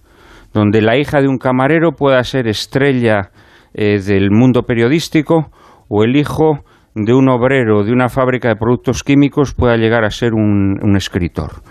donde 0.53 0.81
la 0.81 0.97
hija 0.97 1.21
de 1.21 1.29
un 1.29 1.37
camarero 1.37 1.93
pueda 1.93 2.23
ser 2.23 2.47
estrella 2.47 3.31
del 3.73 4.31
mundo 4.31 4.63
periodístico 4.63 5.51
o 5.87 6.03
el 6.03 6.15
hijo 6.15 6.63
de 6.95 7.13
un 7.13 7.29
obrero 7.29 7.83
de 7.83 7.91
una 7.91 8.09
fábrica 8.09 8.49
de 8.49 8.55
productos 8.55 9.03
químicos 9.03 9.53
pueda 9.53 9.77
llegar 9.77 10.03
a 10.03 10.09
ser 10.09 10.33
un, 10.33 10.95
escritor. 10.95 11.61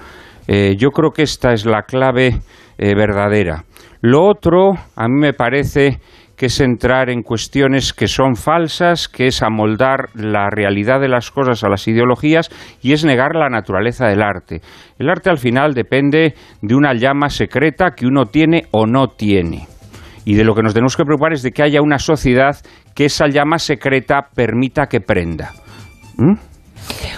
Eh, 0.47 0.77
yo 0.79 0.91
creo 0.91 1.11
que 1.11 1.23
esta 1.23 1.53
es 1.53 1.67
la 1.67 1.83
clave 1.83 2.41
eh, 2.79 2.95
verdadera. 2.95 3.65
Lo 4.01 4.25
otro, 4.25 4.73
a 4.97 5.09
mí 5.09 5.21
me 5.21 5.33
parece 5.33 6.01
que 6.37 6.47
es 6.47 6.61
entrar 6.61 7.11
en 7.11 7.23
cuestiones 7.23 7.93
que 7.93 8.07
son 8.07 8.37
falsas, 8.37 9.09
que 9.09 9.27
es 9.27 9.43
amoldar 9.43 10.11
la 10.15 10.49
realidad 10.51 11.01
de 11.01 11.09
las 11.09 11.33
cosas 11.33 11.65
a 11.65 11.69
las 11.69 11.89
ideologías 11.89 12.49
y 12.81 12.93
es 12.93 13.05
negar 13.05 13.35
la 13.35 13.49
naturaleza 13.49 14.07
del 14.07 14.23
arte. 14.23 14.61
El 15.01 15.11
arte 15.11 15.31
al 15.31 15.39
final 15.39 15.75
depende 15.75 16.35
de 16.63 16.75
una 16.77 16.95
llama 16.95 17.29
secreta 17.29 17.91
que 17.91 18.07
uno 18.07 18.27
tiene 18.27 18.67
o 18.71 18.87
no 18.87 19.09
tiene. 19.09 19.67
Y 20.29 20.35
de 20.35 20.45
lo 20.45 20.55
que 20.55 20.63
nos 20.63 20.75
tenemos 20.75 20.95
que 20.95 21.07
preocupar 21.07 21.33
es 21.33 21.43
de 21.43 21.53
que 21.53 21.63
haya 21.63 21.81
una 21.81 21.99
sociedad 21.99 22.55
que 22.95 23.07
esa 23.07 23.29
llama 23.29 23.59
secreta 23.59 24.29
permita 24.35 24.87
que 24.87 25.01
prenda. 25.01 25.55
¿Mm? 26.19 26.35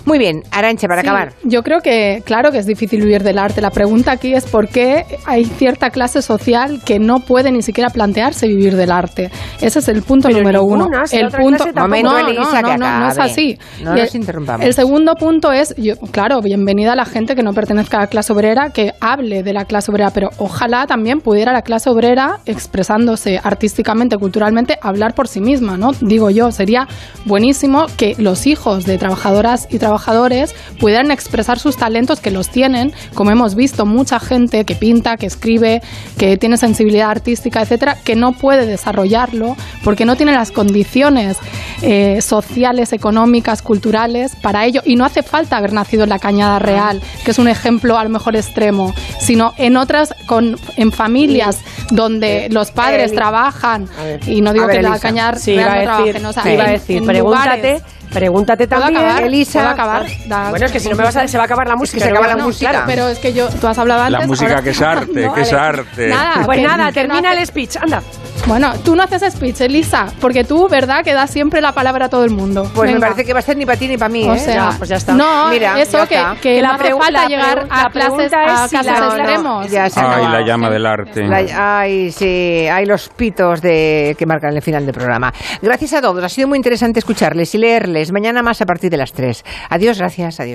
Muy 0.04 0.18
bien, 0.18 0.42
Arancha, 0.50 0.88
para 0.88 1.02
acabar. 1.02 1.32
Yo 1.44 1.62
creo 1.62 1.80
que, 1.80 2.22
claro 2.24 2.50
que 2.50 2.58
es 2.58 2.66
difícil 2.66 3.00
vivir 3.00 3.22
del 3.22 3.38
arte. 3.38 3.60
La 3.60 3.70
pregunta 3.70 4.12
aquí 4.12 4.34
es 4.34 4.44
por 4.46 4.68
qué 4.68 5.04
hay 5.26 5.44
cierta 5.44 5.90
clase 5.90 6.22
social 6.22 6.80
que 6.84 6.98
no 6.98 7.20
puede 7.20 7.52
ni 7.52 7.62
siquiera 7.62 7.90
plantearse 7.90 8.48
vivir 8.48 8.76
del 8.76 8.90
arte. 8.90 9.30
Ese 9.60 9.78
es 9.78 9.88
el 9.88 10.02
punto 10.02 10.28
número 10.28 10.64
uno. 10.64 10.88
el 11.12 11.30
punto, 11.30 11.66
momento, 11.74 12.12
no, 12.12 12.62
no, 12.62 12.76
no, 12.76 13.00
no, 13.00 13.08
es 13.10 13.18
así. 13.18 13.58
No 13.82 13.94
nos 13.94 14.14
interrumpamos. 14.14 14.64
El 14.66 14.74
segundo 14.74 15.14
punto 15.14 15.52
es, 15.52 15.74
yo, 15.76 15.96
claro, 16.10 16.40
bienvenida 16.40 16.92
a 16.92 16.96
la 16.96 17.04
gente 17.04 17.36
que 17.36 17.42
no 17.42 17.52
pertenezca 17.52 17.98
a 17.98 18.00
la 18.00 18.06
clase 18.06 18.32
obrera, 18.32 18.70
que 18.70 18.92
hable 19.00 19.42
de 19.42 19.52
la 19.52 19.64
clase 19.64 19.90
obrera, 19.90 20.10
pero 20.10 20.30
ojalá 20.38 20.86
también 20.86 21.20
pudiera 21.20 21.52
la 21.52 21.62
clase 21.62 21.90
obrera, 21.90 22.40
expresándose 22.46 23.40
artísticamente, 23.42 24.16
culturalmente, 24.18 24.78
hablar 24.82 25.14
por 25.14 25.28
sí 25.28 25.40
misma, 25.40 25.76
¿no? 25.76 25.92
Digo 26.00 26.30
yo, 26.30 26.50
sería 26.52 26.88
buenísimo 27.24 27.86
que 27.96 28.14
los 28.18 28.46
hijos 28.46 28.84
de 28.84 28.98
trabajadoras 28.98 29.59
y 29.70 29.78
trabajadores 29.78 30.54
pudieran 30.78 31.10
expresar 31.10 31.58
sus 31.58 31.76
talentos 31.76 32.20
que 32.20 32.30
los 32.30 32.48
tienen, 32.48 32.92
como 33.14 33.30
hemos 33.30 33.54
visto, 33.54 33.86
mucha 33.86 34.20
gente 34.20 34.64
que 34.64 34.74
pinta, 34.74 35.16
que 35.16 35.26
escribe, 35.26 35.82
que 36.18 36.36
tiene 36.36 36.56
sensibilidad 36.56 37.10
artística, 37.10 37.62
etcétera, 37.62 37.96
que 38.04 38.16
no 38.16 38.32
puede 38.32 38.66
desarrollarlo 38.66 39.56
porque 39.84 40.04
no 40.04 40.16
tiene 40.16 40.32
las 40.32 40.50
condiciones 40.50 41.38
eh, 41.82 42.20
sociales, 42.20 42.92
económicas, 42.92 43.62
culturales 43.62 44.36
para 44.36 44.64
ello. 44.66 44.82
Y 44.84 44.96
no 44.96 45.04
hace 45.04 45.22
falta 45.22 45.56
haber 45.56 45.72
nacido 45.72 46.04
en 46.04 46.10
la 46.10 46.18
Cañada 46.18 46.58
Real, 46.58 47.02
que 47.24 47.30
es 47.30 47.38
un 47.38 47.48
ejemplo 47.48 47.98
a 47.98 48.04
lo 48.04 48.10
mejor 48.10 48.36
extremo, 48.36 48.94
sino 49.18 49.52
en 49.56 49.76
otras, 49.76 50.14
con, 50.26 50.56
en 50.76 50.92
familias 50.92 51.58
donde 51.90 52.48
los 52.50 52.70
padres 52.70 53.14
trabajan, 53.14 53.88
y 54.26 54.40
no 54.40 54.52
digo 54.52 54.66
que 54.68 54.82
la 54.82 54.98
Cañada 54.98 55.32
Real 55.32 55.76
no 55.76 55.82
trabajen, 55.82 56.26
o 56.26 56.32
sea, 56.32 56.52
iba 56.52 56.64
a 56.64 56.70
decir, 56.70 57.02
pregúntate. 57.04 57.82
Pregúntate 58.12 58.66
también, 58.66 58.96
acabar? 58.96 59.22
Elisa. 59.24 59.70
acabar? 59.70 60.06
bueno, 60.50 60.66
es 60.66 60.72
que 60.72 60.80
si 60.80 60.88
no 60.88 60.96
me 60.96 61.04
vas 61.04 61.16
a, 61.16 61.26
se 61.28 61.36
va 61.36 61.44
a 61.44 61.46
acabar 61.46 61.68
la 61.68 61.76
música. 61.76 62.04
se 62.04 62.10
acaba 62.10 62.26
la 62.26 62.36
música. 62.36 62.84
pero 62.86 63.08
es 63.08 63.18
que 63.18 63.32
yo, 63.32 63.48
tú 63.48 63.66
has 63.66 63.78
hablado 63.78 64.02
antes. 64.02 64.20
La 64.20 64.26
música 64.26 64.62
que 64.62 64.70
es 64.70 64.82
arte, 64.82 65.30
que 65.34 65.40
es 65.40 65.52
arte. 65.52 66.08
Nada, 66.08 66.44
pues 66.44 66.62
nada, 66.62 66.92
termina 66.92 67.32
el 67.32 67.46
speech, 67.46 67.76
anda. 67.76 68.02
Bueno, 68.46 68.72
tú 68.84 68.96
no 68.96 69.02
haces 69.02 69.34
speech, 69.34 69.60
Elisa, 69.60 70.06
porque 70.20 70.44
tú, 70.44 70.66
¿verdad?, 70.68 71.04
que 71.04 71.12
das 71.12 71.30
siempre 71.30 71.60
la 71.60 71.72
palabra 71.72 72.06
a 72.06 72.08
todo 72.08 72.24
el 72.24 72.30
mundo. 72.30 72.70
Pues 72.74 72.92
me 72.92 72.98
parece 72.98 73.24
que 73.24 73.32
va 73.32 73.40
a 73.40 73.42
ser 73.42 73.56
ni 73.56 73.66
para 73.66 73.78
ti 73.78 73.86
ni 73.86 73.98
para 73.98 74.08
mí, 74.08 74.26
o 74.26 74.34
¿eh? 74.34 74.38
Sea, 74.38 74.70
pues 74.76 74.88
ya 74.88 74.96
está. 74.96 75.12
No, 75.12 75.50
Mira, 75.50 75.78
eso 75.80 76.06
que, 76.08 76.18
que, 76.40 76.62
no 76.62 76.72
hace 76.72 76.94
falta 76.94 77.26
llegar 77.26 77.66
a 77.70 77.90
clases, 77.90 78.32
a 78.32 78.68
si 78.68 78.76
extremos. 78.76 79.66
ay, 79.96 80.26
la 80.28 80.44
llama 80.44 80.70
del 80.70 80.86
arte. 80.86 81.22
ay, 81.54 82.10
sí, 82.10 82.66
hay 82.66 82.86
los 82.86 83.08
pitos 83.10 83.60
de 83.60 84.16
que 84.18 84.26
marcan 84.26 84.54
el 84.54 84.62
final 84.62 84.84
del 84.84 84.94
programa. 84.94 85.32
Gracias 85.60 85.94
a 85.94 86.00
todos, 86.00 86.24
ha 86.24 86.28
sido 86.28 86.48
muy 86.48 86.56
interesante 86.56 86.98
escucharles 86.98 87.54
y 87.54 87.58
leerles. 87.58 87.99
Mañana 88.10 88.42
más 88.42 88.60
a 88.62 88.66
partir 88.66 88.90
de 88.90 88.96
las 88.96 89.12
3. 89.12 89.44
Adiós, 89.68 89.98
gracias, 89.98 90.40
adiós. 90.40 90.48